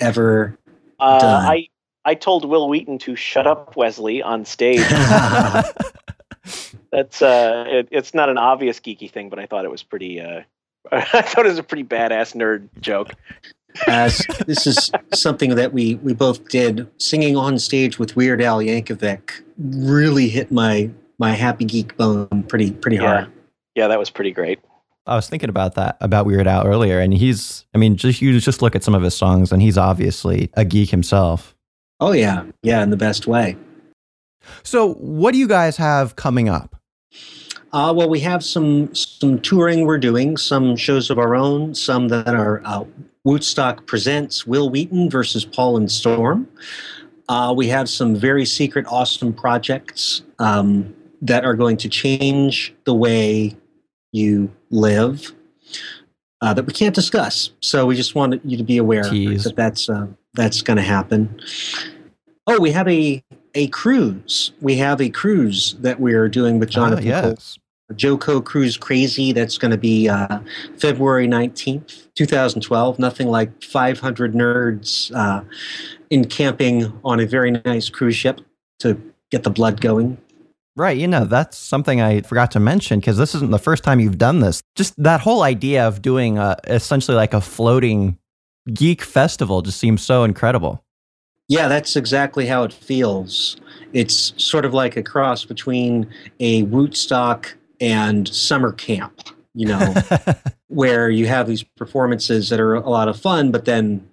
ever 0.00 0.58
uh, 0.98 1.18
done. 1.20 1.46
I 1.46 1.68
I 2.04 2.14
told 2.14 2.44
Wil 2.44 2.68
Wheaton 2.68 2.98
to 2.98 3.14
shut 3.14 3.46
up, 3.46 3.76
Wesley, 3.76 4.22
on 4.22 4.44
stage. 4.44 4.80
That's 6.90 7.22
uh, 7.22 7.64
it, 7.68 7.88
it's 7.90 8.14
not 8.14 8.28
an 8.28 8.38
obvious 8.38 8.80
geeky 8.80 9.10
thing, 9.10 9.28
but 9.28 9.38
I 9.38 9.46
thought 9.46 9.64
it 9.64 9.70
was 9.70 9.82
pretty 9.82 10.20
uh, 10.20 10.42
I 10.92 11.22
thought 11.22 11.46
it 11.46 11.50
was 11.50 11.58
a 11.58 11.62
pretty 11.62 11.84
badass 11.84 12.34
nerd 12.34 12.68
joke. 12.80 13.12
As 13.86 14.26
this 14.46 14.66
is 14.66 14.90
something 15.14 15.54
that 15.54 15.72
we 15.72 15.96
we 15.96 16.12
both 16.12 16.48
did, 16.48 16.88
singing 16.98 17.36
on 17.36 17.58
stage 17.58 17.98
with 17.98 18.16
Weird 18.16 18.42
Al 18.42 18.58
Yankovic 18.58 19.42
really 19.58 20.28
hit 20.28 20.50
my 20.50 20.90
my 21.18 21.32
happy 21.32 21.64
geek 21.64 21.96
bone 21.96 22.44
pretty 22.48 22.72
pretty 22.72 22.96
yeah. 22.96 23.02
hard. 23.02 23.32
Yeah, 23.74 23.88
that 23.88 23.98
was 23.98 24.10
pretty 24.10 24.32
great. 24.32 24.58
I 25.06 25.16
was 25.16 25.28
thinking 25.28 25.48
about 25.48 25.74
that 25.74 25.96
about 26.00 26.26
Weird 26.26 26.46
Al 26.46 26.66
earlier, 26.66 27.00
and 27.00 27.14
he's 27.14 27.64
I 27.74 27.78
mean, 27.78 27.96
just 27.96 28.20
you 28.20 28.38
just 28.38 28.62
look 28.62 28.76
at 28.76 28.84
some 28.84 28.94
of 28.94 29.02
his 29.02 29.16
songs, 29.16 29.52
and 29.52 29.62
he's 29.62 29.78
obviously 29.78 30.50
a 30.54 30.64
geek 30.64 30.90
himself. 30.90 31.54
Oh 32.00 32.12
yeah, 32.12 32.44
yeah, 32.62 32.82
in 32.82 32.90
the 32.90 32.96
best 32.96 33.26
way. 33.26 33.56
So, 34.62 34.94
what 34.94 35.32
do 35.32 35.38
you 35.38 35.48
guys 35.48 35.76
have 35.76 36.16
coming 36.16 36.48
up? 36.48 36.76
Uh, 37.72 37.92
well, 37.96 38.08
we 38.08 38.20
have 38.20 38.42
some 38.42 38.94
some 38.94 39.38
touring 39.40 39.86
we're 39.86 39.98
doing, 39.98 40.36
some 40.36 40.76
shows 40.76 41.10
of 41.10 41.18
our 41.18 41.34
own, 41.34 41.74
some 41.74 42.08
that 42.08 42.34
are 42.34 42.62
uh, 42.64 42.84
w00tstock 43.26 43.86
presents 43.86 44.46
Wil 44.46 44.70
Wheaton 44.70 45.10
versus 45.10 45.44
Paul 45.44 45.76
and 45.76 45.90
Storm. 45.90 46.48
Uh, 47.28 47.54
we 47.56 47.68
have 47.68 47.88
some 47.88 48.16
very 48.16 48.44
secret, 48.44 48.86
awesome 48.88 49.32
projects 49.32 50.22
um, 50.38 50.94
that 51.20 51.44
are 51.44 51.54
going 51.54 51.76
to 51.76 51.88
change 51.88 52.74
the 52.84 52.94
way 52.94 53.56
you 54.12 54.50
live 54.70 55.32
uh, 56.40 56.54
that 56.54 56.64
we 56.64 56.72
can't 56.72 56.94
discuss. 56.94 57.50
So 57.60 57.86
we 57.86 57.94
just 57.94 58.14
want 58.14 58.44
you 58.44 58.56
to 58.56 58.64
be 58.64 58.78
aware 58.78 59.04
Jeez. 59.04 59.44
that 59.44 59.54
that's 59.54 59.88
uh, 59.88 60.06
that's 60.34 60.62
going 60.62 60.78
to 60.78 60.82
happen. 60.82 61.40
Oh, 62.46 62.58
we 62.58 62.72
have 62.72 62.88
a 62.88 63.22
a 63.54 63.68
cruise. 63.68 64.52
We 64.60 64.76
have 64.76 65.00
a 65.00 65.10
cruise 65.10 65.76
that 65.80 66.00
we're 66.00 66.28
doing 66.28 66.58
with 66.58 66.70
ah, 66.70 66.72
Jonathan. 66.72 67.06
yes. 67.06 67.58
JoCo 67.94 68.44
Cruise 68.44 68.76
Crazy. 68.76 69.32
That's 69.32 69.58
going 69.58 69.70
to 69.70 69.78
be 69.78 70.08
uh, 70.08 70.40
February 70.78 71.26
19th, 71.26 72.08
2012. 72.14 72.98
Nothing 72.98 73.28
like 73.28 73.62
500 73.62 74.34
nerds 74.34 75.14
uh, 75.14 75.42
in 76.10 76.26
camping 76.26 76.92
on 77.04 77.20
a 77.20 77.26
very 77.26 77.50
nice 77.50 77.88
cruise 77.88 78.16
ship 78.16 78.40
to 78.80 79.00
get 79.30 79.42
the 79.42 79.50
blood 79.50 79.80
going. 79.80 80.18
Right. 80.76 80.96
You 80.96 81.08
know, 81.08 81.24
that's 81.24 81.58
something 81.58 82.00
I 82.00 82.22
forgot 82.22 82.50
to 82.52 82.60
mention 82.60 83.00
because 83.00 83.18
this 83.18 83.34
isn't 83.34 83.50
the 83.50 83.58
first 83.58 83.84
time 83.84 84.00
you've 84.00 84.18
done 84.18 84.40
this. 84.40 84.62
Just 84.76 84.94
that 85.02 85.20
whole 85.20 85.42
idea 85.42 85.86
of 85.86 86.00
doing 86.00 86.38
a, 86.38 86.56
essentially 86.64 87.16
like 87.16 87.34
a 87.34 87.40
floating 87.40 88.16
geek 88.72 89.02
festival 89.02 89.62
just 89.62 89.78
seems 89.78 90.02
so 90.02 90.24
incredible. 90.24 90.82
Yeah, 91.48 91.66
that's 91.66 91.96
exactly 91.96 92.46
how 92.46 92.62
it 92.62 92.72
feels. 92.72 93.56
It's 93.92 94.32
sort 94.36 94.64
of 94.64 94.72
like 94.72 94.96
a 94.96 95.02
cross 95.02 95.44
between 95.44 96.06
a 96.38 96.62
Woodstock 96.62 97.56
and 97.80 98.28
summer 98.28 98.72
camp, 98.72 99.20
you 99.54 99.66
know, 99.66 99.94
where 100.68 101.10
you 101.10 101.26
have 101.26 101.46
these 101.46 101.62
performances 101.62 102.48
that 102.50 102.60
are 102.60 102.74
a 102.74 102.88
lot 102.88 103.08
of 103.08 103.18
fun, 103.18 103.50
but 103.50 103.64
then 103.64 104.06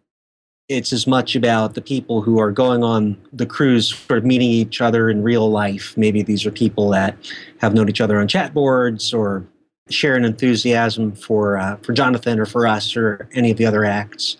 it's 0.69 0.91
as 0.91 1.07
much 1.07 1.35
about 1.35 1.75
the 1.75 1.81
people 1.81 2.21
who 2.21 2.39
are 2.39 2.51
going 2.51 2.83
on 2.83 3.17
the 3.31 3.45
cruise, 3.45 3.93
sort 3.93 4.19
of 4.19 4.25
meeting 4.25 4.49
each 4.49 4.81
other 4.81 5.09
in 5.09 5.23
real 5.23 5.49
life. 5.49 5.95
Maybe 5.95 6.21
these 6.21 6.45
are 6.45 6.51
people 6.51 6.89
that 6.89 7.15
have 7.59 7.73
known 7.73 7.89
each 7.89 8.01
other 8.01 8.19
on 8.19 8.27
chat 8.27 8.53
boards 8.53 9.13
or 9.13 9.45
share 9.89 10.15
an 10.15 10.25
enthusiasm 10.25 11.13
for 11.13 11.57
uh, 11.57 11.77
for 11.77 11.93
Jonathan 11.93 12.39
or 12.39 12.45
for 12.45 12.67
us 12.67 12.97
or 12.97 13.29
any 13.33 13.51
of 13.51 13.57
the 13.57 13.65
other 13.65 13.85
acts, 13.85 14.35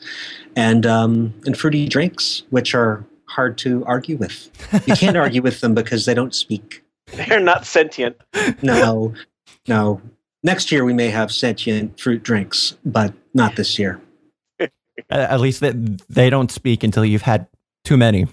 and 0.56 0.86
um, 0.86 1.34
and 1.46 1.58
fruity 1.58 1.88
drinks, 1.88 2.44
which 2.50 2.76
are 2.76 3.06
hard 3.26 3.58
to 3.60 3.86
argue 3.86 4.18
with. 4.18 4.50
You 4.86 4.96
can't 4.96 5.18
argue 5.26 5.42
with 5.42 5.62
them 5.62 5.74
because 5.74 6.06
they 6.06 6.14
don't 6.14 6.36
speak. 6.36 6.84
They're 7.08 7.40
not 7.40 7.66
sentient. 7.66 8.18
No, 8.62 9.14
no. 9.68 10.02
Next 10.44 10.72
year 10.72 10.86
we 10.86 10.94
may 10.94 11.10
have 11.10 11.32
sentient 11.32 12.00
fruit 12.00 12.24
drinks, 12.24 12.78
but 12.86 13.14
not 13.34 13.56
this 13.56 13.80
year. 13.80 14.02
At 15.10 15.40
least 15.40 15.62
that 15.62 16.02
they 16.10 16.30
don't 16.30 16.52
speak 16.52 16.84
until 16.84 17.06
you've 17.06 17.22
had 17.22 17.48
too 17.84 17.98
many. 17.98 18.28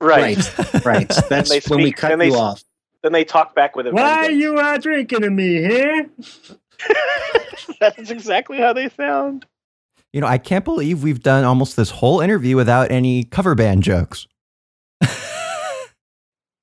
Right. 0.00 0.36
Right. 0.58 0.84
right. 0.84 1.08
That's 1.28 1.50
they 1.50 1.60
when 1.68 1.82
we 1.82 1.92
cut 1.92 2.10
then 2.10 2.18
they 2.18 2.28
you 2.28 2.36
off. 2.36 2.62
Then 3.02 3.12
they 3.12 3.24
talk 3.24 3.54
back 3.54 3.76
with 3.76 3.86
a 3.86 3.92
vengeance. 3.92 4.40
you 4.40 4.58
uh, 4.58 4.78
drinking 4.78 5.20
to 5.20 5.30
me 5.30 5.62
here? 5.62 6.10
That's 7.80 8.10
exactly 8.10 8.58
how 8.58 8.72
they 8.72 8.88
sound. 8.90 9.46
You 10.12 10.20
know, 10.20 10.26
I 10.26 10.38
can't 10.38 10.64
believe 10.64 11.02
we've 11.02 11.22
done 11.22 11.44
almost 11.44 11.76
this 11.76 11.90
whole 11.90 12.20
interview 12.20 12.56
without 12.56 12.90
any 12.90 13.24
cover 13.24 13.54
band 13.54 13.82
jokes. 13.82 14.26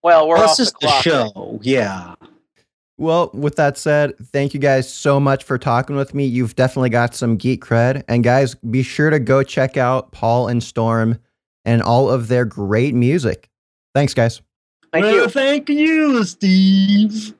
Well, 0.03 0.27
we're 0.27 0.35
Well, 0.35 0.49
off 0.49 0.57
this 0.57 0.67
is 0.67 0.73
the 0.73 0.79
the 0.81 0.87
clock. 0.87 1.03
show. 1.03 1.59
Yeah. 1.63 2.15
Well, 2.97 3.31
with 3.33 3.55
that 3.55 3.77
said, 3.77 4.13
thank 4.17 4.53
you 4.53 4.59
guys 4.59 4.91
so 4.91 5.19
much 5.19 5.43
for 5.43 5.57
talking 5.57 5.95
with 5.95 6.13
me. 6.13 6.25
You've 6.25 6.55
definitely 6.55 6.89
got 6.91 7.15
some 7.15 7.37
geek 7.37 7.63
cred. 7.65 8.03
And 8.07 8.23
guys, 8.23 8.53
be 8.55 8.83
sure 8.83 9.09
to 9.09 9.19
go 9.19 9.41
check 9.43 9.77
out 9.77 10.11
Paul 10.11 10.47
and 10.47 10.61
Storm 10.63 11.17
and 11.65 11.81
all 11.81 12.09
of 12.09 12.27
their 12.27 12.45
great 12.45 12.93
music. 12.93 13.49
Thanks, 13.95 14.13
guys. 14.13 14.41
Thank 14.91 15.05
well, 15.05 15.15
you. 15.15 15.27
Thank 15.27 15.69
you, 15.69 16.23
Steve. 16.23 17.33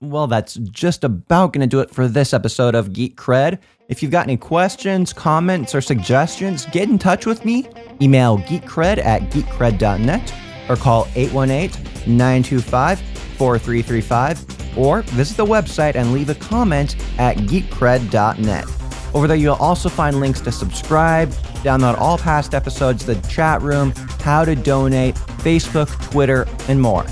Well, 0.00 0.26
that's 0.26 0.54
just 0.54 1.04
about 1.04 1.52
going 1.52 1.60
to 1.60 1.66
do 1.66 1.80
it 1.80 1.90
for 1.90 2.08
this 2.08 2.32
episode 2.32 2.74
of 2.74 2.94
Geek 2.94 3.16
Cred. 3.18 3.58
If 3.90 4.02
you've 4.02 4.12
got 4.12 4.24
any 4.26 4.38
questions, 4.38 5.12
comments, 5.12 5.74
or 5.74 5.82
suggestions, 5.82 6.64
get 6.66 6.88
in 6.88 6.98
touch 6.98 7.26
with 7.26 7.44
me. 7.44 7.68
Email 8.00 8.38
geekcred 8.38 9.04
at 9.04 9.20
geekcred.net 9.30 10.32
or 10.70 10.76
call 10.76 11.08
818 11.16 12.16
925 12.16 13.00
4335 13.00 14.78
or 14.78 15.02
visit 15.02 15.36
the 15.36 15.44
website 15.44 15.96
and 15.96 16.12
leave 16.12 16.30
a 16.30 16.34
comment 16.34 16.96
at 17.18 17.36
geekcred.net. 17.38 18.64
Over 19.12 19.26
there, 19.26 19.36
you'll 19.36 19.54
also 19.54 19.88
find 19.88 20.20
links 20.20 20.40
to 20.42 20.52
subscribe, 20.52 21.30
download 21.64 21.98
all 21.98 22.16
past 22.16 22.54
episodes, 22.54 23.04
the 23.04 23.16
chat 23.28 23.60
room, 23.60 23.92
how 24.20 24.44
to 24.44 24.54
donate, 24.54 25.16
Facebook, 25.16 25.90
Twitter, 26.10 26.46
and 26.68 26.80
more. 26.80 27.04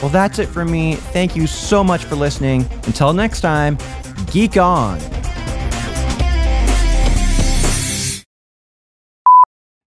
Well, 0.00 0.10
that's 0.10 0.38
it 0.38 0.46
for 0.46 0.64
me. 0.64 0.94
Thank 0.94 1.34
you 1.34 1.48
so 1.48 1.82
much 1.82 2.04
for 2.04 2.14
listening. 2.14 2.66
Until 2.86 3.12
next 3.12 3.40
time, 3.40 3.76
geek 4.30 4.56
on. 4.56 5.00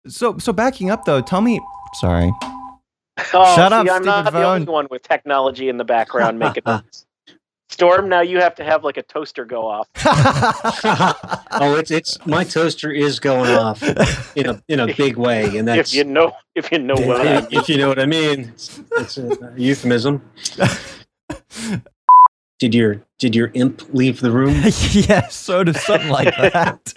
So, 0.08 0.36
so 0.38 0.52
backing 0.52 0.90
up 0.90 1.04
though, 1.04 1.20
tell 1.20 1.40
me. 1.40 1.60
Sorry. 1.94 2.32
Oh, 3.34 3.56
Shut 3.56 3.72
see, 3.72 3.76
up, 3.76 3.86
I'm 3.90 4.04
not 4.04 4.24
stupid 4.24 4.38
the 4.38 4.44
only 4.44 4.64
one 4.66 4.88
with 4.90 5.02
technology 5.02 5.68
in 5.68 5.76
the 5.76 5.84
background 5.84 6.38
making 6.38 6.62
noise. 6.66 7.06
Storm, 7.68 8.08
now 8.08 8.20
you 8.20 8.38
have 8.38 8.54
to 8.56 8.64
have 8.64 8.84
like 8.84 8.96
a 8.96 9.02
toaster 9.02 9.44
go 9.44 9.66
off. 9.66 9.88
oh, 11.52 11.76
it's 11.76 11.90
it's 11.90 12.24
my 12.26 12.44
toaster 12.44 12.90
is 12.90 13.18
going 13.18 13.50
off 13.54 13.82
in 14.36 14.46
a 14.46 14.62
in 14.68 14.80
a 14.80 14.94
big 14.94 15.16
way, 15.16 15.56
and 15.56 15.68
that's 15.68 15.90
if 15.90 15.96
you 15.96 16.04
know, 16.04 16.32
if 16.54 16.70
you 16.70 16.78
know 16.78 16.94
what 16.94 17.26
I 17.26 17.40
mean. 17.40 17.48
if 17.50 17.68
you 17.68 17.78
know 17.78 17.88
what 17.88 17.98
I 17.98 18.06
mean. 18.06 18.52
It's, 18.54 18.80
it's 18.92 19.18
a 19.18 19.54
euphemism. 19.56 20.22
Did 22.58 22.74
your 22.74 23.02
did 23.18 23.34
your 23.34 23.50
imp 23.54 23.92
leave 23.92 24.20
the 24.20 24.30
room? 24.30 24.54
yeah, 24.92 25.26
sort 25.28 25.68
of 25.68 25.76
something 25.76 26.10
like 26.10 26.36
that. 26.36 26.94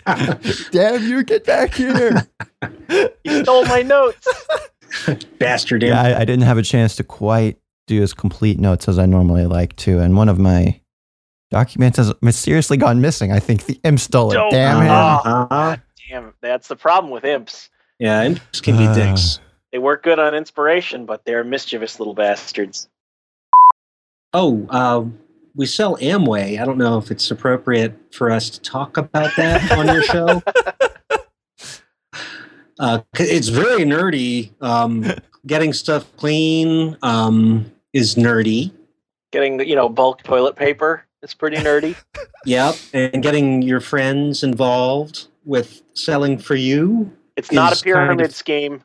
Damn 0.72 1.04
you, 1.04 1.24
get 1.24 1.46
back 1.46 1.74
here. 1.74 2.28
You 3.24 3.44
stole 3.44 3.66
my 3.66 3.82
notes. 3.82 4.28
Bastard. 5.40 5.84
Yeah, 5.84 6.02
I, 6.02 6.22
I 6.22 6.26
didn't 6.26 6.44
have 6.44 6.58
a 6.58 6.62
chance 6.64 6.96
to 6.98 7.04
quite 7.04 7.58
do 7.88 8.02
as 8.02 8.14
complete 8.14 8.60
notes 8.60 8.88
as 8.88 8.98
I 9.00 9.06
normally 9.06 9.46
like 9.46 9.76
to, 9.78 10.00
and 10.00 10.16
one 10.18 10.30
of 10.30 10.40
my 10.40 10.80
documents 11.52 11.98
has 11.98 12.14
mysteriously 12.22 12.78
gone 12.78 13.02
missing. 13.02 13.32
I 13.32 13.40
think 13.40 13.66
the 13.66 13.80
imp 13.84 14.00
stole 14.00 14.32
it. 14.32 14.36
Don't- 14.36 14.52
Damn 14.52 14.82
him. 14.82 14.90
Uh-huh. 14.92 15.78
Damn, 16.10 16.34
that's 16.42 16.68
the 16.68 16.76
problem 16.76 17.12
with 17.12 17.24
imps. 17.24 17.70
Yeah, 18.00 18.24
imps 18.24 18.62
can 18.62 18.78
be 18.78 18.86
Uh. 18.88 18.94
dicks. 18.94 19.40
They 19.72 19.80
work 19.80 20.04
good 20.04 20.20
on 20.20 20.34
inspiration, 20.34 21.06
but 21.06 21.26
they're 21.26 21.44
mischievous 21.44 22.00
little 22.00 22.14
bastards. 22.14 22.88
Oh, 24.34 24.66
uh, 24.70 25.04
we 25.56 25.66
sell 25.66 25.98
Amway. 25.98 26.60
I 26.62 26.66
don't 26.66 26.78
know 26.78 26.98
if 26.98 27.12
it's 27.12 27.30
appropriate 27.32 27.94
for 28.14 28.32
us 28.32 28.50
to 28.52 28.62
talk 28.62 28.98
about 28.98 29.32
that 29.38 29.72
on 29.74 29.88
your 29.88 30.04
show. 30.04 30.42
Uh, 32.80 33.00
'cause 33.14 33.30
it's 33.30 33.48
very 33.50 33.84
nerdy. 33.84 34.52
Um, 34.62 35.06
getting 35.48 35.74
stuff 35.74 36.06
clean 36.18 36.98
um, 37.02 37.72
is 37.94 38.16
nerdy. 38.16 38.72
Getting 39.32 39.60
you 39.68 39.76
know 39.76 39.90
bulk 39.90 40.24
toilet 40.24 40.56
paper 40.56 41.06
is 41.22 41.34
pretty 41.34 41.58
nerdy. 41.58 41.96
Yep, 42.48 42.76
and 42.94 43.24
getting 43.24 43.64
your 43.64 43.80
friends 43.80 44.44
involved 44.44 45.30
with 45.46 45.82
selling 45.96 46.38
for 46.38 46.54
you. 46.54 47.12
It's 47.36 47.52
not 47.52 47.80
a 47.80 47.84
pyramid 47.84 48.08
kind 48.20 48.22
of- 48.22 48.36
scheme. 48.36 48.84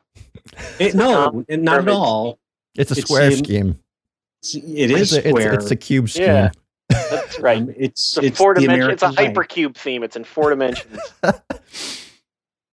It, 0.79 0.95
no, 0.95 1.27
Um, 1.27 1.45
not 1.47 1.81
at 1.81 1.87
all. 1.87 2.39
It's 2.75 2.89
a 2.89 2.95
It's 2.97 3.01
square 3.03 3.29
in- 3.29 3.37
scheme. 3.37 3.79
It's, 4.41 4.55
it 4.55 4.89
is 4.89 5.13
it's, 5.13 5.25
a, 5.25 5.29
square. 5.29 5.53
it's, 5.53 5.63
it's 5.65 5.71
a 5.71 5.75
cube 5.75 6.09
scheme. 6.09 6.23
Yeah. 6.23 6.51
That's 6.89 7.39
right. 7.39 7.59
Um, 7.61 7.69
it's 7.77 8.17
It's 8.17 8.17
a 8.17 8.21
it's 8.25 8.37
four 8.39 8.55
the 8.55 8.61
dimension. 8.61 8.89
It's 8.89 9.03
a 9.03 9.09
hypercube 9.09 9.75
theme. 9.75 10.01
It's 10.01 10.15
in 10.15 10.23
four 10.23 10.49
dimensions. 10.49 10.99